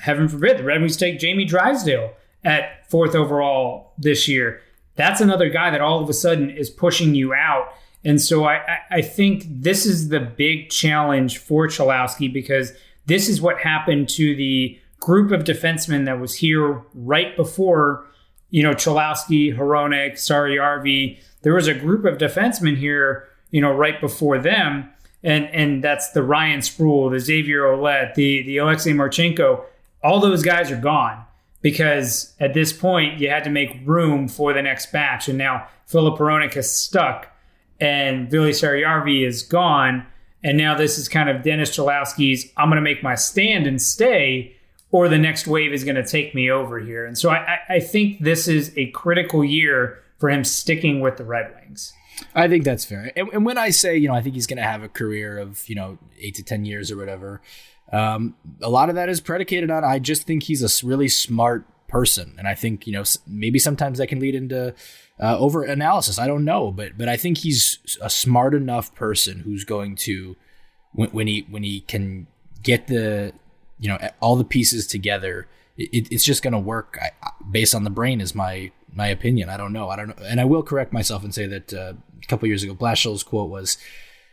heaven 0.00 0.28
forbid, 0.28 0.58
the 0.58 0.64
Red 0.64 0.80
Wings 0.80 0.96
take 0.96 1.18
Jamie 1.18 1.44
Drysdale 1.44 2.12
at 2.44 2.88
fourth 2.90 3.14
overall 3.14 3.92
this 3.98 4.28
year. 4.28 4.60
That's 4.96 5.20
another 5.20 5.48
guy 5.48 5.70
that 5.70 5.80
all 5.80 6.02
of 6.02 6.08
a 6.08 6.14
sudden 6.14 6.50
is 6.50 6.70
pushing 6.70 7.14
you 7.14 7.32
out 7.32 7.72
and 8.04 8.20
so 8.20 8.44
I, 8.44 8.78
I 8.90 9.02
think 9.02 9.44
this 9.48 9.84
is 9.86 10.08
the 10.08 10.20
big 10.20 10.70
challenge 10.70 11.38
for 11.38 11.66
Cholowski 11.66 12.32
because 12.32 12.72
this 13.06 13.28
is 13.28 13.40
what 13.40 13.58
happened 13.58 14.08
to 14.10 14.36
the 14.36 14.78
group 15.00 15.32
of 15.32 15.44
defensemen 15.44 16.04
that 16.04 16.20
was 16.20 16.34
here 16.34 16.82
right 16.94 17.36
before, 17.36 18.06
you 18.50 18.62
know, 18.62 18.72
Cholowski, 18.72 19.56
Hronek, 19.56 20.12
Saarijarvi. 20.12 21.18
There 21.42 21.54
was 21.54 21.66
a 21.66 21.74
group 21.74 22.04
of 22.04 22.18
defensemen 22.18 22.76
here, 22.76 23.28
you 23.50 23.60
know, 23.60 23.72
right 23.72 24.00
before 24.00 24.38
them. 24.38 24.90
And 25.22 25.46
and 25.46 25.82
that's 25.82 26.10
the 26.12 26.22
Ryan 26.22 26.62
Sproul, 26.62 27.10
the 27.10 27.18
Xavier 27.18 27.64
Ouellet, 27.64 28.14
the 28.14 28.42
the 28.44 28.58
Alexei 28.58 28.92
Marchenko. 28.92 29.64
All 30.02 30.20
those 30.20 30.42
guys 30.42 30.70
are 30.70 30.80
gone 30.80 31.24
because 31.60 32.34
at 32.38 32.54
this 32.54 32.72
point 32.72 33.18
you 33.20 33.28
had 33.28 33.44
to 33.44 33.50
make 33.50 33.80
room 33.84 34.28
for 34.28 34.52
the 34.52 34.62
next 34.62 34.92
batch. 34.92 35.28
And 35.28 35.38
now 35.38 35.66
Filip 35.86 36.18
Hronek 36.18 36.54
has 36.54 36.72
stuck 36.72 37.28
and 37.80 38.30
Vili 38.30 38.52
Saarijarvi 38.52 39.26
is 39.26 39.42
gone. 39.42 40.06
And 40.42 40.56
now 40.56 40.76
this 40.76 40.98
is 40.98 41.08
kind 41.08 41.28
of 41.28 41.42
Dennis 41.42 41.76
Cholowski's, 41.76 42.50
I'm 42.56 42.68
going 42.68 42.76
to 42.76 42.82
make 42.82 43.02
my 43.02 43.16
stand 43.16 43.66
and 43.66 43.82
stay, 43.82 44.54
or 44.92 45.08
the 45.08 45.18
next 45.18 45.46
wave 45.46 45.72
is 45.72 45.82
going 45.82 45.96
to 45.96 46.06
take 46.06 46.34
me 46.34 46.50
over 46.50 46.78
here. 46.78 47.04
And 47.04 47.18
so 47.18 47.30
I, 47.30 47.58
I 47.68 47.80
think 47.80 48.20
this 48.20 48.46
is 48.46 48.72
a 48.76 48.90
critical 48.92 49.44
year 49.44 50.02
for 50.18 50.30
him 50.30 50.44
sticking 50.44 51.00
with 51.00 51.16
the 51.16 51.24
Red 51.24 51.54
Wings. 51.54 51.92
I 52.34 52.48
think 52.48 52.64
that's 52.64 52.84
fair. 52.84 53.12
And, 53.16 53.28
and 53.32 53.46
when 53.46 53.58
I 53.58 53.70
say, 53.70 53.96
you 53.96 54.08
know, 54.08 54.14
I 54.14 54.22
think 54.22 54.34
he's 54.34 54.46
going 54.46 54.58
to 54.58 54.62
have 54.62 54.82
a 54.82 54.88
career 54.88 55.38
of, 55.38 55.68
you 55.68 55.74
know, 55.74 55.98
eight 56.18 56.34
to 56.36 56.42
10 56.42 56.64
years 56.64 56.90
or 56.90 56.96
whatever, 56.96 57.40
um, 57.92 58.34
a 58.60 58.68
lot 58.68 58.88
of 58.88 58.94
that 58.96 59.08
is 59.08 59.20
predicated 59.20 59.70
on 59.70 59.84
I 59.84 59.98
just 59.98 60.24
think 60.24 60.44
he's 60.44 60.62
a 60.62 60.86
really 60.86 61.08
smart 61.08 61.64
person. 61.88 62.34
And 62.38 62.46
I 62.46 62.54
think, 62.54 62.86
you 62.86 62.92
know, 62.92 63.04
maybe 63.26 63.58
sometimes 63.58 63.98
that 63.98 64.08
can 64.08 64.20
lead 64.20 64.34
into 64.34 64.74
uh, 65.20 65.38
over 65.38 65.62
analysis. 65.64 66.18
I 66.18 66.26
don't 66.26 66.44
know, 66.44 66.70
but 66.70 66.96
but 66.96 67.08
I 67.08 67.16
think 67.16 67.38
he's 67.38 67.78
a 68.00 68.10
smart 68.10 68.54
enough 68.54 68.94
person 68.94 69.40
who's 69.40 69.64
going 69.64 69.96
to 69.96 70.36
when, 70.92 71.10
when 71.10 71.26
he 71.26 71.46
when 71.48 71.62
he 71.62 71.80
can 71.80 72.26
get 72.62 72.86
the 72.86 73.32
you 73.78 73.88
know 73.88 73.98
all 74.20 74.36
the 74.36 74.44
pieces 74.44 74.86
together. 74.86 75.48
It, 75.76 76.10
it's 76.10 76.24
just 76.24 76.42
going 76.42 76.52
to 76.52 76.58
work 76.58 76.98
I, 77.00 77.30
based 77.50 77.74
on 77.74 77.84
the 77.84 77.90
brain 77.90 78.20
is 78.20 78.34
my 78.34 78.72
my 78.92 79.08
opinion. 79.08 79.48
I 79.48 79.56
don't 79.56 79.72
know. 79.72 79.88
I 79.88 79.96
don't 79.96 80.08
know, 80.08 80.24
and 80.24 80.40
I 80.40 80.44
will 80.44 80.62
correct 80.62 80.92
myself 80.92 81.24
and 81.24 81.34
say 81.34 81.46
that 81.46 81.72
uh, 81.72 81.92
a 82.22 82.26
couple 82.26 82.48
years 82.48 82.62
ago, 82.62 82.74
Blashill's 82.74 83.22
quote 83.22 83.50
was, 83.50 83.78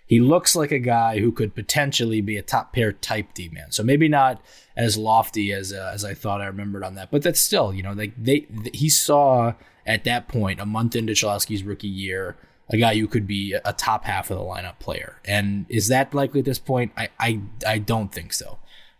"He 0.06 0.20
looks 0.20 0.56
like 0.56 0.72
a 0.72 0.80
guy 0.80 1.20
who 1.20 1.32
could 1.32 1.56
potentially 1.56 2.22
be 2.22 2.38
a 2.38 2.42
top 2.42 2.74
pair 2.74 2.92
type 2.92 3.34
D 3.34 3.50
man." 3.50 3.72
So 3.72 3.84
maybe 3.84 4.08
not 4.08 4.42
as 4.76 4.98
lofty 4.98 5.52
as 5.52 5.74
uh, 5.74 5.92
as 5.94 6.04
I 6.06 6.14
thought 6.14 6.42
I 6.42 6.46
remembered 6.48 6.84
on 6.84 6.96
that, 6.96 7.12
but 7.12 7.22
that's 7.22 7.42
still 7.42 7.74
you 7.74 7.84
know 7.84 7.94
like 7.94 8.14
they, 8.18 8.48
they 8.50 8.72
he 8.74 8.90
saw 8.90 9.54
at 9.86 10.04
that 10.06 10.28
point, 10.28 10.60
a 10.60 10.66
month 10.66 10.96
into 10.96 11.14
Cholowski's 11.14 11.64
rookie 11.64 11.88
year, 11.88 12.36
a 12.70 12.78
guy 12.78 12.98
who 12.98 13.08
could 13.08 13.28
be 13.28 13.54
a 13.54 13.74
top 13.74 14.06
half 14.06 14.32
of 14.32 14.38
the 14.38 14.44
lineup 14.44 14.80
player. 14.80 15.22
And 15.24 15.66
is 15.70 15.88
that 15.90 16.14
likely 16.14 16.40
at 16.40 16.46
this 16.46 16.60
point? 16.60 16.92
I 16.98 17.10
I, 17.20 17.42
I 17.66 17.78
don't 17.78 18.12
think 18.12 18.34
so. 18.34 18.58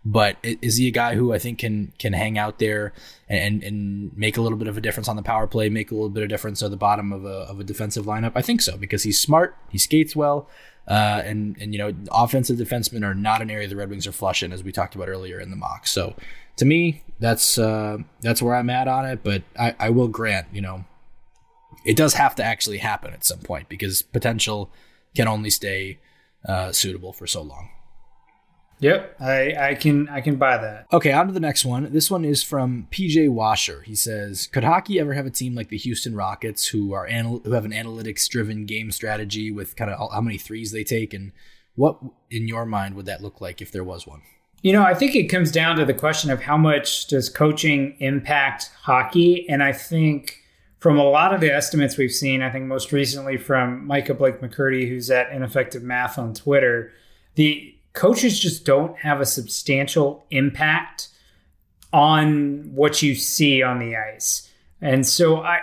But 0.08 0.38
is 0.44 0.78
he 0.78 0.88
a 0.88 0.92
guy 0.92 1.16
who 1.16 1.34
I 1.34 1.40
think 1.40 1.58
can 1.58 1.92
can 1.98 2.14
hang 2.14 2.38
out 2.38 2.60
there 2.60 2.94
and 3.28 3.64
and 3.64 4.16
make 4.16 4.38
a 4.38 4.42
little 4.42 4.58
bit 4.58 4.68
of 4.68 4.78
a 4.78 4.82
difference 4.82 5.08
on 5.08 5.16
the 5.16 5.24
power 5.24 5.48
play, 5.48 5.68
make 5.68 5.90
a 5.90 5.96
little 5.96 6.10
bit 6.10 6.22
of 6.22 6.30
difference 6.30 6.62
at 6.62 6.70
the 6.70 6.78
bottom 6.78 7.12
of 7.12 7.26
a 7.26 7.40
of 7.50 7.60
a 7.60 7.64
defensive 7.64 8.06
lineup? 8.06 8.34
I 8.36 8.44
think 8.44 8.62
so 8.62 8.78
because 8.78 9.02
he's 9.02 9.20
smart, 9.20 9.58
he 9.70 9.80
skates 9.80 10.16
well, 10.16 10.48
uh, 10.88 11.24
and 11.26 11.58
and 11.60 11.74
you 11.74 11.80
know 11.80 11.92
offensive 12.12 12.58
defensemen 12.58 13.04
are 13.04 13.16
not 13.16 13.42
an 13.42 13.50
area 13.50 13.68
the 13.68 13.76
Red 13.76 13.90
Wings 13.90 14.06
are 14.06 14.12
flushing 14.12 14.52
as 14.52 14.64
we 14.64 14.72
talked 14.72 14.94
about 14.94 15.10
earlier 15.10 15.40
in 15.40 15.50
the 15.50 15.56
mock. 15.56 15.88
So 15.88 16.16
to 16.58 16.66
me, 16.66 17.04
that's 17.20 17.58
uh, 17.58 17.98
that's 18.22 18.44
where 18.44 18.56
I'm 18.56 18.70
at 18.70 18.88
on 18.88 19.06
it. 19.06 19.24
But 19.24 19.42
I, 19.58 19.76
I 19.80 19.90
will 19.90 20.08
grant, 20.08 20.48
you 20.54 20.62
know, 20.62 20.86
it 21.86 21.98
does 21.98 22.14
have 22.14 22.36
to 22.36 22.44
actually 22.44 22.78
happen 22.78 23.14
at 23.14 23.26
some 23.26 23.40
point 23.40 23.70
because 23.70 24.02
potential 24.02 24.70
can 25.16 25.28
only 25.28 25.50
stay 25.50 26.00
uh, 26.48 26.72
suitable 26.72 27.14
for 27.14 27.26
so 27.26 27.42
long. 27.42 27.70
Yep, 28.80 29.16
I, 29.22 29.56
I 29.70 29.76
can 29.76 30.10
I 30.10 30.22
can 30.22 30.36
buy 30.36 30.58
that. 30.58 30.88
Okay, 30.92 31.12
on 31.12 31.28
to 31.28 31.34
the 31.34 31.40
next 31.40 31.64
one. 31.64 31.92
This 31.94 32.12
one 32.12 32.26
is 32.26 32.44
from 32.44 32.88
PJ 32.92 33.30
Washer. 33.30 33.82
He 33.84 33.96
says, 33.96 34.48
"Could 34.48 34.66
hockey 34.66 35.00
ever 35.00 35.14
have 35.14 35.26
a 35.26 35.32
team 35.32 35.56
like 35.56 35.70
the 35.70 35.78
Houston 35.78 36.16
Rockets, 36.16 36.68
who 36.68 36.94
are 36.94 37.08
anal- 37.08 37.40
who 37.40 37.52
have 37.52 37.66
an 37.66 37.72
analytics-driven 37.72 38.66
game 38.66 38.92
strategy 38.92 39.52
with 39.52 39.76
kind 39.76 39.92
of 39.92 40.12
how 40.12 40.22
many 40.22 40.38
threes 40.38 40.72
they 40.72 40.84
take, 40.84 41.14
and 41.14 41.32
what 41.76 41.98
in 42.30 42.48
your 42.48 42.66
mind 42.66 42.96
would 42.96 43.06
that 43.06 43.22
look 43.22 43.40
like 43.40 43.62
if 43.62 43.72
there 43.72 43.84
was 43.84 44.06
one?" 44.06 44.22
You 44.62 44.74
know, 44.74 44.84
I 44.84 44.94
think 44.94 45.16
it 45.16 45.26
comes 45.26 45.52
down 45.52 45.78
to 45.78 45.86
the 45.86 45.94
question 45.94 46.30
of 46.32 46.42
how 46.42 46.58
much 46.58 47.08
does 47.08 47.30
coaching 47.30 47.96
impact 48.00 48.72
hockey, 48.82 49.48
and 49.48 49.64
I 49.64 49.72
think 49.72 50.42
from 50.80 50.98
a 51.00 51.04
lot 51.04 51.34
of 51.34 51.40
the 51.40 51.54
estimates 51.54 51.98
we've 51.98 52.12
seen, 52.12 52.42
I 52.42 52.50
think 52.50 52.66
most 52.66 52.92
recently 52.92 53.38
from 53.38 53.88
Micah 53.88 54.14
Blake 54.14 54.42
McCurdy, 54.42 54.90
who's 54.90 55.10
at 55.10 55.32
Ineffective 55.32 55.82
Math 55.82 56.18
on 56.18 56.34
Twitter, 56.34 56.92
the 57.36 57.75
coaches 57.96 58.40
just 58.40 58.66
don't 58.66 58.96
have 58.98 59.22
a 59.22 59.26
substantial 59.26 60.26
impact 60.30 61.08
on 61.92 62.72
what 62.76 63.02
you 63.02 63.16
see 63.16 63.64
on 63.64 63.80
the 63.80 63.96
ice. 63.96 64.52
And 64.82 65.08
so 65.08 65.42
I 65.42 65.62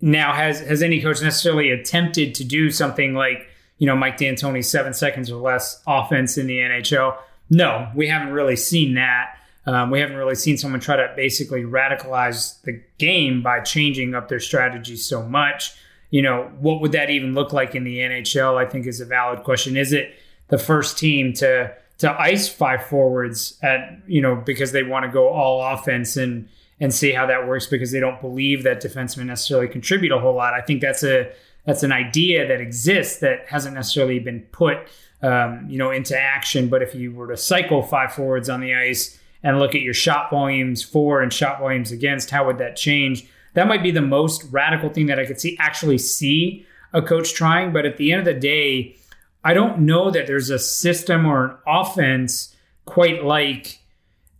now 0.00 0.34
has 0.34 0.60
has 0.60 0.82
any 0.82 1.00
coach 1.00 1.22
necessarily 1.22 1.70
attempted 1.70 2.34
to 2.34 2.44
do 2.44 2.70
something 2.70 3.14
like, 3.14 3.48
you 3.78 3.86
know, 3.86 3.96
Mike 3.96 4.18
D'Antoni's 4.18 4.68
seven 4.68 4.92
seconds 4.92 5.30
or 5.30 5.40
less 5.40 5.80
offense 5.86 6.36
in 6.36 6.46
the 6.46 6.58
NHL? 6.58 7.16
No, 7.48 7.90
we 7.94 8.08
haven't 8.08 8.32
really 8.32 8.56
seen 8.56 8.94
that. 8.94 9.36
Um, 9.66 9.90
we 9.90 10.00
haven't 10.00 10.16
really 10.16 10.34
seen 10.34 10.58
someone 10.58 10.80
try 10.80 10.96
to 10.96 11.12
basically 11.14 11.62
radicalize 11.62 12.60
the 12.62 12.82
game 12.98 13.42
by 13.42 13.60
changing 13.60 14.14
up 14.14 14.28
their 14.28 14.40
strategy 14.40 14.96
so 14.96 15.22
much. 15.22 15.74
You 16.10 16.22
know, 16.22 16.50
what 16.58 16.80
would 16.80 16.92
that 16.92 17.10
even 17.10 17.34
look 17.34 17.52
like 17.52 17.74
in 17.74 17.84
the 17.84 17.98
NHL? 17.98 18.56
I 18.56 18.68
think 18.68 18.86
is 18.86 19.00
a 19.00 19.04
valid 19.04 19.44
question. 19.44 19.76
Is 19.76 19.92
it 19.92 20.14
the 20.50 20.58
first 20.58 20.98
team 20.98 21.32
to 21.34 21.74
to 21.98 22.20
ice 22.20 22.48
five 22.48 22.84
forwards 22.84 23.58
at 23.62 23.98
you 24.06 24.20
know 24.20 24.36
because 24.36 24.72
they 24.72 24.82
want 24.82 25.04
to 25.04 25.10
go 25.10 25.28
all 25.28 25.74
offense 25.74 26.16
and 26.16 26.48
and 26.80 26.94
see 26.94 27.12
how 27.12 27.26
that 27.26 27.46
works 27.46 27.66
because 27.66 27.92
they 27.92 28.00
don't 28.00 28.20
believe 28.20 28.62
that 28.62 28.82
defensemen 28.82 29.26
necessarily 29.26 29.68
contribute 29.68 30.12
a 30.12 30.18
whole 30.18 30.34
lot. 30.34 30.54
I 30.54 30.60
think 30.60 30.80
that's 30.80 31.02
a 31.02 31.30
that's 31.64 31.82
an 31.82 31.92
idea 31.92 32.46
that 32.48 32.60
exists 32.60 33.18
that 33.18 33.46
hasn't 33.48 33.74
necessarily 33.74 34.18
been 34.18 34.40
put 34.52 34.78
um, 35.22 35.66
you 35.68 35.78
know, 35.78 35.90
into 35.90 36.18
action. 36.18 36.68
But 36.68 36.82
if 36.82 36.94
you 36.94 37.12
were 37.12 37.28
to 37.28 37.36
cycle 37.36 37.82
five 37.82 38.12
forwards 38.12 38.48
on 38.48 38.60
the 38.60 38.74
ice 38.74 39.18
and 39.42 39.58
look 39.58 39.74
at 39.74 39.82
your 39.82 39.94
shot 39.94 40.30
volumes 40.30 40.82
for 40.82 41.20
and 41.20 41.32
shot 41.32 41.60
volumes 41.60 41.92
against, 41.92 42.30
how 42.30 42.46
would 42.46 42.58
that 42.58 42.76
change? 42.76 43.26
That 43.54 43.66
might 43.66 43.82
be 43.82 43.90
the 43.90 44.02
most 44.02 44.44
radical 44.50 44.90
thing 44.90 45.06
that 45.06 45.18
I 45.18 45.26
could 45.26 45.40
see 45.40 45.56
actually 45.58 45.98
see 45.98 46.66
a 46.92 47.02
coach 47.02 47.34
trying. 47.34 47.72
But 47.72 47.86
at 47.86 47.96
the 47.96 48.12
end 48.12 48.20
of 48.20 48.24
the 48.24 48.38
day, 48.38 48.96
I 49.44 49.54
don't 49.54 49.80
know 49.80 50.10
that 50.10 50.26
there's 50.26 50.50
a 50.50 50.58
system 50.58 51.26
or 51.26 51.44
an 51.44 51.56
offense 51.66 52.54
quite 52.84 53.24
like 53.24 53.78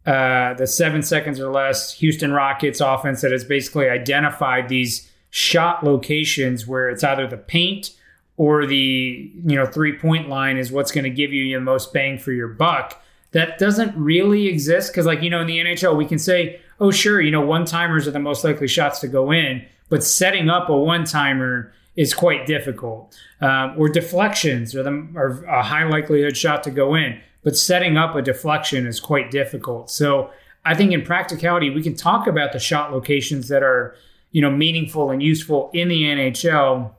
uh, 0.06 0.54
the 0.54 0.66
seven 0.66 1.02
seconds 1.02 1.40
or 1.40 1.50
less 1.50 1.92
Houston 1.94 2.32
Rockets 2.32 2.80
offense 2.80 3.20
that 3.20 3.32
has 3.32 3.44
basically 3.44 3.88
identified 3.88 4.68
these 4.68 5.10
shot 5.30 5.84
locations 5.84 6.66
where 6.66 6.90
it's 6.90 7.04
either 7.04 7.26
the 7.26 7.36
paint 7.36 7.90
or 8.36 8.66
the 8.66 9.30
you 9.46 9.56
know 9.56 9.66
three 9.66 9.96
point 9.96 10.28
line 10.28 10.56
is 10.56 10.72
what's 10.72 10.90
going 10.90 11.04
to 11.04 11.10
give 11.10 11.32
you 11.32 11.54
the 11.54 11.60
most 11.60 11.92
bang 11.92 12.18
for 12.18 12.32
your 12.32 12.48
buck. 12.48 13.00
That 13.32 13.58
doesn't 13.58 13.96
really 13.96 14.48
exist 14.48 14.90
because, 14.90 15.06
like 15.06 15.22
you 15.22 15.30
know, 15.30 15.40
in 15.40 15.46
the 15.46 15.58
NHL, 15.58 15.96
we 15.96 16.06
can 16.06 16.18
say, 16.18 16.60
oh 16.80 16.90
sure, 16.90 17.20
you 17.20 17.30
know, 17.30 17.42
one 17.42 17.64
timers 17.64 18.08
are 18.08 18.12
the 18.12 18.18
most 18.18 18.42
likely 18.42 18.66
shots 18.66 18.98
to 19.00 19.08
go 19.08 19.30
in, 19.30 19.64
but 19.88 20.02
setting 20.02 20.50
up 20.50 20.68
a 20.68 20.76
one 20.76 21.04
timer 21.04 21.72
is 22.00 22.14
quite 22.14 22.46
difficult. 22.46 23.14
Um, 23.42 23.74
or 23.76 23.86
deflections 23.90 24.74
are, 24.74 24.82
the, 24.82 25.06
are 25.14 25.44
a 25.44 25.62
high 25.62 25.84
likelihood 25.84 26.34
shot 26.34 26.64
to 26.64 26.70
go 26.70 26.94
in, 26.94 27.20
but 27.44 27.58
setting 27.58 27.98
up 27.98 28.14
a 28.16 28.22
deflection 28.22 28.86
is 28.86 28.98
quite 28.98 29.30
difficult. 29.30 29.90
So 29.90 30.30
I 30.64 30.74
think 30.74 30.92
in 30.92 31.02
practicality, 31.02 31.68
we 31.68 31.82
can 31.82 31.94
talk 31.94 32.26
about 32.26 32.52
the 32.54 32.58
shot 32.58 32.90
locations 32.90 33.48
that 33.48 33.62
are 33.62 33.94
you 34.30 34.40
know 34.40 34.50
meaningful 34.50 35.10
and 35.10 35.22
useful 35.22 35.70
in 35.74 35.88
the 35.88 36.04
NHL. 36.04 36.90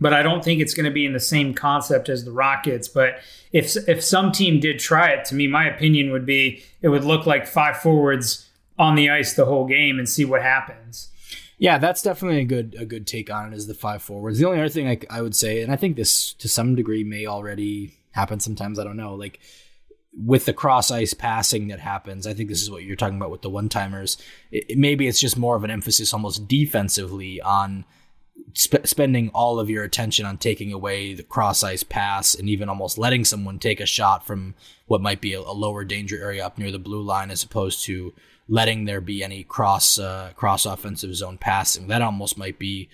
But 0.00 0.12
I 0.12 0.22
don't 0.22 0.44
think 0.44 0.60
it's 0.60 0.74
going 0.74 0.86
to 0.86 0.92
be 0.92 1.04
in 1.04 1.14
the 1.14 1.18
same 1.18 1.52
concept 1.52 2.08
as 2.08 2.24
the 2.24 2.30
Rockets. 2.30 2.86
But 2.86 3.18
if 3.52 3.76
if 3.88 4.04
some 4.04 4.30
team 4.30 4.60
did 4.60 4.78
try 4.78 5.08
it, 5.08 5.24
to 5.26 5.34
me, 5.34 5.48
my 5.48 5.68
opinion 5.68 6.12
would 6.12 6.26
be 6.26 6.62
it 6.80 6.90
would 6.90 7.02
look 7.02 7.26
like 7.26 7.44
five 7.44 7.78
forwards 7.78 8.48
on 8.78 8.94
the 8.94 9.10
ice 9.10 9.34
the 9.34 9.46
whole 9.46 9.66
game 9.66 9.98
and 9.98 10.08
see 10.08 10.24
what 10.24 10.42
happens. 10.42 11.08
Yeah, 11.58 11.78
that's 11.78 12.02
definitely 12.02 12.40
a 12.40 12.44
good 12.44 12.76
a 12.78 12.86
good 12.86 13.06
take 13.06 13.30
on 13.30 13.52
it. 13.52 13.56
Is 13.56 13.66
the 13.66 13.74
five 13.74 14.00
forwards? 14.00 14.38
The 14.38 14.46
only 14.46 14.60
other 14.60 14.68
thing 14.68 14.88
I, 14.88 14.98
I 15.10 15.22
would 15.22 15.34
say, 15.34 15.60
and 15.62 15.72
I 15.72 15.76
think 15.76 15.96
this 15.96 16.32
to 16.34 16.48
some 16.48 16.74
degree 16.76 17.02
may 17.04 17.26
already 17.26 17.98
happen 18.12 18.38
sometimes. 18.40 18.78
I 18.78 18.84
don't 18.84 18.96
know. 18.96 19.14
Like 19.14 19.40
with 20.16 20.46
the 20.46 20.52
cross 20.52 20.90
ice 20.90 21.14
passing 21.14 21.68
that 21.68 21.80
happens, 21.80 22.26
I 22.26 22.34
think 22.34 22.48
this 22.48 22.62
is 22.62 22.70
what 22.70 22.84
you're 22.84 22.96
talking 22.96 23.16
about 23.16 23.30
with 23.30 23.42
the 23.42 23.50
one 23.50 23.68
timers. 23.68 24.16
It, 24.50 24.78
maybe 24.78 25.08
it's 25.08 25.20
just 25.20 25.36
more 25.36 25.56
of 25.56 25.64
an 25.64 25.70
emphasis, 25.70 26.14
almost 26.14 26.46
defensively, 26.48 27.40
on 27.40 27.84
sp- 28.54 28.86
spending 28.86 29.30
all 29.34 29.58
of 29.58 29.68
your 29.68 29.84
attention 29.84 30.26
on 30.26 30.38
taking 30.38 30.72
away 30.72 31.14
the 31.14 31.22
cross 31.22 31.62
ice 31.62 31.82
pass 31.82 32.34
and 32.34 32.48
even 32.48 32.68
almost 32.68 32.98
letting 32.98 33.24
someone 33.24 33.58
take 33.58 33.80
a 33.80 33.86
shot 33.86 34.26
from 34.26 34.54
what 34.86 35.00
might 35.00 35.20
be 35.20 35.34
a, 35.34 35.40
a 35.40 35.52
lower 35.52 35.84
danger 35.84 36.20
area 36.22 36.44
up 36.44 36.56
near 36.56 36.70
the 36.70 36.78
blue 36.78 37.02
line, 37.02 37.30
as 37.30 37.42
opposed 37.42 37.84
to 37.84 38.12
letting 38.48 38.86
there 38.86 39.00
be 39.00 39.22
any 39.22 39.44
cross 39.44 39.98
uh, 39.98 40.32
cross 40.34 40.66
offensive 40.66 41.14
zone 41.14 41.38
passing. 41.38 41.88
That 41.88 42.02
almost 42.02 42.38
might 42.38 42.58
be 42.58 42.88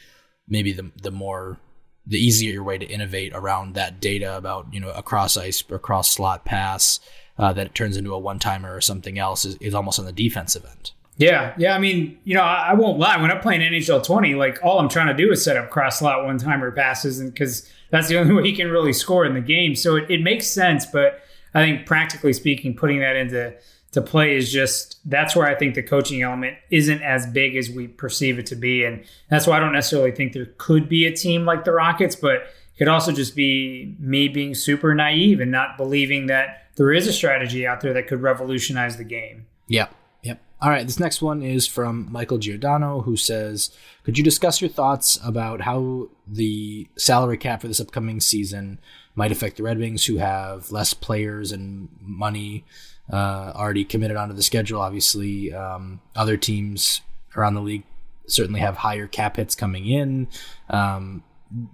maybe 0.49 0.73
the 0.73 0.91
the 1.03 1.11
more 1.11 1.59
the 2.07 2.19
easier 2.19 2.63
way 2.63 2.77
to 2.77 2.87
innovate 2.87 3.33
around 3.35 3.75
that 3.75 4.01
data 4.01 4.37
about 4.37 4.67
you 4.73 4.81
know 4.81 4.91
a 4.91 5.03
cross 5.03 5.37
ice 5.37 5.65
or 5.71 5.79
cross 5.79 6.11
slot 6.11 6.45
pass 6.45 7.01
uh, 7.39 7.53
that 7.53 7.67
it 7.67 7.75
turns 7.75 7.97
into 7.97 8.13
a 8.13 8.19
one 8.19 8.39
timer 8.39 8.75
or 8.75 8.81
something 8.81 9.19
else 9.19 9.45
is, 9.45 9.57
is 9.57 9.75
almost 9.75 9.99
on 9.99 10.05
the 10.05 10.13
defensive 10.13 10.65
end. 10.65 10.93
Yeah, 11.17 11.55
yeah. 11.57 11.77
I 11.77 11.79
mean, 11.79 12.19
you 12.25 12.35
know, 12.35 12.43
I, 12.43 12.71
I, 12.71 12.75
won't 12.75 12.99
lie. 12.99 13.17
When 13.21 13.31
I'm 13.31 13.41
playing 13.41 13.61
NHL 13.61 14.05
20, 14.05 14.35
like 14.35 14.59
all 14.65 14.81
I'm 14.81 14.89
trying 14.89 15.07
to 15.07 15.15
do 15.15 15.31
is 15.31 15.45
set 15.45 15.57
up 15.57 15.71
cross 15.71 16.01
slot 16.01 16.25
one 16.25 16.39
timer 16.39 16.73
passes, 16.73 17.21
and 17.21 17.33
because 17.33 17.71
that's 17.91 18.09
the 18.09 18.19
only 18.19 18.35
way 18.43 18.43
he 18.43 18.53
can 18.53 18.69
really 18.69 18.93
score 18.93 19.25
in 19.25 19.35
the 19.35 19.41
game. 19.41 19.77
So 19.77 19.95
it, 19.95 20.11
it 20.11 20.23
makes 20.23 20.49
sense, 20.49 20.87
but 20.87 21.21
I 21.55 21.61
think 21.61 21.87
practically 21.87 22.33
speaking, 22.33 22.75
putting 22.75 22.99
that 22.99 23.15
into 23.15 23.55
to 23.95 24.03
play 24.03 24.37
is 24.37 24.53
just 24.53 24.99
that's 25.09 25.35
where 25.35 25.47
I 25.47 25.55
think 25.55 25.75
the 25.75 25.83
coaching 25.83 26.23
element 26.23 26.57
isn't 26.71 27.03
as 27.03 27.27
big 27.27 27.57
as 27.57 27.71
we 27.71 27.89
perceive 27.89 28.39
it 28.39 28.47
to 28.47 28.57
be. 28.57 28.85
And 28.85 29.05
that's 29.31 29.47
why 29.47 29.57
I 29.57 29.61
don't 29.61 29.73
necessarily 29.73 30.13
think 30.13 30.33
there 30.33 30.53
could 30.59 30.89
be 30.89 31.07
a 31.07 31.17
team 31.17 31.45
like 31.45 31.65
the 31.65 31.73
Rockets, 31.73 32.17
but 32.17 32.35
it 32.35 32.79
could 32.79 32.89
also 32.89 33.13
just 33.13 33.35
be 33.35 33.95
me 33.99 34.29
being 34.29 34.55
super 34.55 34.95
naive 34.95 35.41
and 35.41 35.51
not 35.51 35.77
believing 35.77 36.27
that 36.27 36.69
there 36.77 36.93
is 36.93 37.07
a 37.07 37.13
strategy 37.13 37.67
out 37.67 37.81
there 37.81 37.93
that 37.93 38.09
could 38.09 38.21
revolutionize 38.21 38.97
the 38.97 39.05
game. 39.05 39.47
Yep. 39.69 39.95
Yep. 40.23 40.43
All 40.61 40.71
right. 40.71 40.85
This 40.85 40.99
next 40.99 41.23
one 41.23 41.43
is 41.43 41.69
from 41.69 42.11
Michael 42.11 42.39
Giordano, 42.39 43.03
who 43.03 43.17
says, 43.17 43.71
Could 44.03 44.19
you 44.19 44.25
discuss 44.25 44.61
your 44.61 44.71
thoughts 44.71 45.21
about 45.25 45.61
how 45.61 46.09
the 46.27 46.89
salary 46.99 47.39
cap 47.39 47.61
for 47.61 47.69
this 47.69 47.81
upcoming 47.81 48.21
season 48.21 48.81
might 49.15 49.31
affect 49.31 49.57
the 49.57 49.63
Red 49.63 49.79
Wings, 49.79 50.07
who 50.07 50.17
have 50.17 50.73
less 50.73 50.95
players 50.95 51.53
and 51.53 51.89
money? 52.01 52.65
Uh, 53.13 53.53
already 53.55 53.85
committed 53.85 54.17
onto 54.17 54.35
the 54.35 54.43
schedule. 54.43 54.81
Obviously, 54.81 55.53
um, 55.53 56.01
other 56.17 56.37
teams 56.37 57.01
around 57.37 57.55
the 57.55 57.61
league 57.61 57.85
certainly 58.27 58.61
have 58.61 58.79
higher 58.79 59.07
cap 59.07 59.37
hits 59.37 59.55
coming 59.55 59.87
in. 59.87 60.29
Um, 60.71 61.23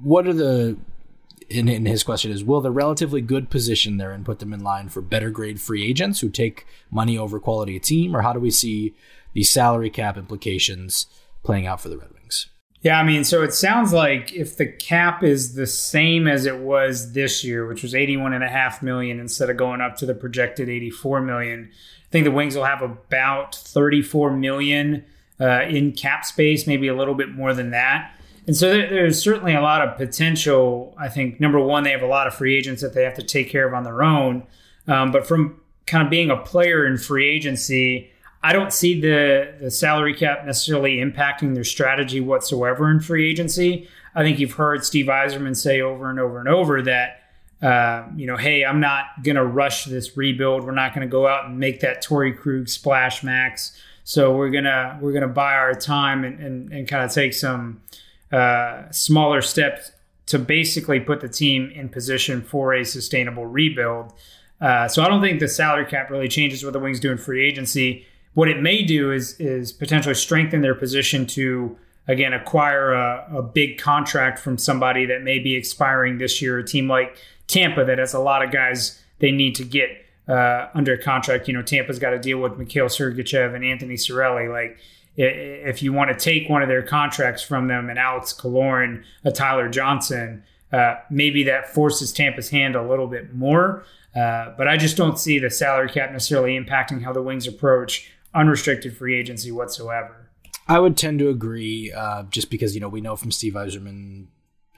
what 0.02 0.26
are 0.26 0.32
the 0.32 0.76
in, 1.48 1.68
in, 1.68 1.84
his 1.84 2.02
question 2.04 2.30
is 2.30 2.44
will 2.44 2.60
the 2.60 2.70
relatively 2.70 3.20
good 3.20 3.50
position 3.50 3.96
they're 3.96 4.12
in 4.12 4.24
put 4.24 4.38
them 4.38 4.52
in 4.52 4.60
line 4.60 4.88
for 4.88 5.00
better 5.00 5.30
grade 5.30 5.60
free 5.60 5.86
agents 5.86 6.20
who 6.20 6.28
take 6.28 6.66
money 6.90 7.18
over 7.18 7.40
quality 7.40 7.76
of 7.76 7.82
team 7.82 8.14
or 8.14 8.22
how 8.22 8.32
do 8.32 8.38
we 8.38 8.50
see 8.50 8.94
the 9.32 9.42
salary 9.42 9.90
cap 9.90 10.16
implications 10.16 11.06
playing 11.42 11.66
out 11.66 11.80
for 11.80 11.88
the 11.88 11.98
red 11.98 12.10
wings 12.12 12.19
yeah, 12.82 12.98
I 12.98 13.02
mean, 13.02 13.24
so 13.24 13.42
it 13.42 13.52
sounds 13.52 13.92
like 13.92 14.32
if 14.32 14.56
the 14.56 14.66
cap 14.66 15.22
is 15.22 15.54
the 15.54 15.66
same 15.66 16.26
as 16.26 16.46
it 16.46 16.60
was 16.60 17.12
this 17.12 17.44
year, 17.44 17.66
which 17.66 17.82
was 17.82 17.94
81 17.94 18.32
and 18.32 18.42
a 18.42 18.48
half 18.48 18.82
million 18.82 19.20
instead 19.20 19.50
of 19.50 19.58
going 19.58 19.82
up 19.82 19.96
to 19.96 20.06
the 20.06 20.14
projected 20.14 20.70
84 20.70 21.20
million, 21.20 21.70
I 21.72 22.10
think 22.10 22.24
the 22.24 22.30
Wings 22.30 22.56
will 22.56 22.64
have 22.64 22.80
about 22.80 23.54
34 23.54 24.32
million 24.32 25.04
uh, 25.38 25.62
in 25.68 25.92
cap 25.92 26.24
space, 26.24 26.66
maybe 26.66 26.88
a 26.88 26.94
little 26.94 27.14
bit 27.14 27.30
more 27.30 27.52
than 27.52 27.70
that. 27.70 28.14
And 28.46 28.56
so 28.56 28.68
there's 28.70 29.22
certainly 29.22 29.54
a 29.54 29.60
lot 29.60 29.86
of 29.86 29.98
potential. 29.98 30.94
I 30.98 31.08
think 31.08 31.38
number 31.38 31.60
one, 31.60 31.84
they 31.84 31.90
have 31.90 32.02
a 32.02 32.06
lot 32.06 32.26
of 32.26 32.34
free 32.34 32.56
agents 32.56 32.80
that 32.80 32.94
they 32.94 33.04
have 33.04 33.14
to 33.14 33.22
take 33.22 33.50
care 33.50 33.68
of 33.68 33.74
on 33.74 33.84
their 33.84 34.02
own. 34.02 34.44
Um, 34.88 35.12
but 35.12 35.26
from 35.26 35.60
kind 35.86 36.02
of 36.02 36.10
being 36.10 36.30
a 36.30 36.36
player 36.36 36.86
in 36.86 36.96
free 36.96 37.28
agency, 37.28 38.10
I 38.42 38.52
don't 38.52 38.72
see 38.72 39.00
the 39.00 39.54
the 39.60 39.70
salary 39.70 40.14
cap 40.14 40.44
necessarily 40.46 40.96
impacting 40.96 41.54
their 41.54 41.64
strategy 41.64 42.20
whatsoever 42.20 42.90
in 42.90 43.00
free 43.00 43.28
agency. 43.28 43.88
I 44.14 44.22
think 44.22 44.38
you've 44.38 44.52
heard 44.52 44.84
Steve 44.84 45.06
Yzerman 45.06 45.56
say 45.56 45.80
over 45.80 46.10
and 46.10 46.18
over 46.18 46.40
and 46.40 46.48
over 46.48 46.82
that 46.82 47.20
uh, 47.62 48.04
you 48.16 48.26
know, 48.26 48.36
hey, 48.36 48.64
I'm 48.64 48.80
not 48.80 49.22
going 49.22 49.36
to 49.36 49.44
rush 49.44 49.84
this 49.84 50.16
rebuild. 50.16 50.64
We're 50.64 50.72
not 50.72 50.94
going 50.94 51.06
to 51.06 51.10
go 51.10 51.26
out 51.26 51.44
and 51.44 51.58
make 51.58 51.80
that 51.80 52.02
Torey 52.02 52.36
Krug 52.36 52.68
splash 52.68 53.22
max. 53.22 53.76
So 54.02 54.34
we're 54.34 54.50
gonna 54.50 54.98
we're 55.00 55.12
gonna 55.12 55.28
buy 55.28 55.54
our 55.54 55.74
time 55.74 56.24
and, 56.24 56.40
and, 56.40 56.72
and 56.72 56.88
kind 56.88 57.04
of 57.04 57.12
take 57.12 57.32
some 57.32 57.82
uh, 58.32 58.90
smaller 58.90 59.42
steps 59.42 59.92
to 60.26 60.38
basically 60.38 61.00
put 61.00 61.20
the 61.20 61.28
team 61.28 61.70
in 61.74 61.88
position 61.88 62.40
for 62.42 62.74
a 62.74 62.84
sustainable 62.84 63.46
rebuild. 63.46 64.12
Uh, 64.60 64.88
so 64.88 65.02
I 65.02 65.08
don't 65.08 65.20
think 65.20 65.38
the 65.38 65.48
salary 65.48 65.86
cap 65.86 66.10
really 66.10 66.28
changes 66.28 66.64
what 66.64 66.72
the 66.72 66.78
Wings 66.78 66.98
do 66.98 67.12
in 67.12 67.18
free 67.18 67.46
agency. 67.46 68.06
What 68.34 68.48
it 68.48 68.62
may 68.62 68.82
do 68.82 69.12
is 69.12 69.38
is 69.40 69.72
potentially 69.72 70.14
strengthen 70.14 70.60
their 70.60 70.74
position 70.74 71.26
to 71.28 71.76
again 72.06 72.32
acquire 72.32 72.92
a, 72.92 73.38
a 73.38 73.42
big 73.42 73.78
contract 73.78 74.38
from 74.38 74.58
somebody 74.58 75.06
that 75.06 75.22
may 75.22 75.38
be 75.38 75.54
expiring 75.54 76.18
this 76.18 76.40
year. 76.40 76.58
A 76.58 76.64
team 76.64 76.88
like 76.88 77.16
Tampa 77.46 77.84
that 77.84 77.98
has 77.98 78.14
a 78.14 78.20
lot 78.20 78.44
of 78.44 78.52
guys 78.52 79.02
they 79.18 79.30
need 79.30 79.54
to 79.56 79.64
get 79.64 79.90
uh, 80.28 80.68
under 80.74 80.96
contract. 80.96 81.48
You 81.48 81.54
know, 81.54 81.62
Tampa's 81.62 81.98
got 81.98 82.10
to 82.10 82.18
deal 82.18 82.38
with 82.38 82.56
Mikhail 82.56 82.86
Sergachev 82.86 83.54
and 83.54 83.64
Anthony 83.64 83.94
Cirelli. 83.94 84.50
Like, 84.50 84.78
if 85.16 85.82
you 85.82 85.92
want 85.92 86.10
to 86.10 86.16
take 86.16 86.48
one 86.48 86.62
of 86.62 86.68
their 86.68 86.82
contracts 86.82 87.42
from 87.42 87.68
them, 87.68 87.90
and 87.90 87.98
Alex 87.98 88.32
Killorn, 88.32 89.02
a 89.24 89.32
Tyler 89.32 89.68
Johnson, 89.68 90.44
uh, 90.72 90.94
maybe 91.10 91.42
that 91.44 91.68
forces 91.68 92.12
Tampa's 92.12 92.50
hand 92.50 92.76
a 92.76 92.82
little 92.82 93.08
bit 93.08 93.34
more. 93.34 93.84
Uh, 94.14 94.54
but 94.56 94.68
I 94.68 94.76
just 94.76 94.96
don't 94.96 95.18
see 95.18 95.38
the 95.38 95.50
salary 95.50 95.88
cap 95.88 96.12
necessarily 96.12 96.58
impacting 96.58 97.02
how 97.02 97.12
the 97.12 97.22
Wings 97.22 97.46
approach 97.46 98.10
unrestricted 98.34 98.96
free 98.96 99.18
agency 99.18 99.50
whatsoever. 99.50 100.30
I 100.68 100.78
would 100.78 100.96
tend 100.96 101.18
to 101.18 101.28
agree, 101.28 101.92
uh, 101.92 102.24
just 102.24 102.50
because 102.50 102.74
you 102.74 102.80
know 102.80 102.88
we 102.88 103.00
know 103.00 103.16
from 103.16 103.32
Steve 103.32 103.54
Yzerman 103.54 104.26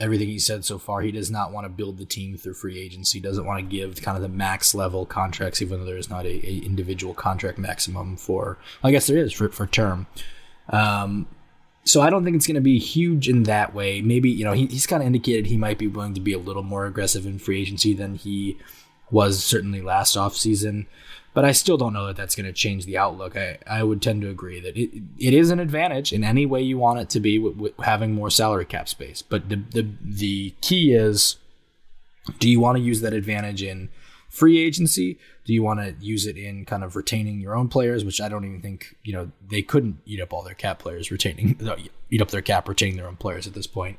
everything 0.01 0.29
he 0.29 0.39
said 0.39 0.65
so 0.65 0.79
far. 0.79 1.01
He 1.01 1.13
does 1.13 1.31
not 1.31 1.53
want 1.53 1.65
to 1.65 1.69
build 1.69 1.99
the 1.99 2.05
team 2.05 2.37
through 2.37 2.55
free 2.55 2.79
agency. 2.79 3.21
Doesn't 3.21 3.47
want 3.47 3.61
to 3.61 3.77
give 3.77 4.03
kind 4.03 4.17
of 4.17 4.23
the 4.23 4.29
max 4.29 4.75
level 4.75 5.07
contracts, 5.07 5.63
even 5.63 5.79
though 5.81 5.87
there 5.87 5.97
is 5.97 6.11
not 6.11 6.25
a, 6.25 6.47
a 6.47 6.59
individual 6.65 7.15
contract 7.15 7.59
maximum 7.59 8.17
for. 8.17 8.59
I 8.83 8.91
guess 8.91 9.07
there 9.07 9.19
is 9.19 9.33
for 9.33 9.49
for 9.51 9.67
term. 9.67 10.07
Um, 10.69 11.29
so 11.85 12.01
I 12.01 12.11
don't 12.11 12.25
think 12.25 12.37
it's 12.37 12.47
going 12.47 12.55
to 12.55 12.61
be 12.61 12.79
huge 12.79 13.29
in 13.29 13.45
that 13.45 13.75
way. 13.75 14.01
Maybe 14.01 14.31
you 14.31 14.45
know 14.45 14.53
he, 14.53 14.67
he's 14.67 14.87
kind 14.87 15.03
of 15.03 15.07
indicated 15.07 15.47
he 15.47 15.57
might 15.57 15.79
be 15.79 15.89
willing 15.89 16.15
to 16.15 16.21
be 16.21 16.33
a 16.33 16.39
little 16.39 16.63
more 16.63 16.87
aggressive 16.87 17.27
in 17.27 17.39
free 17.39 17.61
agency 17.61 17.95
than 17.95 18.15
he 18.15 18.57
was 19.11 19.45
certainly 19.45 19.83
last 19.83 20.17
off 20.17 20.35
season 20.35 20.87
but 21.35 21.45
I 21.45 21.53
still 21.53 21.77
don't 21.77 21.93
know 21.93 22.07
that 22.07 22.17
that's 22.17 22.35
going 22.35 22.47
to 22.47 22.53
change 22.53 22.85
the 22.85 22.99
outlook. 22.99 23.37
I, 23.37 23.59
I 23.67 23.83
would 23.83 24.03
tend 24.03 24.23
to 24.23 24.31
agree 24.31 24.61
that 24.61 24.77
it, 24.77 24.91
it 25.19 25.35
is 25.35 25.51
an 25.51 25.61
advantage 25.61 26.13
in 26.13 26.25
any 26.25 26.47
way 26.47 26.61
you 26.61 26.79
want 26.79 27.01
it 27.01 27.11
to 27.11 27.21
be 27.21 27.39
with, 27.39 27.57
with 27.57 27.73
having 27.79 28.13
more 28.13 28.31
salary 28.31 28.65
cap 28.67 28.89
space. 28.89 29.23
But 29.23 29.49
the, 29.49 29.57
the, 29.57 29.89
the 30.03 30.55
key 30.61 30.93
is 30.93 31.37
do 32.39 32.49
you 32.49 32.61
want 32.61 32.77
to 32.77 32.83
use 32.83 33.01
that 33.01 33.13
advantage 33.13 33.63
in 33.63 33.89
free 34.29 34.59
agency? 34.59 35.19
Do 35.45 35.53
you 35.53 35.63
want 35.63 35.81
to 35.81 35.95
use 36.05 36.27
it 36.27 36.37
in 36.37 36.65
kind 36.65 36.85
of 36.85 36.97
retaining 36.97 37.41
your 37.41 37.57
own 37.57 37.69
players, 37.69 38.05
which 38.05 38.21
I 38.21 38.29
don't 38.29 38.45
even 38.45 38.61
think, 38.61 38.97
you 39.03 39.13
know, 39.13 39.33
they 39.47 39.63
couldn't 39.63 39.99
eat 40.07 40.21
up 40.21 40.33
all 40.33 40.43
their 40.43 40.55
cap 40.55 40.79
players 40.79 41.11
retaining, 41.11 41.59
eat 42.11 42.23
up 42.23 42.31
their 42.31 42.43
cap 42.43 42.69
retaining 42.69 42.97
their 42.97 43.09
own 43.09 43.17
players 43.17 43.47
at 43.47 43.55
this 43.55 43.67
point. 43.67 43.99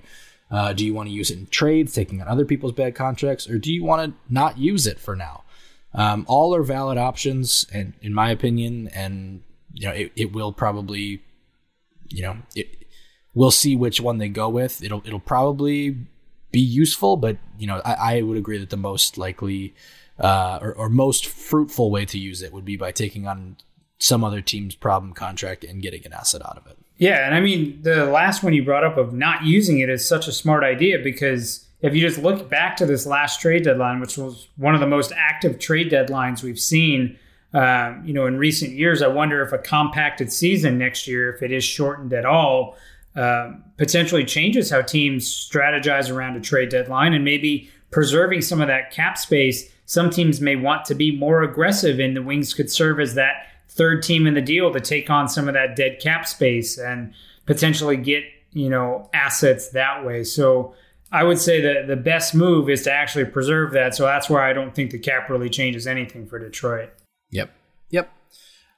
Uh, 0.49 0.71
do 0.71 0.86
you 0.86 0.93
want 0.93 1.09
to 1.09 1.13
use 1.13 1.31
it 1.31 1.39
in 1.39 1.47
trades, 1.47 1.93
taking 1.93 2.21
on 2.21 2.27
other 2.27 2.45
people's 2.45 2.73
bad 2.73 2.95
contracts, 2.95 3.49
or 3.49 3.57
do 3.57 3.73
you 3.73 3.84
want 3.84 4.11
to 4.11 4.34
not 4.34 4.57
use 4.57 4.86
it 4.86 4.99
for 4.99 5.15
now? 5.15 5.43
Um, 5.96 6.26
all 6.28 6.56
are 6.56 6.64
valid 6.64 6.98
options, 6.98 7.66
and 7.72 7.94
in 8.02 8.14
my 8.14 8.32
opinion, 8.32 8.89
and 8.94 9.44
you 9.74 9.88
know, 9.88 9.94
it, 9.94 10.12
it 10.16 10.34
will 10.34 10.52
probably, 10.52 11.22
you 12.10 12.24
know, 12.24 12.38
it, 12.56 12.86
we'll 13.34 13.52
see 13.52 13.76
which 13.76 14.02
one 14.02 14.18
they 14.18 14.30
go 14.30 14.50
with. 14.50 14.84
It'll 14.84 15.04
it'll 15.06 15.20
probably 15.20 15.98
be 16.52 16.60
useful, 16.62 17.18
but 17.18 17.38
you 17.58 17.68
know, 17.68 17.82
I, 17.86 18.18
I 18.18 18.22
would 18.22 18.38
agree 18.38 18.58
that 18.58 18.70
the 18.70 18.78
most 18.78 19.18
likely 19.18 19.74
uh, 20.20 20.60
or, 20.62 20.74
or 20.74 20.89
most 20.89 21.26
fruitful 21.26 21.91
way 21.91 22.06
to 22.06 22.18
use 22.18 22.41
it 22.41 22.54
would 22.54 22.66
be 22.66 22.78
by 22.78 22.91
taking 22.91 23.28
on 23.28 23.58
some 24.00 24.24
other 24.24 24.41
team's 24.41 24.76
problem 24.76 25.14
contract 25.14 25.64
and 25.64 25.82
getting 25.82 26.06
an 26.06 26.14
asset 26.14 26.41
out 26.46 26.58
of 26.58 26.68
it. 26.68 26.78
Yeah, 26.98 27.26
and 27.26 27.34
I 27.36 27.39
mean 27.39 27.82
the 27.82 28.06
last 28.06 28.44
one 28.44 28.54
you 28.54 28.64
brought 28.64 28.84
up 28.84 28.98
of 28.98 29.14
not 29.14 29.44
using 29.44 29.80
it 29.80 29.89
is 29.89 30.08
such 30.08 30.28
a 30.28 30.32
smart 30.32 30.64
idea 30.64 31.00
because 31.00 31.66
if 31.84 31.93
you 31.93 32.01
just 32.01 32.17
look 32.17 32.49
back 32.49 32.77
to 32.77 32.86
this 32.86 33.05
last 33.05 33.41
trade 33.41 33.65
deadline, 33.65 33.99
which 33.99 34.17
was 34.17 34.47
one 34.55 34.73
of 34.73 34.79
the 34.79 34.88
most 34.88 35.11
active 35.15 35.59
trade 35.59 35.91
deadlines 35.91 36.41
we've 36.41 36.57
seen, 36.57 37.19
um, 37.53 38.01
you 38.05 38.13
know, 38.13 38.25
in 38.25 38.38
recent 38.38 38.71
years, 38.71 39.01
I 39.01 39.07
wonder 39.07 39.41
if 39.41 39.51
a 39.51 39.57
compacted 39.57 40.31
season 40.31 40.77
next 40.77 41.07
year, 41.07 41.31
if 41.34 41.43
it 41.43 41.51
is 41.51 41.63
shortened 41.63 42.13
at 42.13 42.25
all, 42.25 42.77
um, 43.15 43.65
potentially 43.77 44.23
changes 44.23 44.71
how 44.71 44.81
teams 44.81 45.27
strategize 45.27 46.09
around 46.09 46.38
a 46.38 46.39
trade 46.39 46.69
deadline 46.69 47.13
and 47.13 47.25
maybe 47.25 47.69
preserving 47.91 48.41
some 48.41 48.61
of 48.61 48.67
that 48.67 48.91
cap 48.91 49.17
space. 49.17 49.69
Some 49.86 50.09
teams 50.09 50.39
may 50.39 50.55
want 50.55 50.86
to 50.86 50.95
be 50.95 51.15
more 51.15 51.43
aggressive, 51.43 51.99
and 51.99 52.15
the 52.15 52.23
Wings 52.23 52.53
could 52.53 52.71
serve 52.71 53.01
as 53.01 53.13
that 53.15 53.47
third 53.67 54.01
team 54.03 54.25
in 54.25 54.36
the 54.36 54.41
deal 54.41 54.71
to 54.71 54.79
take 54.79 55.09
on 55.09 55.27
some 55.27 55.49
of 55.49 55.53
that 55.53 55.75
dead 55.75 55.99
cap 55.99 56.27
space 56.27 56.77
and 56.77 57.13
potentially 57.45 57.97
get 57.97 58.23
you 58.53 58.69
know 58.69 59.09
assets 59.13 59.69
that 59.69 60.05
way. 60.05 60.23
So 60.23 60.73
I 61.14 61.24
would 61.24 61.39
say 61.39 61.61
that 61.61 61.88
the 61.88 61.95
best 61.95 62.34
move 62.34 62.70
is 62.70 62.82
to 62.84 62.91
actually 62.91 63.26
preserve 63.26 63.72
that. 63.74 63.95
So 63.95 64.03
that's 64.03 64.30
why 64.30 64.49
I 64.49 64.53
don't 64.53 64.74
think 64.74 64.89
the 64.89 64.97
cap 64.99 65.30
really 65.30 65.49
changes 65.49 65.86
anything 65.86 66.26
for 66.26 66.39
Detroit. 66.39 66.89
Yep. 67.30 67.51
Yep. 67.91 68.11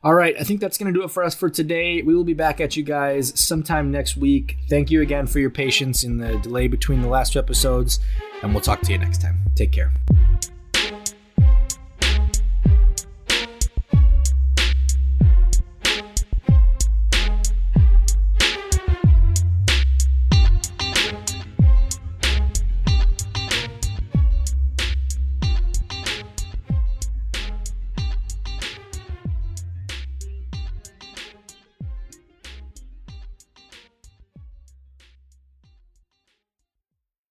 All 0.04 0.14
right, 0.14 0.36
I 0.40 0.44
think 0.44 0.60
that's 0.60 0.78
going 0.78 0.94
to 0.94 1.00
do 1.00 1.04
it 1.04 1.10
for 1.10 1.24
us 1.24 1.34
for 1.34 1.50
today. 1.50 2.04
We 2.04 2.14
will 2.14 2.24
be 2.24 2.36
back 2.36 2.62
at 2.62 2.78
you 2.78 2.84
guys 2.84 3.34
sometime 3.40 3.90
next 3.90 4.16
week. 4.16 4.56
Thank 4.70 4.92
you 4.92 5.02
again 5.02 5.26
for 5.26 5.40
your 5.40 5.50
patience 5.50 6.04
in 6.04 6.18
the 6.18 6.38
delay 6.38 6.68
between 6.68 7.02
the 7.02 7.08
last 7.08 7.34
two 7.34 7.40
episodes, 7.40 8.00
and 8.44 8.54
we'll 8.54 8.62
talk 8.62 8.82
to 8.82 8.92
you 8.92 9.00
next 9.00 9.22
time. 9.22 9.40
Take 9.56 9.72
care. 9.72 9.92